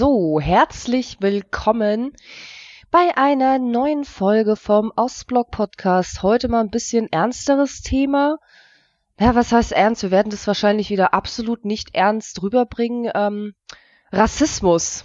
So, 0.00 0.40
herzlich 0.40 1.18
willkommen 1.20 2.14
bei 2.90 3.18
einer 3.18 3.58
neuen 3.58 4.04
Folge 4.04 4.56
vom 4.56 4.90
Ostblock 4.96 5.50
Podcast. 5.50 6.22
Heute 6.22 6.48
mal 6.48 6.60
ein 6.60 6.70
bisschen 6.70 7.12
ernsteres 7.12 7.82
Thema. 7.82 8.38
Ja, 9.18 9.34
was 9.34 9.52
heißt 9.52 9.72
ernst? 9.72 10.02
Wir 10.02 10.10
werden 10.10 10.30
das 10.30 10.46
wahrscheinlich 10.46 10.88
wieder 10.88 11.12
absolut 11.12 11.66
nicht 11.66 11.94
ernst 11.94 12.42
rüberbringen. 12.42 13.12
Ähm, 13.14 13.52
Rassismus. 14.10 15.04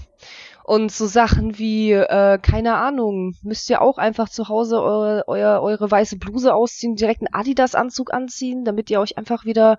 Und 0.63 0.93
so 0.93 1.07
Sachen 1.07 1.57
wie, 1.57 1.91
äh, 1.91 2.39
keine 2.41 2.77
Ahnung, 2.77 3.35
müsst 3.41 3.69
ihr 3.69 3.81
auch 3.81 3.97
einfach 3.97 4.29
zu 4.29 4.47
Hause 4.47 4.81
eure, 4.81 5.27
eure, 5.27 5.61
eure 5.61 5.91
weiße 5.91 6.17
Bluse 6.19 6.53
ausziehen, 6.53 6.95
direkt 6.95 7.19
einen 7.19 7.33
Adidas-Anzug 7.33 8.13
anziehen, 8.13 8.63
damit 8.63 8.89
ihr 8.89 9.01
euch 9.01 9.17
einfach 9.17 9.43
wieder 9.43 9.77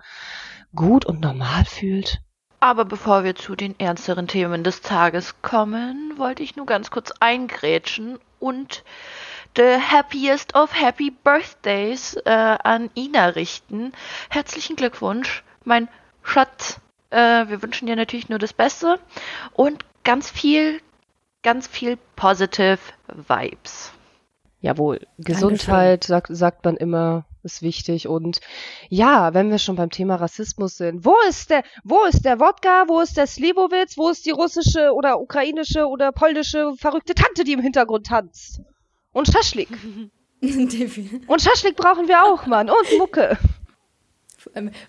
gut 0.75 1.07
und 1.07 1.23
normal 1.23 1.65
fühlt. 1.65 2.21
Aber 2.61 2.85
bevor 2.85 3.25
wir 3.25 3.35
zu 3.35 3.55
den 3.55 3.79
ernsteren 3.79 4.29
Themen 4.29 4.65
des 4.65 4.81
Tages 4.81 5.43
kommen, 5.43 6.15
wollte 6.17 6.43
ich 6.43 6.57
nur 6.57 6.67
ganz 6.67 6.91
kurz 6.91 7.13
eingrätschen 7.21 8.19
und 8.39 8.83
the 9.57 9.77
happiest 9.79 10.55
of 10.55 10.79
happy 10.79 11.11
birthdays 11.11 12.15
äh, 12.25 12.31
an 12.31 12.91
Ina 12.95 13.29
richten. 13.29 13.93
Herzlichen 14.31 14.77
Glückwunsch, 14.77 15.45
mein 15.65 15.89
Schatz. 16.23 16.81
Äh, 17.11 17.49
wir 17.49 17.63
wünschen 17.63 17.87
dir 17.87 17.97
natürlich 17.97 18.29
nur 18.29 18.39
das 18.39 18.53
Beste 18.53 18.99
und 19.53 19.85
ganz 20.03 20.31
viel, 20.31 20.81
ganz 21.43 21.67
viel 21.67 21.99
positive 22.17 22.79
Vibes. 23.09 23.93
Jawohl, 24.61 25.07
Gesundheit, 25.19 26.05
sagt, 26.05 26.29
sagt 26.31 26.65
man 26.65 26.77
immer, 26.77 27.26
ist 27.47 27.63
wichtig. 27.63 28.07
Und 28.07 28.41
ja, 28.91 29.33
wenn 29.33 29.51
wir 29.51 29.59
schon 29.59 29.77
beim 29.77 29.89
Thema 29.89 30.17
Rassismus 30.17 30.77
sind, 30.77 31.05
wo 31.07 31.15
ist 31.29 31.49
der, 31.49 31.63
wo 31.85 32.05
ist 32.05 32.27
der 32.27 32.39
Wodka, 32.39 32.85
wo 32.89 33.01
ist 33.01 33.17
der 33.17 33.27
Slivovitz, 33.27 33.97
wo 33.97 34.11
ist 34.11 34.27
die 34.27 34.33
russische 34.33 34.93
oder 34.93 35.19
ukrainische 35.21 35.87
oder 35.87 36.13
polnische 36.13 36.75
verrückte 36.77 37.15
Tante, 37.15 37.45
die 37.45 37.53
im 37.53 37.61
Hintergrund 37.63 38.07
tanzt? 38.07 38.61
Und 39.13 39.29
Schaschlik. 39.29 39.71
Und 41.27 41.41
Schaschlik 41.41 41.77
brauchen 41.77 42.09
wir 42.09 42.23
auch, 42.25 42.45
Mann. 42.47 42.69
Und 42.69 42.99
Mucke. 42.99 43.39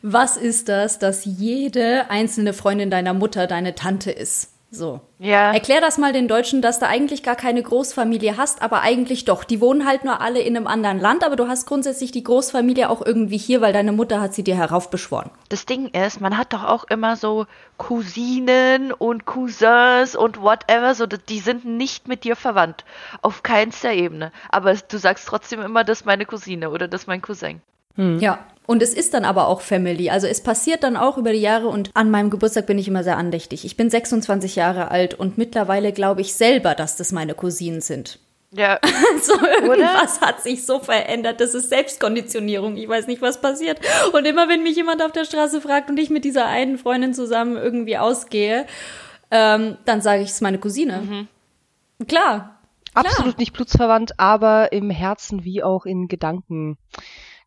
Was 0.01 0.37
ist 0.37 0.67
das, 0.69 0.99
dass 0.99 1.23
jede 1.25 2.09
einzelne 2.09 2.53
Freundin 2.53 2.89
deiner 2.89 3.13
Mutter 3.13 3.47
deine 3.47 3.73
Tante 3.73 4.11
ist? 4.11 4.56
So. 4.69 4.99
Ja. 5.17 5.53
Erklär 5.53 5.79
das 5.79 5.97
mal 5.97 6.11
den 6.11 6.27
Deutschen, 6.27 6.61
dass 6.61 6.79
du 6.79 6.87
eigentlich 6.87 7.23
gar 7.23 7.37
keine 7.37 7.63
Großfamilie 7.63 8.35
hast, 8.35 8.61
aber 8.61 8.81
eigentlich 8.81 9.23
doch. 9.23 9.45
Die 9.45 9.61
wohnen 9.61 9.87
halt 9.87 10.03
nur 10.03 10.19
alle 10.19 10.41
in 10.41 10.57
einem 10.57 10.67
anderen 10.67 10.99
Land, 10.99 11.23
aber 11.23 11.37
du 11.37 11.47
hast 11.47 11.65
grundsätzlich 11.65 12.11
die 12.11 12.23
Großfamilie 12.23 12.89
auch 12.89 13.05
irgendwie 13.05 13.37
hier, 13.37 13.61
weil 13.61 13.71
deine 13.71 13.93
Mutter 13.93 14.19
hat 14.19 14.33
sie 14.33 14.43
dir 14.43 14.57
heraufbeschworen. 14.57 15.31
Das 15.47 15.65
Ding 15.65 15.87
ist, 15.87 16.19
man 16.19 16.37
hat 16.37 16.51
doch 16.51 16.65
auch 16.65 16.83
immer 16.85 17.15
so 17.15 17.45
Cousinen 17.77 18.91
und 18.91 19.25
Cousins 19.25 20.17
und 20.17 20.41
whatever, 20.41 20.93
so 20.95 21.05
die 21.05 21.39
sind 21.39 21.63
nicht 21.63 22.09
mit 22.09 22.25
dir 22.25 22.35
verwandt. 22.35 22.83
Auf 23.21 23.43
keinster 23.43 23.93
Ebene. 23.93 24.33
Aber 24.49 24.73
du 24.75 24.97
sagst 24.97 25.27
trotzdem 25.27 25.61
immer, 25.61 25.85
das 25.85 26.01
ist 26.01 26.05
meine 26.05 26.25
Cousine 26.25 26.71
oder 26.71 26.89
das 26.89 27.03
ist 27.03 27.07
mein 27.07 27.21
Cousin. 27.21 27.61
Hm. 27.97 28.19
Ja, 28.19 28.39
und 28.67 28.83
es 28.83 28.93
ist 28.93 29.13
dann 29.13 29.23
aber 29.23 29.47
auch 29.47 29.61
Family. 29.61 30.09
Also 30.09 30.27
es 30.27 30.41
passiert 30.41 30.83
dann 30.83 30.97
auch 30.97 31.17
über 31.17 31.31
die 31.31 31.39
Jahre 31.39 31.69
und 31.69 31.89
an 31.93 32.11
meinem 32.11 32.29
Geburtstag 32.29 32.67
bin 32.67 32.77
ich 32.77 32.87
immer 32.87 33.03
sehr 33.03 33.17
andächtig. 33.17 33.63
Ich 33.63 33.77
bin 33.77 33.89
26 33.89 34.57
Jahre 34.57 34.91
alt 34.91 35.13
und 35.13 35.37
mittlerweile 35.37 35.93
glaube 35.93 36.21
ich 36.21 36.33
selber, 36.33 36.75
dass 36.75 36.97
das 36.97 37.13
meine 37.13 37.33
Cousinen 37.33 37.81
sind. 37.81 38.19
Ja. 38.51 38.79
So 39.21 39.33
irgendwas 39.33 40.17
Oder? 40.19 40.27
hat 40.27 40.43
sich 40.43 40.65
so 40.65 40.79
verändert. 40.79 41.41
Das 41.41 41.55
ist 41.55 41.69
Selbstkonditionierung. 41.69 42.77
Ich 42.77 42.87
weiß 42.87 43.07
nicht, 43.07 43.21
was 43.21 43.41
passiert. 43.41 43.79
Und 44.13 44.25
immer 44.25 44.47
wenn 44.47 44.63
mich 44.63 44.75
jemand 44.75 45.01
auf 45.01 45.11
der 45.11 45.25
Straße 45.25 45.59
fragt 45.59 45.89
und 45.89 45.97
ich 45.97 46.09
mit 46.09 46.23
dieser 46.23 46.45
einen 46.45 46.77
Freundin 46.77 47.13
zusammen 47.13 47.57
irgendwie 47.57 47.97
ausgehe, 47.97 48.67
ähm, 49.31 49.77
dann 49.85 50.01
sage 50.01 50.21
ich, 50.21 50.29
es 50.29 50.35
ist 50.35 50.41
meine 50.41 50.59
Cousine. 50.59 51.01
Mhm. 51.99 52.07
Klar. 52.07 52.59
Absolut 52.93 53.37
nicht 53.37 53.53
blutsverwandt, 53.53 54.19
aber 54.19 54.71
im 54.71 54.89
Herzen 54.89 55.43
wie 55.43 55.63
auch 55.63 55.85
in 55.85 56.07
Gedanken 56.07 56.77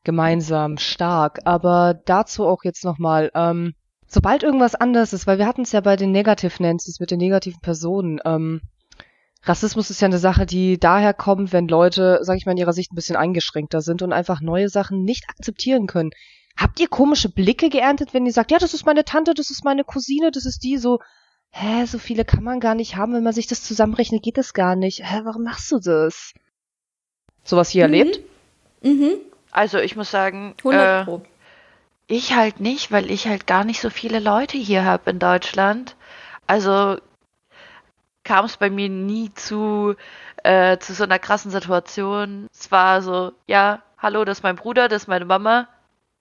gemeinsam 0.04 0.78
stark. 0.78 1.40
Aber 1.44 1.94
dazu 2.04 2.46
auch 2.46 2.64
jetzt 2.64 2.84
nochmal, 2.84 3.30
ähm, 3.34 3.74
sobald 4.06 4.42
irgendwas 4.42 4.74
anders 4.74 5.12
ist, 5.12 5.26
weil 5.26 5.38
wir 5.38 5.46
hatten 5.46 5.62
es 5.62 5.72
ja 5.72 5.80
bei 5.80 5.96
den 5.96 6.12
Negative 6.12 6.62
Nancy's 6.62 7.00
mit 7.00 7.10
den 7.10 7.18
negativen 7.18 7.60
Personen, 7.60 8.20
ähm, 8.24 8.60
Rassismus 9.42 9.88
ist 9.88 10.00
ja 10.02 10.06
eine 10.06 10.18
Sache, 10.18 10.44
die 10.44 10.78
daher 10.78 11.14
kommt, 11.14 11.52
wenn 11.52 11.66
Leute, 11.66 12.18
sag 12.22 12.36
ich 12.36 12.44
mal, 12.44 12.52
in 12.52 12.58
ihrer 12.58 12.74
Sicht 12.74 12.92
ein 12.92 12.96
bisschen 12.96 13.16
eingeschränkter 13.16 13.80
sind 13.80 14.02
und 14.02 14.12
einfach 14.12 14.40
neue 14.40 14.68
Sachen 14.68 15.02
nicht 15.02 15.30
akzeptieren 15.30 15.86
können. 15.86 16.10
Habt 16.56 16.78
ihr 16.78 16.88
komische 16.88 17.30
Blicke 17.30 17.70
geerntet, 17.70 18.12
wenn 18.12 18.26
ihr 18.26 18.32
sagt, 18.32 18.50
ja, 18.50 18.58
das 18.58 18.74
ist 18.74 18.84
meine 18.84 19.04
Tante, 19.04 19.32
das 19.32 19.48
ist 19.50 19.64
meine 19.64 19.82
Cousine, 19.82 20.30
das 20.30 20.44
ist 20.44 20.62
die, 20.62 20.76
so, 20.76 20.98
hä, 21.50 21.86
so 21.86 21.98
viele 21.98 22.26
kann 22.26 22.44
man 22.44 22.60
gar 22.60 22.74
nicht 22.74 22.96
haben, 22.96 23.14
wenn 23.14 23.22
man 23.22 23.32
sich 23.32 23.46
das 23.46 23.64
zusammenrechnet, 23.64 24.22
geht 24.22 24.36
das 24.36 24.52
gar 24.52 24.76
nicht. 24.76 25.02
Hä, 25.02 25.20
warum 25.24 25.44
machst 25.44 25.72
du 25.72 25.78
das? 25.78 26.34
Sowas 27.42 27.70
hier 27.70 27.88
mhm. 27.88 27.94
erlebt? 27.94 28.20
Mhm. 28.82 29.12
Also 29.50 29.78
ich 29.78 29.96
muss 29.96 30.10
sagen, 30.10 30.54
100 30.58 31.04
Pro. 31.04 31.16
Äh, 31.18 31.20
ich 32.06 32.34
halt 32.34 32.60
nicht, 32.60 32.90
weil 32.90 33.10
ich 33.10 33.28
halt 33.28 33.46
gar 33.46 33.64
nicht 33.64 33.80
so 33.80 33.88
viele 33.88 34.18
Leute 34.18 34.56
hier 34.56 34.84
habe 34.84 35.10
in 35.10 35.18
Deutschland. 35.18 35.94
Also 36.46 36.98
kam 38.24 38.44
es 38.44 38.56
bei 38.56 38.68
mir 38.68 38.88
nie 38.88 39.32
zu, 39.34 39.94
äh, 40.42 40.78
zu 40.78 40.92
so 40.94 41.04
einer 41.04 41.18
krassen 41.18 41.50
Situation. 41.50 42.48
Es 42.52 42.70
war 42.72 43.02
so, 43.02 43.32
ja, 43.46 43.82
hallo, 43.98 44.24
das 44.24 44.38
ist 44.38 44.42
mein 44.42 44.56
Bruder, 44.56 44.88
das 44.88 45.02
ist 45.02 45.08
meine 45.08 45.24
Mama, 45.24 45.68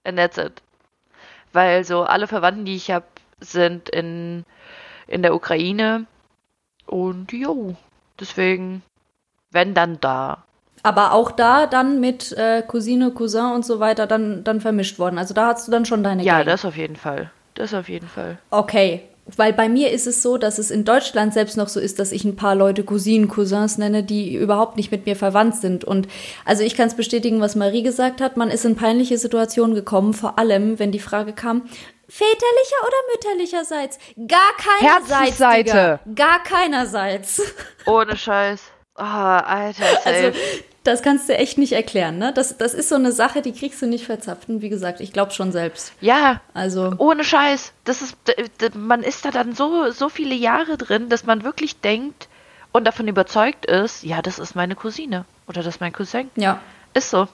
and 0.04 0.18
that's 0.18 0.38
it. 0.38 0.62
Weil 1.54 1.84
so 1.84 2.04
alle 2.04 2.28
Verwandten, 2.28 2.66
die 2.66 2.76
ich 2.76 2.92
habe, 2.92 3.06
sind 3.40 3.90
in, 3.90 4.46
in 5.08 5.24
der 5.24 5.34
Ukraine. 5.34 6.06
Und 6.86 7.32
jo, 7.32 7.76
deswegen, 8.20 8.84
wenn 9.52 9.74
dann 9.74 10.00
da. 10.00 10.44
Aber 10.84 11.14
auch 11.14 11.32
da 11.32 11.66
dann 11.68 12.00
mit 12.00 12.32
äh, 12.34 12.62
Cousine, 12.66 13.12
Cousin 13.12 13.52
und 13.54 13.66
so 13.66 13.80
weiter 13.80 14.08
dann, 14.08 14.44
dann 14.44 14.62
vermischt 14.62 15.00
worden. 15.00 15.18
Also 15.18 15.34
da 15.34 15.48
hast 15.48 15.68
du 15.68 15.72
dann 15.72 15.86
schon 15.86 16.04
deine 16.04 16.24
Ja, 16.24 16.38
Gang. 16.38 16.48
das 16.48 16.66
auf 16.66 16.78
jeden 16.78 16.96
Fall. 16.96 17.32
Das 17.56 17.74
auf 17.74 17.90
jeden 17.90 18.08
Fall. 18.08 18.38
Okay. 18.52 19.04
Weil 19.38 19.54
bei 19.54 19.70
mir 19.70 19.92
ist 19.92 20.08
es 20.08 20.24
so, 20.24 20.38
dass 20.40 20.58
es 20.58 20.72
in 20.72 20.86
Deutschland 20.86 21.34
selbst 21.36 21.56
noch 21.56 21.68
so 21.68 21.80
ist, 21.80 22.00
dass 22.00 22.12
ich 22.12 22.24
ein 22.26 22.36
paar 22.36 22.56
Leute 22.56 22.84
Cousinen, 22.84 23.28
Cousins 23.28 23.78
nenne, 23.78 24.02
die 24.02 24.34
überhaupt 24.34 24.76
nicht 24.76 24.92
mit 24.92 25.06
mir 25.06 25.16
verwandt 25.16 25.56
sind. 25.58 25.84
Und 25.84 26.08
also 26.46 26.64
ich 26.64 26.76
kann 26.76 26.88
es 26.88 26.96
bestätigen, 26.96 27.40
was 27.40 27.56
Marie 27.56 27.84
gesagt 27.84 28.22
hat. 28.22 28.38
Man 28.38 28.50
ist 28.50 28.66
in 28.66 28.76
peinliche 28.76 29.20
Situationen 29.20 29.76
gekommen, 29.76 30.14
vor 30.14 30.40
allem, 30.40 30.80
wenn 30.80 30.92
die 30.92 31.00
Frage 31.00 31.34
kam, 31.34 31.62
väterlicher 32.08 32.82
oder 32.88 32.98
mütterlicherseits? 33.14 34.00
Gar 34.28 34.52
keinerseits. 34.58 35.38
Seite. 35.38 36.00
Gar 36.16 36.44
keinerseits. 36.44 37.42
Ohne 37.86 38.18
Scheiß. 38.18 38.62
Oh, 39.00 39.04
Alter. 39.04 39.84
Safe. 39.84 40.10
Also 40.10 40.38
das 40.84 41.02
kannst 41.02 41.30
du 41.30 41.38
echt 41.38 41.58
nicht 41.58 41.74
erklären, 41.74 42.18
ne? 42.18 42.32
Das, 42.34 42.58
das 42.58 42.74
ist 42.74 42.90
so 42.90 42.96
eine 42.96 43.12
Sache, 43.12 43.42
die 43.42 43.52
kriegst 43.52 43.82
du 43.82 43.86
nicht 43.86 44.06
verzapft. 44.06 44.50
Und 44.50 44.62
wie 44.62 44.70
gesagt, 44.70 45.02
ich 45.02 45.14
glaube 45.14 45.32
schon 45.32 45.52
selbst. 45.52 45.94
Ja, 46.02 46.42
also 46.54 46.94
ohne 46.98 47.24
Scheiß. 47.24 47.74
Das 47.84 48.02
ist, 48.02 48.18
man 48.76 49.04
ist 49.04 49.26
da 49.26 49.32
dann 49.32 49.54
so, 49.54 49.92
so 49.92 50.10
viele 50.10 50.36
Jahre 50.36 50.78
drin, 50.78 51.10
dass 51.10 51.26
man 51.26 51.44
wirklich 51.44 51.80
denkt 51.82 52.28
und 52.72 52.86
davon 52.86 53.08
überzeugt 53.08 53.66
ist, 53.66 54.04
ja, 54.04 54.22
das 54.22 54.40
ist 54.40 54.56
meine 54.56 54.76
Cousine 54.76 55.26
oder 55.48 55.64
das 55.64 55.76
ist 55.76 55.82
mein 55.82 55.94
Cousin. 55.94 56.30
Ja. 56.36 56.62
Ist 56.94 57.10
so. 57.10 57.28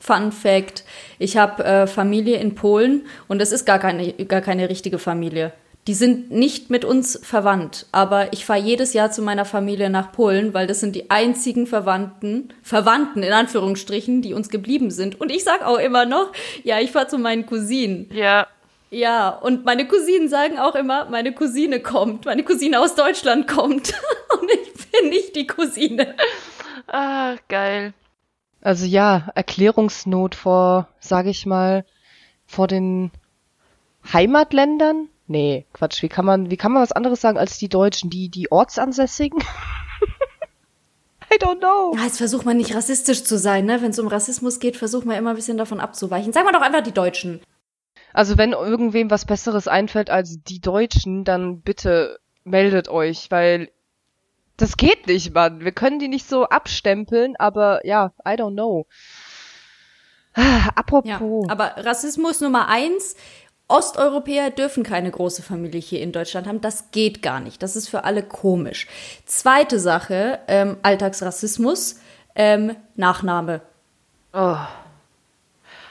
Fun 0.00 0.32
Fact: 0.32 0.84
Ich 1.18 1.36
habe 1.36 1.64
äh, 1.64 1.86
Familie 1.86 2.38
in 2.38 2.54
Polen 2.56 3.06
und 3.28 3.40
es 3.40 3.52
ist 3.52 3.64
gar 3.64 3.78
keine, 3.78 4.12
gar 4.12 4.40
keine 4.40 4.68
richtige 4.68 4.98
Familie. 4.98 5.52
Die 5.88 5.94
sind 5.94 6.30
nicht 6.30 6.70
mit 6.70 6.84
uns 6.84 7.18
verwandt, 7.24 7.86
aber 7.90 8.32
ich 8.32 8.44
fahre 8.44 8.60
jedes 8.60 8.92
Jahr 8.92 9.10
zu 9.10 9.20
meiner 9.20 9.44
Familie 9.44 9.90
nach 9.90 10.12
Polen, 10.12 10.54
weil 10.54 10.68
das 10.68 10.78
sind 10.78 10.94
die 10.94 11.10
einzigen 11.10 11.66
Verwandten, 11.66 12.54
Verwandten 12.62 13.24
in 13.24 13.32
Anführungsstrichen, 13.32 14.22
die 14.22 14.32
uns 14.32 14.48
geblieben 14.48 14.92
sind. 14.92 15.20
Und 15.20 15.32
ich 15.32 15.42
sag 15.42 15.64
auch 15.64 15.78
immer 15.78 16.06
noch, 16.06 16.30
ja, 16.62 16.78
ich 16.78 16.92
fahre 16.92 17.08
zu 17.08 17.18
meinen 17.18 17.46
Cousinen. 17.46 18.08
Ja. 18.12 18.46
Ja, 18.90 19.30
und 19.30 19.64
meine 19.64 19.88
Cousinen 19.88 20.28
sagen 20.28 20.58
auch 20.58 20.74
immer, 20.74 21.06
meine 21.06 21.32
Cousine 21.32 21.80
kommt, 21.80 22.26
meine 22.26 22.44
Cousine 22.44 22.78
aus 22.78 22.94
Deutschland 22.94 23.48
kommt. 23.48 23.94
und 24.40 24.50
ich 24.50 24.90
bin 24.90 25.08
nicht 25.08 25.34
die 25.34 25.46
Cousine. 25.46 26.14
Ah, 26.86 27.36
geil. 27.48 27.94
Also 28.60 28.84
ja, 28.84 29.30
Erklärungsnot 29.34 30.34
vor, 30.34 30.88
sage 31.00 31.30
ich 31.30 31.46
mal, 31.46 31.84
vor 32.46 32.68
den 32.68 33.10
Heimatländern 34.12 35.08
Nee, 35.26 35.66
Quatsch. 35.72 36.02
Wie 36.02 36.08
kann 36.08 36.24
man, 36.24 36.50
wie 36.50 36.56
kann 36.56 36.72
man 36.72 36.82
was 36.82 36.92
anderes 36.92 37.20
sagen 37.20 37.38
als 37.38 37.58
die 37.58 37.68
Deutschen, 37.68 38.10
die, 38.10 38.28
die 38.28 38.50
Ortsansässigen? 38.50 39.42
I 41.32 41.38
don't 41.38 41.60
know. 41.60 41.96
Ja, 41.96 42.04
jetzt 42.04 42.18
versucht 42.18 42.44
man 42.44 42.58
nicht 42.58 42.74
rassistisch 42.74 43.24
zu 43.24 43.38
sein, 43.38 43.64
ne? 43.64 43.80
Wenn 43.80 43.90
es 43.90 43.98
um 43.98 44.08
Rassismus 44.08 44.60
geht, 44.60 44.76
versucht 44.76 45.06
man 45.06 45.16
immer 45.16 45.30
ein 45.30 45.36
bisschen 45.36 45.56
davon 45.56 45.80
abzuweichen. 45.80 46.32
Sagen 46.32 46.46
wir 46.46 46.52
doch 46.52 46.60
einfach 46.60 46.82
die 46.82 46.92
Deutschen. 46.92 47.40
Also 48.12 48.36
wenn 48.36 48.52
irgendwem 48.52 49.10
was 49.10 49.24
Besseres 49.24 49.68
einfällt 49.68 50.10
als 50.10 50.42
die 50.42 50.60
Deutschen, 50.60 51.24
dann 51.24 51.62
bitte 51.62 52.18
meldet 52.44 52.88
euch, 52.88 53.30
weil 53.30 53.70
das 54.58 54.76
geht 54.76 55.06
nicht, 55.06 55.32
Mann. 55.32 55.64
Wir 55.64 55.72
können 55.72 55.98
die 55.98 56.08
nicht 56.08 56.28
so 56.28 56.44
abstempeln, 56.44 57.36
aber 57.36 57.86
ja, 57.86 58.12
I 58.26 58.32
don't 58.32 58.52
know. 58.52 58.86
Ah, 60.34 60.70
apropos. 60.74 61.08
Ja, 61.08 61.52
aber 61.52 61.74
Rassismus 61.84 62.40
Nummer 62.40 62.68
eins 62.68 63.16
Osteuropäer 63.72 64.50
dürfen 64.50 64.82
keine 64.82 65.10
große 65.10 65.42
Familie 65.42 65.80
hier 65.80 66.00
in 66.00 66.12
Deutschland 66.12 66.46
haben. 66.46 66.60
Das 66.60 66.90
geht 66.90 67.22
gar 67.22 67.40
nicht. 67.40 67.62
Das 67.62 67.74
ist 67.74 67.88
für 67.88 68.04
alle 68.04 68.22
komisch. 68.22 68.86
Zweite 69.24 69.78
Sache, 69.78 70.40
ähm, 70.46 70.76
Alltagsrassismus, 70.82 71.96
ähm, 72.34 72.76
Nachname. 72.96 73.62
Oh. 74.34 74.56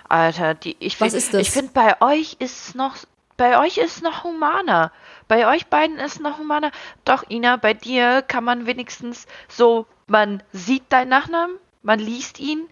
Alter, 0.08 0.54
die, 0.54 0.76
ich 0.80 0.98
finde, 0.98 1.18
ich 1.40 1.52
finde, 1.52 1.72
bei 1.74 2.00
euch 2.02 2.36
ist 2.40 2.76
noch, 2.76 2.98
bei 3.38 3.60
euch 3.60 3.78
ist 3.78 4.04
noch 4.04 4.24
humaner. 4.24 4.92
Bei 5.28 5.48
euch 5.48 5.68
beiden 5.68 5.98
ist 5.98 6.20
noch 6.20 6.38
humaner. 6.38 6.72
Doch, 7.06 7.24
Ina, 7.30 7.56
bei 7.56 7.74
dir 7.74 8.22
kann 8.22 8.44
man 8.44 8.68
wenigstens 8.68 9.26
so, 9.48 9.88
man 10.08 10.44
sieht 10.52 10.84
deinen 10.90 11.10
Nachnamen, 11.10 11.56
man 11.82 12.00
liest 12.00 12.40
ihn 12.40 12.68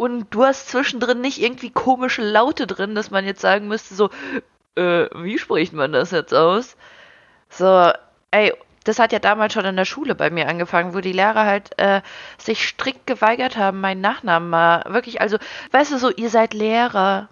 und 0.00 0.30
du 0.30 0.44
hast 0.44 0.70
zwischendrin 0.70 1.20
nicht 1.20 1.42
irgendwie 1.42 1.68
komische 1.68 2.22
Laute 2.22 2.66
drin, 2.66 2.94
dass 2.94 3.10
man 3.10 3.26
jetzt 3.26 3.42
sagen 3.42 3.68
müsste, 3.68 3.94
so, 3.94 4.08
äh, 4.74 5.08
wie 5.14 5.36
spricht 5.36 5.74
man 5.74 5.92
das 5.92 6.10
jetzt 6.10 6.32
aus? 6.32 6.78
So, 7.50 7.92
ey, 8.30 8.54
das 8.84 8.98
hat 8.98 9.12
ja 9.12 9.18
damals 9.18 9.52
schon 9.52 9.66
in 9.66 9.76
der 9.76 9.84
Schule 9.84 10.14
bei 10.14 10.30
mir 10.30 10.48
angefangen, 10.48 10.94
wo 10.94 11.00
die 11.00 11.12
Lehrer 11.12 11.44
halt 11.44 11.78
äh, 11.78 12.00
sich 12.38 12.66
strikt 12.66 13.06
geweigert 13.06 13.58
haben, 13.58 13.82
meinen 13.82 14.00
Nachnamen 14.00 14.48
mal 14.48 14.84
wirklich, 14.88 15.20
also, 15.20 15.36
weißt 15.72 15.92
du 15.92 15.98
so, 15.98 16.08
ihr 16.08 16.30
seid 16.30 16.54
Lehrer, 16.54 17.28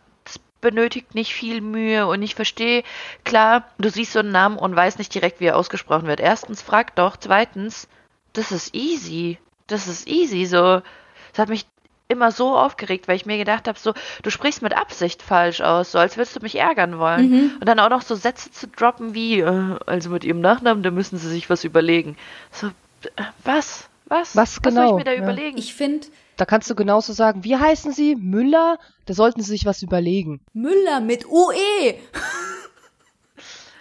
benötigt 0.61 1.15
nicht 1.15 1.33
viel 1.33 1.63
Mühe 1.63 2.07
und 2.07 2.21
ich 2.21 2.35
verstehe, 2.35 2.83
klar, 3.25 3.65
du 3.79 3.89
siehst 3.89 4.13
so 4.13 4.19
einen 4.19 4.33
Namen 4.33 4.59
und 4.59 4.77
weißt 4.77 4.99
nicht 4.99 5.15
direkt, 5.15 5.41
wie 5.41 5.47
er 5.47 5.57
ausgesprochen 5.57 6.07
wird. 6.07 6.21
Erstens, 6.21 6.61
frag 6.61 6.95
doch, 6.97 7.17
zweitens, 7.17 7.89
das 8.35 8.53
ist 8.53 8.75
easy, 8.75 9.39
das 9.69 9.89
ist 9.89 10.07
easy, 10.07 10.45
so, 10.45 10.83
das 11.31 11.39
hat 11.39 11.49
mich 11.49 11.65
immer 12.09 12.33
so 12.33 12.57
aufgeregt, 12.57 13.07
weil 13.07 13.17
ich 13.17 13.27
mir 13.27 13.37
gedacht 13.37 13.69
habe, 13.69 13.79
so, 13.79 13.93
du 14.23 14.31
sprichst 14.31 14.63
mit 14.63 14.75
Absicht 14.75 15.23
falsch 15.23 15.61
aus, 15.61 15.93
so 15.93 15.99
als 15.99 16.17
würdest 16.17 16.37
du 16.37 16.41
mich 16.41 16.57
ärgern 16.57 16.99
wollen. 16.99 17.31
Mhm. 17.31 17.51
Und 17.61 17.69
dann 17.69 17.79
auch 17.79 17.91
noch 17.91 18.03
so 18.03 18.15
Sätze 18.15 18.51
zu 18.51 18.67
droppen 18.67 19.15
wie, 19.15 19.41
äh, 19.41 19.77
also 19.87 20.11
mit 20.11 20.25
ihrem 20.25 20.41
Nachnamen, 20.41 20.83
da 20.83 20.91
müssen 20.91 21.19
sie 21.19 21.29
sich 21.29 21.51
was 21.51 21.65
überlegen. 21.65 22.17
So, 22.51 22.69
äh, 22.69 23.23
was? 23.45 23.89
Was? 24.07 24.35
Was 24.35 24.63
genau? 24.63 24.81
Was 24.81 24.89
soll 24.89 24.99
ich 25.01 25.05
mir 25.05 25.11
da 25.11 25.17
ja. 25.17 25.23
überlegen? 25.23 25.59
Ich 25.59 25.75
finde. 25.75 26.07
Da 26.39 26.47
kannst 26.47 26.71
du 26.71 26.75
genauso 26.75 27.13
sagen, 27.13 27.45
wie 27.45 27.57
heißen 27.57 27.93
sie? 27.93 28.17
Müller? 28.17 28.79
Da 29.07 29.13
sollten 29.13 29.43
sie 29.43 29.51
sich 29.51 29.67
was 29.67 29.83
überlegen. 29.83 30.41
Müller 30.55 31.01
mit 31.01 31.27
UE! 31.27 31.95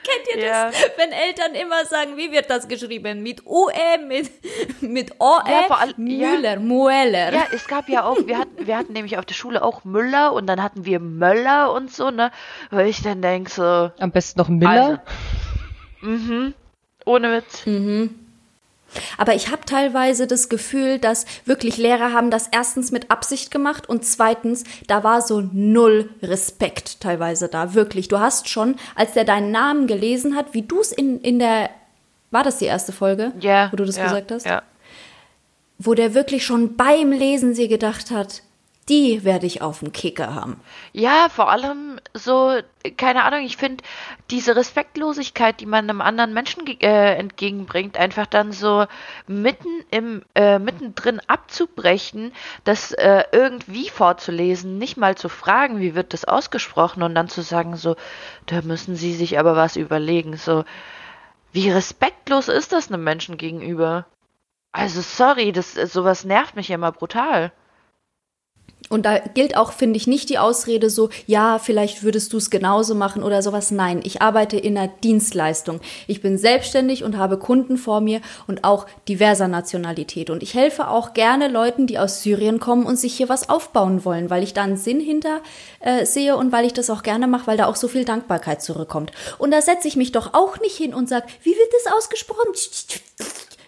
Kennt 0.08 0.38
ihr 0.38 0.46
ja. 0.46 0.68
das? 0.68 0.76
Wenn 0.98 1.12
Eltern 1.12 1.54
immer 1.54 1.86
sagen, 1.86 2.16
wie 2.16 2.32
wird 2.32 2.50
das 2.50 2.68
geschrieben? 2.68 3.24
Mit 3.24 3.46
UE, 3.46 3.72
mit, 4.08 4.32
mit 4.82 5.20
OE, 5.20 5.42
ja, 5.50 5.88
Müller, 5.98 6.54
ja. 6.54 6.60
Mueller. 6.60 7.34
Ja, 7.34 7.48
es 7.52 7.68
gab 7.68 7.90
ja 7.90 8.04
auch, 8.04 8.18
wir 8.26 8.38
hatten, 8.38 8.66
wir 8.66 8.78
hatten 8.78 8.94
nämlich 8.94 9.18
auf 9.18 9.26
der 9.26 9.34
Schule 9.34 9.62
auch 9.62 9.84
Müller 9.84 10.34
und 10.34 10.48
dann 10.48 10.64
hatten 10.64 10.86
wir 10.86 11.00
Möller 11.00 11.74
und 11.74 11.92
so, 11.92 12.10
ne? 12.10 12.32
Weil 12.70 12.88
ich 12.88 13.02
dann 13.02 13.22
denke 13.22 13.52
so. 13.52 13.92
Am 14.00 14.12
besten 14.12 14.40
noch 14.40 14.48
Miller. 14.48 15.02
Also, 16.02 16.10
mhm. 16.10 16.54
Ohne 17.06 17.34
Witz. 17.34 17.66
Mhm. 17.66 18.27
Aber 19.18 19.36
ich 19.36 19.52
habe 19.52 19.66
teilweise 19.66 20.28
das 20.28 20.50
Gefühl, 20.50 21.00
dass 21.00 21.26
wirklich 21.46 21.78
Lehrer 21.78 22.14
haben 22.14 22.32
das 22.32 22.48
erstens 22.52 22.92
mit 22.92 23.12
Absicht 23.12 23.52
gemacht 23.52 23.88
und 23.88 24.06
zweitens, 24.06 24.64
da 24.88 25.04
war 25.04 25.22
so 25.22 25.42
null 25.52 26.10
Respekt 26.22 27.02
teilweise 27.02 27.48
da, 27.48 27.74
wirklich. 27.74 28.08
Du 28.08 28.20
hast 28.20 28.50
schon, 28.50 28.76
als 28.96 29.14
der 29.14 29.26
deinen 29.26 29.52
Namen 29.52 29.88
gelesen 29.88 30.36
hat, 30.36 30.54
wie 30.54 30.62
du 30.62 30.80
es 30.80 30.92
in, 30.92 31.20
in 31.22 31.40
der, 31.40 31.70
war 32.32 32.44
das 32.44 32.58
die 32.58 32.66
erste 32.66 32.92
Folge, 32.92 33.34
ja, 33.40 33.72
wo 33.72 33.76
du 33.76 33.86
das 33.86 33.98
ja, 33.98 34.04
gesagt 34.06 34.32
hast? 34.32 34.46
Ja. 34.46 34.64
Wo 35.78 35.94
der 35.94 36.14
wirklich 36.14 36.46
schon 36.46 36.76
beim 36.76 37.12
Lesen 37.12 37.54
sie 37.54 37.68
gedacht 37.68 38.10
hat, 38.12 38.42
die 38.90 39.24
werde 39.24 39.46
ich 39.46 39.62
auf 39.62 39.80
dem 39.80 39.92
Kicker 39.92 40.34
haben. 40.34 40.60
Ja, 40.94 41.28
vor 41.30 41.50
allem 41.50 42.00
so, 42.14 42.58
keine 42.96 43.24
Ahnung, 43.24 43.42
ich 43.42 43.58
finde 43.58 43.84
diese 44.32 44.56
Respektlosigkeit, 44.56 45.60
die 45.60 45.66
man 45.66 45.90
einem 45.90 46.02
anderen 46.02 46.34
Menschen 46.34 46.66
äh, 46.80 47.16
entgegenbringt, 47.16 47.98
einfach 47.98 48.26
dann 48.26 48.52
so 48.54 48.86
mitten 49.28 49.84
im, 49.92 50.24
äh, 50.36 50.58
mittendrin 50.60 51.20
abzubrechen, 51.28 52.32
das 52.64 52.94
äh, 52.94 53.26
irgendwie 53.32 53.90
vorzulesen, 53.90 54.78
nicht 54.78 54.96
mal 54.96 55.16
zu 55.16 55.28
fragen, 55.28 55.80
wie 55.80 55.96
wird 55.96 56.14
das 56.14 56.26
ausgesprochen 56.26 57.04
und 57.04 57.14
dann 57.14 57.28
zu 57.28 57.42
sagen, 57.42 57.76
so, 57.76 57.96
da 58.46 58.62
müssen 58.62 58.96
sie 58.96 59.14
sich 59.14 59.38
aber 59.38 59.56
was 59.56 59.76
überlegen, 59.76 60.38
so, 60.38 60.64
wie 61.52 61.70
respektlos 61.70 62.48
ist 62.48 62.72
das 62.72 62.92
einem 62.92 63.04
Menschen 63.04 63.38
gegenüber? 63.38 64.06
Also 64.72 65.02
sorry, 65.02 65.52
das 65.52 65.74
sowas 65.74 66.24
nervt 66.24 66.56
mich 66.56 66.70
immer 66.70 66.92
brutal. 66.92 67.52
Und 68.90 69.06
da 69.06 69.20
gilt 69.20 69.58
auch, 69.58 69.72
finde 69.72 69.98
ich, 69.98 70.08
nicht 70.08 70.30
die 70.30 70.38
Ausrede 70.38 70.90
so, 70.90 71.10
ja, 71.26 71.60
vielleicht 71.60 72.04
würdest 72.04 72.34
du 72.34 72.38
es 72.38 72.50
genauso 72.50 72.96
machen 72.96 73.24
oder 73.24 73.42
sowas. 73.42 73.72
Nein, 73.72 74.02
ich 74.04 74.22
arbeite 74.22 74.58
in 74.58 74.78
einer 74.78 74.88
Dienstleistung. 74.88 75.82
Ich 76.08 76.22
bin 76.22 76.38
selbstständig 76.38 77.04
und 77.04 77.18
habe 77.18 77.38
Kunden 77.38 77.78
vor 77.78 78.02
mir 78.02 78.22
und 78.48 78.64
auch 78.64 78.86
diverser 79.08 79.48
Nationalität. 79.48 80.30
Und 80.30 80.44
ich 80.44 80.54
helfe 80.54 80.88
auch 80.88 81.14
gerne 81.14 81.48
Leuten, 81.48 81.88
die 81.88 82.00
aus 82.00 82.24
Syrien 82.24 82.60
kommen 82.60 82.86
und 82.86 82.98
sich 82.98 83.16
hier 83.16 83.30
was 83.30 83.50
aufbauen 83.50 84.06
wollen, 84.06 84.30
weil 84.30 84.44
ich 84.44 84.54
da 84.54 84.64
einen 84.64 84.78
Sinn 84.78 85.00
hinter 85.00 85.42
äh, 85.80 86.06
sehe 86.06 86.38
und 86.38 86.52
weil 86.52 86.66
ich 86.66 86.74
das 86.74 86.90
auch 86.90 87.04
gerne 87.04 87.28
mache, 87.28 87.48
weil 87.48 87.58
da 87.58 87.68
auch 87.68 87.76
so 87.76 87.88
viel 87.88 88.06
Dankbarkeit 88.06 88.62
zurückkommt. 88.62 89.12
Und 89.38 89.52
da 89.52 89.62
setze 89.62 89.88
ich 89.88 89.96
mich 89.96 90.12
doch 90.12 90.34
auch 90.34 90.60
nicht 90.60 90.78
hin 90.78 90.94
und 90.94 91.10
sage, 91.10 91.28
wie 91.44 91.52
wird 91.52 91.70
das 91.84 91.94
ausgesprochen? 91.94 92.52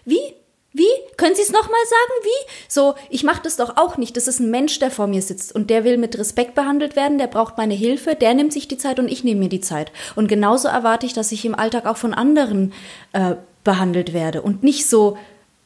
Wie? 0.04 0.39
Wie? 0.72 0.88
Können 1.16 1.34
Sie 1.34 1.42
es 1.42 1.50
nochmal 1.50 1.84
sagen? 1.84 2.22
Wie? 2.22 2.50
So, 2.68 2.94
ich 3.08 3.24
mache 3.24 3.42
das 3.42 3.56
doch 3.56 3.76
auch 3.76 3.96
nicht. 3.96 4.16
Das 4.16 4.28
ist 4.28 4.38
ein 4.38 4.50
Mensch, 4.50 4.78
der 4.78 4.90
vor 4.90 5.08
mir 5.08 5.20
sitzt 5.20 5.52
und 5.54 5.68
der 5.68 5.84
will 5.84 5.96
mit 5.96 6.16
Respekt 6.16 6.54
behandelt 6.54 6.94
werden, 6.94 7.18
der 7.18 7.26
braucht 7.26 7.58
meine 7.58 7.74
Hilfe, 7.74 8.14
der 8.14 8.34
nimmt 8.34 8.52
sich 8.52 8.68
die 8.68 8.78
Zeit 8.78 8.98
und 9.00 9.08
ich 9.08 9.24
nehme 9.24 9.40
mir 9.40 9.48
die 9.48 9.60
Zeit. 9.60 9.90
Und 10.14 10.28
genauso 10.28 10.68
erwarte 10.68 11.06
ich, 11.06 11.12
dass 11.12 11.32
ich 11.32 11.44
im 11.44 11.56
Alltag 11.56 11.86
auch 11.86 11.96
von 11.96 12.14
anderen 12.14 12.72
äh, 13.12 13.34
behandelt 13.64 14.12
werde 14.12 14.42
und 14.42 14.62
nicht 14.62 14.88
so, 14.88 15.18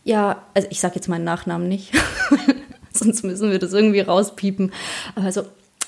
ja, 0.05 0.43
also 0.55 0.69
ich 0.71 0.81
sage 0.81 0.95
jetzt 0.95 1.09
meinen 1.09 1.25
Nachnamen 1.25 1.69
nicht, 1.69 1.93
sonst 2.93 3.25
müssen 3.25 3.51
wir 3.51 3.59
das 3.59 3.75
irgendwie 3.75 4.01
rauspiepen. 4.01 4.73
Aber 5.15 5.31
so, 5.31 5.43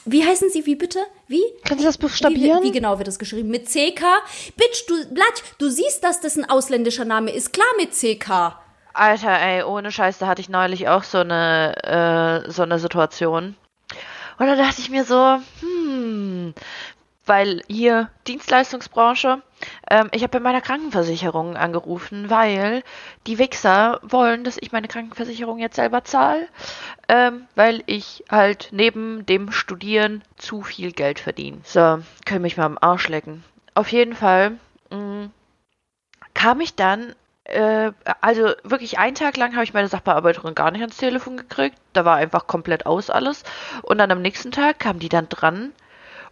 wie 0.04 0.24
heißen 0.24 0.50
Sie, 0.50 0.66
wie 0.66 0.76
bitte? 0.76 1.00
Wie? 1.26 1.42
Kannst 1.64 1.82
du 1.82 1.88
das 1.88 1.98
buchstabieren? 1.98 2.62
Wie, 2.62 2.68
wie, 2.68 2.72
genau 2.72 2.98
wird 2.98 3.08
das 3.08 3.18
geschrieben? 3.18 3.48
Mit 3.48 3.66
CK? 3.66 4.02
Bitch, 4.56 4.86
du, 4.86 5.06
Blatt, 5.12 5.42
du 5.58 5.68
siehst, 5.70 6.04
dass 6.04 6.20
das 6.20 6.37
ein 6.37 6.49
ausländischer 6.49 7.06
Name 7.06 7.32
ist. 7.32 7.52
Klar 7.52 7.66
mit 7.78 7.92
CK. 7.92 8.56
Alter, 8.97 9.41
ey, 9.41 9.62
ohne 9.62 9.93
Scheiß, 9.93 10.19
da 10.19 10.26
hatte 10.26 10.41
ich 10.41 10.49
neulich 10.49 10.88
auch 10.88 11.03
so 11.03 11.19
eine, 11.19 12.45
äh, 12.47 12.50
so 12.50 12.62
eine 12.62 12.79
Situation. 12.79 13.57
Und 14.38 14.47
da 14.47 14.57
dachte 14.57 14.81
ich 14.81 14.91
mir 14.91 15.05
so, 15.05 15.38
hm, 15.61 16.55
weil 17.26 17.62
hier 17.69 18.11
Dienstleistungsbranche, 18.26 19.43
ähm, 19.91 20.09
ich 20.12 20.23
habe 20.23 20.38
bei 20.38 20.41
meiner 20.41 20.61
Krankenversicherung 20.61 21.57
angerufen, 21.57 22.31
weil 22.31 22.83
die 23.26 23.38
Wichser 23.38 24.00
wollen, 24.03 24.45
dass 24.45 24.59
ich 24.61 24.73
meine 24.73 24.88
Krankenversicherung 24.88 25.59
jetzt 25.59 25.76
selber 25.76 26.05
zahle, 26.05 26.49
ähm, 27.09 27.47
weil 27.55 27.83
ich 27.87 28.25
halt 28.31 28.69
neben 28.71 29.26
dem 29.26 29.53
Studieren 29.53 30.23
zu 30.37 30.62
viel 30.62 30.93
Geld 30.93 31.19
verdiene. 31.19 31.59
So, 31.65 31.99
können 32.25 32.43
mich 32.43 32.57
mal 32.57 32.67
am 32.67 32.79
Arsch 32.81 33.09
lecken. 33.09 33.45
Auf 33.75 33.93
jeden 33.93 34.15
Fall 34.15 34.53
mh, 34.91 34.97
mm, 34.97 35.31
kam 36.33 36.61
ich 36.61 36.75
dann 36.75 37.15
äh, 37.49 37.93
also 38.21 38.53
wirklich 38.65 38.99
einen 38.99 39.15
Tag 39.15 39.37
lang 39.37 39.55
habe 39.55 39.65
ich 39.65 39.75
meine 39.75 39.88
Sachbearbeiterin 39.88 40.55
gar 40.55 40.71
nicht 40.71 40.81
ans 40.81 40.97
Telefon 40.97 41.37
gekriegt. 41.37 41.79
Da 41.93 42.05
war 42.05 42.17
einfach 42.17 42.47
komplett 42.47 42.87
aus 42.87 43.11
alles. 43.11 43.45
Und 43.83 43.99
dann 43.99 44.11
am 44.11 44.23
nächsten 44.23 44.53
Tag 44.53 44.79
kam 44.79 44.99
die 44.99 45.09
dann 45.09 45.29
dran 45.29 45.73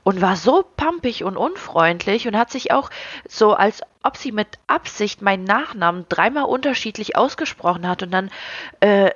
und 0.03 0.21
war 0.21 0.37
so 0.37 0.65
pampig 0.77 1.25
und 1.25 1.37
unfreundlich 1.37 2.29
und 2.29 2.37
hat 2.37 2.51
sich 2.51 2.73
auch 2.73 2.91
so, 3.29 3.55
als 3.55 3.83
ob 4.03 4.17
sie 4.17 4.33
mit 4.33 4.59
Absicht 4.67 5.23
meinen 5.23 5.45
Nachnamen 5.45 6.07
dreimal 6.09 6.45
unterschiedlich 6.45 7.17
ausgesprochen 7.17 7.89
hat 7.89 8.03
und 8.03 8.11
dann 8.11 8.31
äh, 8.81 9.11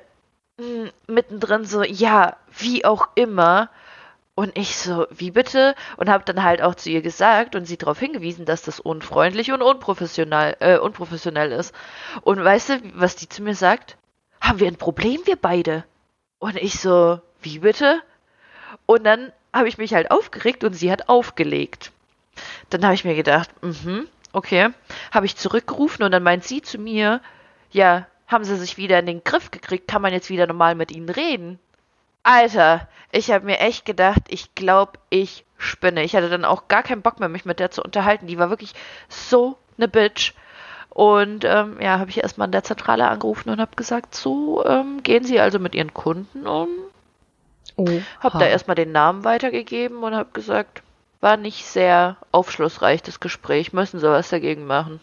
mittendrin 1.06 1.64
so, 1.64 1.82
ja, 1.82 2.36
wie 2.56 2.84
auch 2.84 3.08
immer. 3.14 3.70
Und 4.38 4.56
ich 4.56 4.76
so, 4.76 5.04
wie 5.10 5.32
bitte? 5.32 5.74
Und 5.96 6.08
habe 6.08 6.22
dann 6.24 6.44
halt 6.44 6.62
auch 6.62 6.76
zu 6.76 6.90
ihr 6.90 7.02
gesagt 7.02 7.56
und 7.56 7.64
sie 7.64 7.76
darauf 7.76 7.98
hingewiesen, 7.98 8.44
dass 8.44 8.62
das 8.62 8.78
unfreundlich 8.78 9.50
und 9.50 9.62
unprofessionell, 9.62 10.56
äh, 10.60 10.78
unprofessionell 10.78 11.50
ist. 11.50 11.74
Und 12.20 12.44
weißt 12.44 12.68
du, 12.68 12.80
was 12.94 13.16
die 13.16 13.28
zu 13.28 13.42
mir 13.42 13.56
sagt? 13.56 13.96
Haben 14.40 14.60
wir 14.60 14.68
ein 14.68 14.76
Problem, 14.76 15.20
wir 15.24 15.34
beide? 15.34 15.82
Und 16.38 16.54
ich 16.54 16.78
so, 16.78 17.20
wie 17.42 17.58
bitte? 17.58 18.00
Und 18.86 19.02
dann 19.02 19.32
habe 19.52 19.66
ich 19.66 19.76
mich 19.76 19.92
halt 19.92 20.12
aufgeregt 20.12 20.62
und 20.62 20.72
sie 20.72 20.92
hat 20.92 21.08
aufgelegt. 21.08 21.90
Dann 22.70 22.84
habe 22.84 22.94
ich 22.94 23.04
mir 23.04 23.16
gedacht, 23.16 23.50
mhm, 23.60 24.06
okay. 24.32 24.68
Habe 25.10 25.26
ich 25.26 25.34
zurückgerufen 25.34 26.04
und 26.04 26.12
dann 26.12 26.22
meint 26.22 26.44
sie 26.44 26.62
zu 26.62 26.78
mir, 26.78 27.22
ja, 27.72 28.06
haben 28.28 28.44
sie 28.44 28.54
sich 28.54 28.76
wieder 28.76 29.00
in 29.00 29.06
den 29.06 29.24
Griff 29.24 29.50
gekriegt, 29.50 29.88
kann 29.88 30.00
man 30.00 30.12
jetzt 30.12 30.30
wieder 30.30 30.46
normal 30.46 30.76
mit 30.76 30.92
ihnen 30.92 31.08
reden? 31.08 31.58
Alter, 32.22 32.88
ich 33.10 33.30
habe 33.30 33.46
mir 33.46 33.60
echt 33.60 33.84
gedacht, 33.84 34.22
ich 34.28 34.54
glaube, 34.54 34.92
ich 35.10 35.44
spinne. 35.56 36.04
Ich 36.04 36.14
hatte 36.14 36.28
dann 36.28 36.44
auch 36.44 36.68
gar 36.68 36.82
keinen 36.82 37.02
Bock 37.02 37.20
mehr, 37.20 37.28
mich 37.28 37.44
mit 37.44 37.58
der 37.58 37.70
zu 37.70 37.82
unterhalten. 37.82 38.26
Die 38.26 38.38
war 38.38 38.50
wirklich 38.50 38.74
so 39.08 39.56
eine 39.76 39.88
Bitch. 39.88 40.34
Und 40.90 41.44
ähm, 41.44 41.78
ja, 41.80 41.98
habe 41.98 42.10
ich 42.10 42.22
erstmal 42.22 42.48
in 42.48 42.52
der 42.52 42.64
Zentrale 42.64 43.08
angerufen 43.08 43.50
und 43.50 43.60
habe 43.60 43.76
gesagt, 43.76 44.14
so 44.14 44.64
ähm, 44.64 45.02
gehen 45.02 45.24
Sie 45.24 45.38
also 45.38 45.58
mit 45.58 45.74
Ihren 45.74 45.94
Kunden 45.94 46.46
um. 46.46 46.68
Oh. 47.76 47.86
Habe 48.20 48.38
da 48.38 48.46
erstmal 48.46 48.74
den 48.74 48.90
Namen 48.90 49.24
weitergegeben 49.24 49.98
und 49.98 50.14
habe 50.14 50.30
gesagt, 50.32 50.82
war 51.20 51.36
nicht 51.36 51.64
sehr 51.64 52.16
aufschlussreich, 52.32 53.02
das 53.02 53.20
Gespräch. 53.20 53.72
Müssen 53.72 54.00
sie 54.00 54.08
was 54.08 54.28
dagegen 54.30 54.66
machen. 54.66 55.00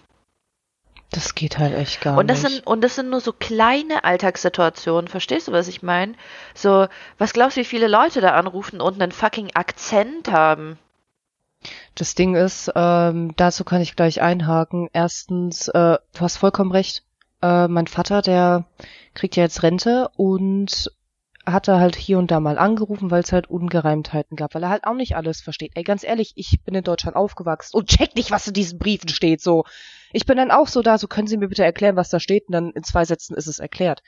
Das 1.12 1.36
geht 1.36 1.60
halt 1.60 1.74
echt 1.74 2.02
gar 2.02 2.18
und 2.18 2.28
das 2.28 2.44
nicht. 2.44 2.56
Sind, 2.56 2.68
und 2.68 2.82
das 2.82 2.96
sind 2.96 3.10
nur 3.10 3.22
so 3.22 3.32
kleine 3.32 4.04
Alltagssituationen. 4.04 5.08
Verstehst 5.08 5.48
du, 5.48 5.52
was 5.52 5.68
ich 5.68 5.84
meine? 5.84 6.14
So, 6.54 6.88
was 7.18 7.34
glaubst 7.34 7.58
du, 7.58 7.62
wie 7.62 7.66
viele 7.66 7.88
Leute 7.88 8.22
da 8.22 8.32
anrufen 8.32 8.82
und 8.82 9.02
einen 9.02 9.12
fucking 9.12 9.52
Akzent 9.54 10.32
haben? 10.32 10.78
Das 11.96 12.16
Ding 12.16 12.36
ist, 12.36 12.72
ähm, 12.76 13.34
dazu 13.38 13.64
kann 13.64 13.82
ich 13.82 13.96
gleich 13.96 14.22
einhaken. 14.22 14.90
Erstens, 14.94 15.68
äh, 15.70 15.98
du 16.14 16.20
hast 16.20 16.38
vollkommen 16.38 16.72
recht. 16.72 17.04
Äh, 17.42 17.68
mein 17.68 17.88
Vater, 17.88 18.22
der 18.22 18.66
kriegt 19.14 19.36
ja 19.36 19.44
jetzt 19.44 19.64
Rente 19.64 20.10
und 20.16 20.92
hatte 21.46 21.80
halt 21.80 21.96
hier 21.96 22.18
und 22.18 22.32
da 22.32 22.40
mal 22.40 22.58
angerufen, 22.58 23.12
weil 23.12 23.22
es 23.22 23.32
halt 23.32 23.48
Ungereimtheiten 23.50 24.36
gab, 24.36 24.56
weil 24.56 24.64
er 24.64 24.70
halt 24.70 24.86
auch 24.86 24.96
nicht 24.96 25.16
alles 25.16 25.42
versteht. 25.42 25.72
Ey, 25.76 25.84
ganz 25.84 26.04
ehrlich, 26.04 26.34
ich 26.36 26.60
bin 26.64 26.76
in 26.76 26.84
Deutschland 26.84 27.16
aufgewachsen 27.16 27.78
und 27.78 27.88
check 27.90 28.16
nicht, 28.16 28.32
was 28.32 28.48
in 28.48 28.54
diesen 28.54 28.80
Briefen 28.80 29.10
steht, 29.10 29.42
so. 29.42 29.64
Ich 30.12 30.26
bin 30.26 30.38
dann 30.38 30.52
auch 30.52 30.68
so 30.68 30.82
da, 30.82 30.98
so 30.98 31.08
können 31.08 31.28
Sie 31.28 31.38
mir 31.38 31.48
bitte 31.50 31.64
erklären, 31.64 31.96
was 31.96 32.10
da 32.10 32.20
steht, 32.20 32.48
und 32.48 32.54
dann 32.54 32.72
in 32.72 32.84
zwei 32.84 33.06
Sätzen 33.06 33.36
ist 33.36 33.48
es 33.48 33.60
erklärt. 33.60 34.02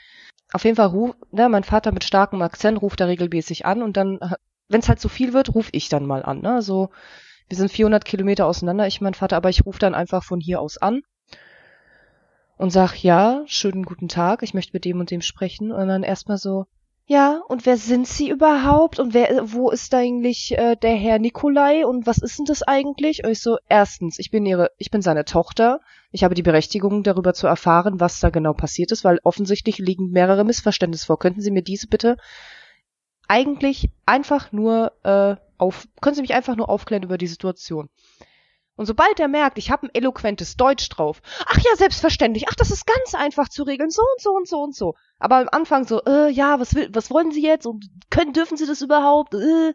Auf 0.54 0.64
jeden 0.64 0.78
Fall 0.78 0.88
ruft, 0.88 1.18
ne, 1.32 1.50
mein 1.50 1.64
Vater 1.64 1.92
mit 1.92 2.04
starkem 2.04 2.42
Akzent 2.42 2.82
ruft 2.82 3.00
da 3.00 3.06
regelmäßig 3.06 3.66
an 3.66 3.84
und 3.84 3.98
dann, 3.98 4.20
wenn 4.70 4.80
es 4.80 4.90
halt 4.90 5.00
zu 5.00 5.10
viel 5.10 5.34
wird, 5.34 5.54
rufe 5.54 5.70
ich 5.74 5.90
dann 5.90 6.06
mal 6.06 6.24
an, 6.24 6.42
ne, 6.42 6.62
so. 6.62 6.90
Wir 7.50 7.58
sind 7.58 7.72
400 7.72 8.04
Kilometer 8.04 8.46
auseinander, 8.46 8.88
ich 8.88 9.00
mein 9.00 9.14
Vater, 9.14 9.38
aber 9.38 9.50
ich 9.50 9.66
rufe 9.66 9.80
dann 9.80 9.96
einfach 9.96 10.24
von 10.24 10.40
hier 10.40 10.60
aus 10.60 10.78
an 10.78 11.02
und 12.58 12.72
sag, 12.72 13.02
ja, 13.04 13.44
schönen 13.46 13.84
guten 13.84 14.08
Tag, 14.08 14.44
ich 14.44 14.54
möchte 14.54 14.74
mit 14.74 14.84
dem 14.86 15.00
und 15.00 15.12
dem 15.12 15.22
sprechen 15.22 15.72
und 15.72 15.88
dann 15.88 16.04
erstmal 16.04 16.38
so, 16.38 16.66
ja, 17.10 17.42
und 17.48 17.66
wer 17.66 17.78
sind 17.78 18.06
Sie 18.06 18.30
überhaupt? 18.30 19.00
Und 19.00 19.14
wer, 19.14 19.54
wo 19.54 19.70
ist 19.72 19.94
eigentlich 19.94 20.58
äh, 20.58 20.76
der 20.76 20.94
Herr 20.94 21.20
Nikolai? 21.20 21.86
Und 21.86 22.06
was 22.06 22.18
ist 22.18 22.38
denn 22.38 22.46
das 22.46 22.64
eigentlich? 22.64 23.24
Und 23.24 23.32
ich 23.32 23.40
so, 23.42 23.58
erstens, 23.70 24.20
ich 24.20 24.30
bin 24.30 24.46
ihre, 24.46 24.72
ich 24.78 24.92
bin 24.92 25.02
seine 25.02 25.24
Tochter. 25.24 25.80
Ich 26.12 26.26
habe 26.26 26.36
die 26.36 26.44
Berechtigung, 26.44 27.04
darüber 27.04 27.34
zu 27.34 27.48
erfahren, 27.48 28.02
was 28.02 28.20
da 28.20 28.30
genau 28.30 28.52
passiert 28.52 28.92
ist, 28.92 29.06
weil 29.06 29.22
offensichtlich 29.24 29.78
liegen 29.78 30.12
mehrere 30.12 30.44
Missverständnisse 30.44 31.06
vor. 31.06 31.18
Könnten 31.18 31.40
Sie 31.40 31.52
mir 31.52 31.62
diese 31.62 31.88
bitte 31.88 32.18
eigentlich 33.30 33.90
einfach 34.06 34.52
nur 34.52 34.92
äh, 35.04 35.38
auf, 35.58 35.88
können 36.02 36.16
Sie 36.16 36.22
mich 36.22 36.34
einfach 36.34 36.58
nur 36.58 36.68
aufklären 36.68 37.04
über 37.04 37.18
die 37.18 37.28
Situation? 37.28 37.88
Und 38.78 38.86
sobald 38.86 39.20
er 39.20 39.28
merkt, 39.28 39.58
ich 39.58 39.72
habe 39.72 39.88
ein 39.88 39.96
eloquentes 39.96 40.56
Deutsch 40.56 40.88
drauf, 40.90 41.22
ach 41.48 41.58
ja, 41.58 41.76
selbstverständlich, 41.76 42.46
ach, 42.48 42.56
das 42.56 42.70
ist 42.70 42.86
ganz 42.86 43.16
einfach 43.16 43.50
zu 43.50 43.64
regeln, 43.64 43.90
so 43.90 44.04
und 44.04 44.22
so 44.22 44.30
und 44.32 44.48
so 44.48 44.62
und 44.62 44.76
so. 44.76 44.94
Aber 45.20 45.38
am 45.38 45.50
Anfang 45.52 45.86
so, 45.86 46.04
äh, 46.06 46.30
ja, 46.30 46.60
was 46.60 46.76
will, 46.76 46.88
was 46.94 47.10
wollen 47.10 47.32
Sie 47.32 47.42
jetzt 47.42 47.66
und 47.66 47.90
können, 48.12 48.34
dürfen 48.34 48.56
Sie 48.56 48.68
das 48.68 48.82
überhaupt? 48.84 49.34
Äh. 49.34 49.74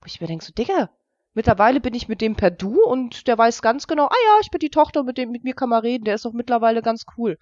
Wo 0.00 0.06
ich 0.06 0.20
mir 0.20 0.26
denke, 0.26 0.44
so, 0.44 0.52
Digga, 0.52 0.90
mittlerweile 1.32 1.80
bin 1.80 1.94
ich 1.94 2.08
mit 2.08 2.20
dem 2.20 2.36
per 2.36 2.50
Du 2.50 2.84
und 2.84 3.26
der 3.26 3.38
weiß 3.38 3.62
ganz 3.62 3.86
genau, 3.86 4.04
ah 4.04 4.22
ja, 4.26 4.38
ich 4.42 4.50
bin 4.50 4.58
die 4.58 4.70
Tochter, 4.70 5.02
mit 5.02 5.16
dem, 5.16 5.30
mit 5.30 5.44
mir 5.44 5.54
kann 5.54 5.70
man 5.70 5.80
reden, 5.80 6.04
der 6.04 6.16
ist 6.16 6.26
doch 6.26 6.34
mittlerweile 6.34 6.82
ganz 6.82 7.06
cool. 7.16 7.38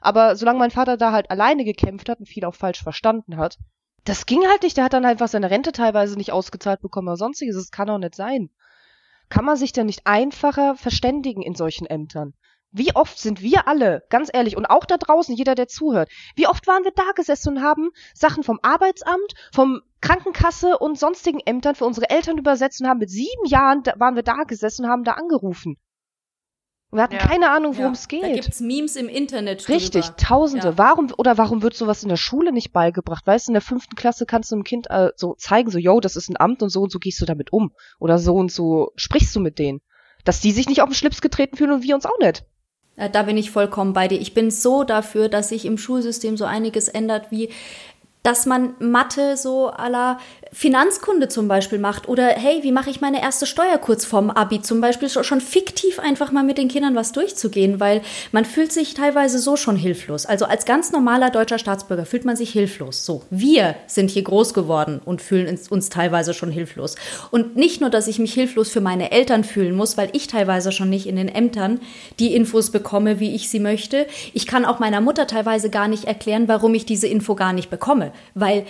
Aber 0.00 0.36
solange 0.36 0.60
mein 0.60 0.70
Vater 0.70 0.96
da 0.96 1.10
halt 1.10 1.28
alleine 1.30 1.64
gekämpft 1.64 2.08
hat 2.08 2.20
und 2.20 2.26
viel 2.26 2.44
auch 2.44 2.54
falsch 2.54 2.84
verstanden 2.84 3.36
hat, 3.36 3.58
das 4.04 4.26
ging 4.26 4.46
halt 4.46 4.62
nicht, 4.62 4.76
der 4.76 4.84
hat 4.84 4.92
dann 4.92 5.04
einfach 5.04 5.26
seine 5.26 5.50
Rente 5.50 5.72
teilweise 5.72 6.16
nicht 6.16 6.30
ausgezahlt 6.30 6.80
bekommen 6.80 7.08
oder 7.08 7.16
sonstiges, 7.16 7.56
das 7.56 7.72
kann 7.72 7.88
doch 7.88 7.98
nicht 7.98 8.14
sein. 8.14 8.50
Kann 9.28 9.44
man 9.44 9.56
sich 9.56 9.72
denn 9.72 9.86
nicht 9.86 10.06
einfacher 10.06 10.76
verständigen 10.76 11.42
in 11.42 11.54
solchen 11.54 11.86
Ämtern? 11.86 12.34
Wie 12.70 12.94
oft 12.94 13.18
sind 13.18 13.40
wir 13.42 13.68
alle, 13.68 14.02
ganz 14.10 14.28
ehrlich, 14.32 14.56
und 14.56 14.66
auch 14.66 14.84
da 14.84 14.98
draußen, 14.98 15.34
jeder, 15.34 15.54
der 15.54 15.66
zuhört, 15.66 16.10
wie 16.34 16.46
oft 16.46 16.66
waren 16.66 16.84
wir 16.84 16.92
da 16.94 17.12
gesessen 17.14 17.56
und 17.56 17.62
haben 17.62 17.90
Sachen 18.12 18.42
vom 18.42 18.58
Arbeitsamt, 18.62 19.32
vom 19.52 19.80
Krankenkasse 20.02 20.76
und 20.78 20.98
sonstigen 20.98 21.40
Ämtern 21.40 21.74
für 21.74 21.86
unsere 21.86 22.10
Eltern 22.10 22.38
übersetzt 22.38 22.80
und 22.80 22.88
haben 22.88 22.98
mit 22.98 23.10
sieben 23.10 23.46
Jahren, 23.46 23.82
da 23.82 23.94
waren 23.98 24.14
wir 24.14 24.22
da 24.22 24.44
gesessen 24.44 24.84
und 24.84 24.90
haben 24.90 25.04
da 25.04 25.12
angerufen. 25.12 25.76
Wir 26.96 27.02
hatten 27.02 27.14
ja. 27.14 27.26
keine 27.26 27.50
Ahnung, 27.50 27.76
worum 27.76 27.92
ja. 27.92 27.98
es 27.98 28.08
geht. 28.08 28.22
Da 28.22 28.32
gibt's 28.32 28.60
Memes 28.60 28.96
im 28.96 29.08
Internet 29.08 29.66
drüber. 29.66 29.76
Richtig, 29.76 30.06
tausende. 30.16 30.68
Ja. 30.68 30.78
Warum, 30.78 31.12
oder 31.16 31.38
warum 31.38 31.62
wird 31.62 31.74
sowas 31.74 32.02
in 32.02 32.08
der 32.08 32.16
Schule 32.16 32.52
nicht 32.52 32.72
beigebracht? 32.72 33.26
Weißt 33.26 33.46
du, 33.46 33.50
in 33.50 33.54
der 33.54 33.62
fünften 33.62 33.96
Klasse 33.96 34.26
kannst 34.26 34.50
du 34.50 34.56
einem 34.56 34.64
Kind 34.64 34.88
äh, 34.90 35.10
so 35.14 35.34
zeigen, 35.34 35.70
so, 35.70 35.78
yo, 35.78 36.00
das 36.00 36.16
ist 36.16 36.28
ein 36.30 36.40
Amt 36.40 36.62
und 36.62 36.70
so 36.70 36.82
und 36.82 36.90
so 36.90 36.98
gehst 36.98 37.20
du 37.20 37.26
damit 37.26 37.52
um. 37.52 37.72
Oder 37.98 38.18
so 38.18 38.34
und 38.34 38.50
so 38.50 38.92
sprichst 38.96 39.34
du 39.36 39.40
mit 39.40 39.58
denen. 39.58 39.80
Dass 40.24 40.40
die 40.40 40.52
sich 40.52 40.68
nicht 40.68 40.82
auf 40.82 40.88
den 40.88 40.94
Schlips 40.94 41.20
getreten 41.20 41.56
fühlen 41.56 41.72
und 41.72 41.82
wir 41.82 41.94
uns 41.94 42.06
auch 42.06 42.18
nicht. 42.18 42.44
Da 43.12 43.24
bin 43.24 43.36
ich 43.36 43.50
vollkommen 43.50 43.92
bei 43.92 44.08
dir. 44.08 44.18
Ich 44.18 44.32
bin 44.32 44.50
so 44.50 44.82
dafür, 44.82 45.28
dass 45.28 45.50
sich 45.50 45.66
im 45.66 45.76
Schulsystem 45.76 46.38
so 46.38 46.46
einiges 46.46 46.88
ändert, 46.88 47.30
wie 47.30 47.50
dass 48.26 48.44
man 48.44 48.74
Mathe 48.80 49.36
so 49.36 49.68
aller 49.68 50.18
Finanzkunde 50.52 51.28
zum 51.28 51.46
Beispiel 51.46 51.78
macht 51.78 52.08
oder 52.08 52.26
hey, 52.26 52.60
wie 52.62 52.72
mache 52.72 52.90
ich 52.90 53.00
meine 53.00 53.22
erste 53.22 53.46
Steuer 53.46 53.78
kurz 53.78 54.04
vorm 54.04 54.30
Abi 54.30 54.60
zum 54.60 54.80
Beispiel 54.80 55.08
schon 55.08 55.40
fiktiv 55.40 56.00
einfach 56.00 56.32
mal 56.32 56.42
mit 56.42 56.58
den 56.58 56.66
Kindern 56.66 56.96
was 56.96 57.12
durchzugehen, 57.12 57.78
weil 57.78 58.02
man 58.32 58.44
fühlt 58.44 58.72
sich 58.72 58.94
teilweise 58.94 59.38
so 59.38 59.54
schon 59.54 59.76
hilflos. 59.76 60.26
Also 60.26 60.44
als 60.46 60.64
ganz 60.64 60.90
normaler 60.90 61.30
deutscher 61.30 61.58
Staatsbürger 61.58 62.04
fühlt 62.04 62.24
man 62.24 62.34
sich 62.34 62.50
hilflos. 62.50 63.06
So, 63.06 63.22
wir 63.30 63.76
sind 63.86 64.10
hier 64.10 64.22
groß 64.22 64.54
geworden 64.54 65.00
und 65.04 65.22
fühlen 65.22 65.56
uns 65.70 65.88
teilweise 65.88 66.34
schon 66.34 66.50
hilflos. 66.50 66.96
Und 67.30 67.54
nicht 67.54 67.80
nur, 67.80 67.90
dass 67.90 68.08
ich 68.08 68.18
mich 68.18 68.34
hilflos 68.34 68.70
für 68.70 68.80
meine 68.80 69.12
Eltern 69.12 69.44
fühlen 69.44 69.76
muss, 69.76 69.96
weil 69.96 70.08
ich 70.14 70.26
teilweise 70.26 70.72
schon 70.72 70.90
nicht 70.90 71.06
in 71.06 71.14
den 71.14 71.28
Ämtern 71.28 71.80
die 72.18 72.34
Infos 72.34 72.70
bekomme, 72.70 73.20
wie 73.20 73.36
ich 73.36 73.48
sie 73.50 73.60
möchte. 73.60 74.06
Ich 74.32 74.48
kann 74.48 74.64
auch 74.64 74.80
meiner 74.80 75.00
Mutter 75.00 75.28
teilweise 75.28 75.70
gar 75.70 75.86
nicht 75.86 76.06
erklären, 76.06 76.48
warum 76.48 76.74
ich 76.74 76.86
diese 76.86 77.06
Info 77.06 77.36
gar 77.36 77.52
nicht 77.52 77.70
bekomme 77.70 78.12
weil 78.34 78.66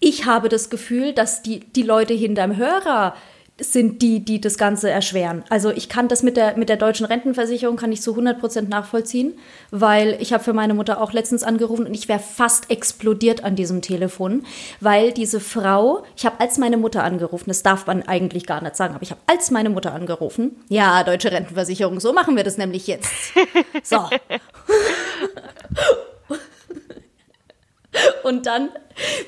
ich 0.00 0.26
habe 0.26 0.48
das 0.48 0.70
Gefühl, 0.70 1.12
dass 1.12 1.42
die, 1.42 1.60
die 1.60 1.82
Leute 1.82 2.14
hinterm 2.14 2.56
Hörer 2.56 3.14
sind 3.60 4.02
die, 4.02 4.20
die 4.20 4.40
das 4.40 4.56
Ganze 4.56 4.88
erschweren. 4.88 5.42
Also 5.48 5.70
ich 5.70 5.88
kann 5.88 6.06
das 6.08 6.22
mit 6.22 6.36
der, 6.36 6.56
mit 6.56 6.68
der 6.68 6.76
deutschen 6.76 7.06
Rentenversicherung 7.06 7.76
kann 7.76 7.90
ich 7.90 8.00
zu 8.00 8.12
100 8.12 8.38
Prozent 8.38 8.68
nachvollziehen, 8.68 9.34
weil 9.70 10.16
ich 10.20 10.32
habe 10.32 10.44
für 10.44 10.52
meine 10.52 10.74
Mutter 10.74 11.00
auch 11.00 11.12
letztens 11.12 11.42
angerufen 11.42 11.86
und 11.86 11.94
ich 11.94 12.08
wäre 12.08 12.20
fast 12.20 12.70
explodiert 12.70 13.42
an 13.42 13.56
diesem 13.56 13.82
Telefon, 13.82 14.44
weil 14.80 15.12
diese 15.12 15.40
Frau, 15.40 16.04
ich 16.16 16.24
habe 16.24 16.38
als 16.38 16.58
meine 16.58 16.76
Mutter 16.76 17.02
angerufen, 17.02 17.46
das 17.48 17.64
darf 17.64 17.86
man 17.86 18.02
eigentlich 18.04 18.46
gar 18.46 18.62
nicht 18.62 18.76
sagen, 18.76 18.94
aber 18.94 19.02
ich 19.02 19.10
habe 19.10 19.20
als 19.26 19.50
meine 19.50 19.70
Mutter 19.70 19.92
angerufen, 19.92 20.54
ja, 20.68 21.02
deutsche 21.02 21.32
Rentenversicherung, 21.32 21.98
so 21.98 22.12
machen 22.12 22.36
wir 22.36 22.44
das 22.44 22.58
nämlich 22.58 22.86
jetzt. 22.86 23.10
So. 23.82 24.08
Und 28.22 28.46
dann, 28.46 28.70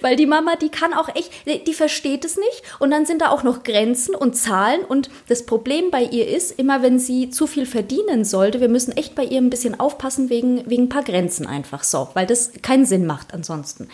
weil 0.01 0.17
die 0.17 0.27
Mama, 0.27 0.57
die 0.57 0.69
kann 0.69 0.93
auch 0.95 1.09
echt, 1.15 1.31
die 1.67 1.75
versteht 1.75 2.25
es 2.25 2.37
nicht. 2.37 2.63
Und 2.79 2.91
dann 2.91 3.07
sind 3.07 3.23
da 3.23 3.31
auch 3.31 3.43
noch 3.43 3.63
Grenzen 3.63 4.15
und 4.15 4.35
Zahlen. 4.35 4.83
Und 4.85 5.11
das 5.29 5.47
Problem 5.47 5.91
bei 5.91 6.03
ihr 6.03 6.29
ist, 6.29 6.59
immer 6.59 6.83
wenn 6.83 6.99
sie 6.99 7.31
zu 7.31 7.47
viel 7.47 7.67
verdienen 7.67 8.25
sollte, 8.25 8.61
wir 8.61 8.69
müssen 8.69 8.97
echt 8.97 9.15
bei 9.15 9.25
ihr 9.25 9.39
ein 9.39 9.51
bisschen 9.51 9.79
aufpassen 9.79 10.31
wegen, 10.31 10.69
wegen 10.69 10.85
ein 10.85 10.89
paar 10.89 11.05
Grenzen 11.05 11.47
einfach 11.47 11.85
so, 11.85 12.09
weil 12.15 12.27
das 12.27 12.53
keinen 12.63 12.87
Sinn 12.87 13.07
macht 13.07 13.33
ansonsten. 13.35 13.89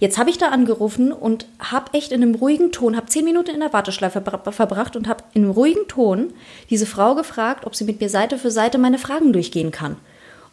Jetzt 0.00 0.18
habe 0.18 0.30
ich 0.30 0.38
da 0.38 0.48
angerufen 0.48 1.12
und 1.12 1.46
habe 1.58 1.92
echt 1.94 2.12
in 2.12 2.22
einem 2.22 2.34
ruhigen 2.34 2.72
Ton, 2.72 2.96
habe 2.96 3.06
zehn 3.06 3.24
Minuten 3.24 3.50
in 3.50 3.60
der 3.60 3.72
Warteschleife 3.72 4.22
verbracht 4.22 4.96
und 4.96 5.08
habe 5.08 5.24
in 5.34 5.42
einem 5.42 5.52
ruhigen 5.52 5.88
Ton 5.88 6.32
diese 6.70 6.86
Frau 6.86 7.14
gefragt, 7.14 7.66
ob 7.66 7.74
sie 7.74 7.84
mit 7.84 8.00
mir 8.00 8.08
Seite 8.08 8.38
für 8.38 8.50
Seite 8.50 8.78
meine 8.78 8.98
Fragen 8.98 9.32
durchgehen 9.32 9.70
kann. 9.70 9.96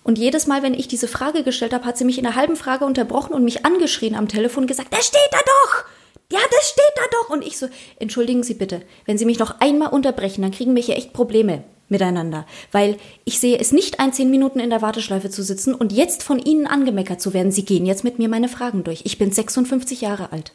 Und 0.03 0.17
jedes 0.17 0.47
Mal, 0.47 0.63
wenn 0.63 0.73
ich 0.73 0.87
diese 0.87 1.07
Frage 1.07 1.43
gestellt 1.43 1.73
habe, 1.73 1.85
hat 1.85 1.97
sie 1.97 2.05
mich 2.05 2.17
in 2.17 2.23
der 2.23 2.35
halben 2.35 2.55
Frage 2.55 2.85
unterbrochen 2.85 3.33
und 3.33 3.43
mich 3.43 3.65
angeschrien 3.65 4.15
am 4.15 4.27
Telefon 4.27 4.67
gesagt, 4.67 4.93
das 4.93 5.07
steht 5.07 5.29
da 5.31 5.37
doch! 5.37 5.83
Ja, 6.31 6.39
das 6.49 6.69
steht 6.69 6.93
da 6.95 7.01
doch! 7.11 7.29
Und 7.29 7.45
ich 7.45 7.57
so, 7.57 7.67
entschuldigen 7.99 8.41
Sie 8.41 8.53
bitte, 8.55 8.81
wenn 9.05 9.17
Sie 9.17 9.25
mich 9.25 9.37
noch 9.37 9.59
einmal 9.59 9.89
unterbrechen, 9.89 10.41
dann 10.41 10.51
kriegen 10.51 10.75
wir 10.75 10.81
hier 10.81 10.97
echt 10.97 11.13
Probleme 11.13 11.63
miteinander. 11.89 12.47
Weil 12.71 12.97
ich 13.25 13.39
sehe 13.39 13.59
es 13.59 13.71
nicht 13.71 13.99
ein, 13.99 14.13
zehn 14.13 14.31
Minuten 14.31 14.59
in 14.59 14.69
der 14.71 14.81
Warteschleife 14.81 15.29
zu 15.29 15.43
sitzen 15.43 15.75
und 15.75 15.91
jetzt 15.91 16.23
von 16.23 16.39
Ihnen 16.39 16.65
angemeckert 16.65 17.21
zu 17.21 17.33
werden. 17.33 17.51
Sie 17.51 17.65
gehen 17.65 17.85
jetzt 17.85 18.03
mit 18.03 18.17
mir 18.17 18.29
meine 18.29 18.49
Fragen 18.49 18.83
durch. 18.83 19.01
Ich 19.03 19.19
bin 19.19 19.31
56 19.31 20.01
Jahre 20.01 20.31
alt. 20.31 20.53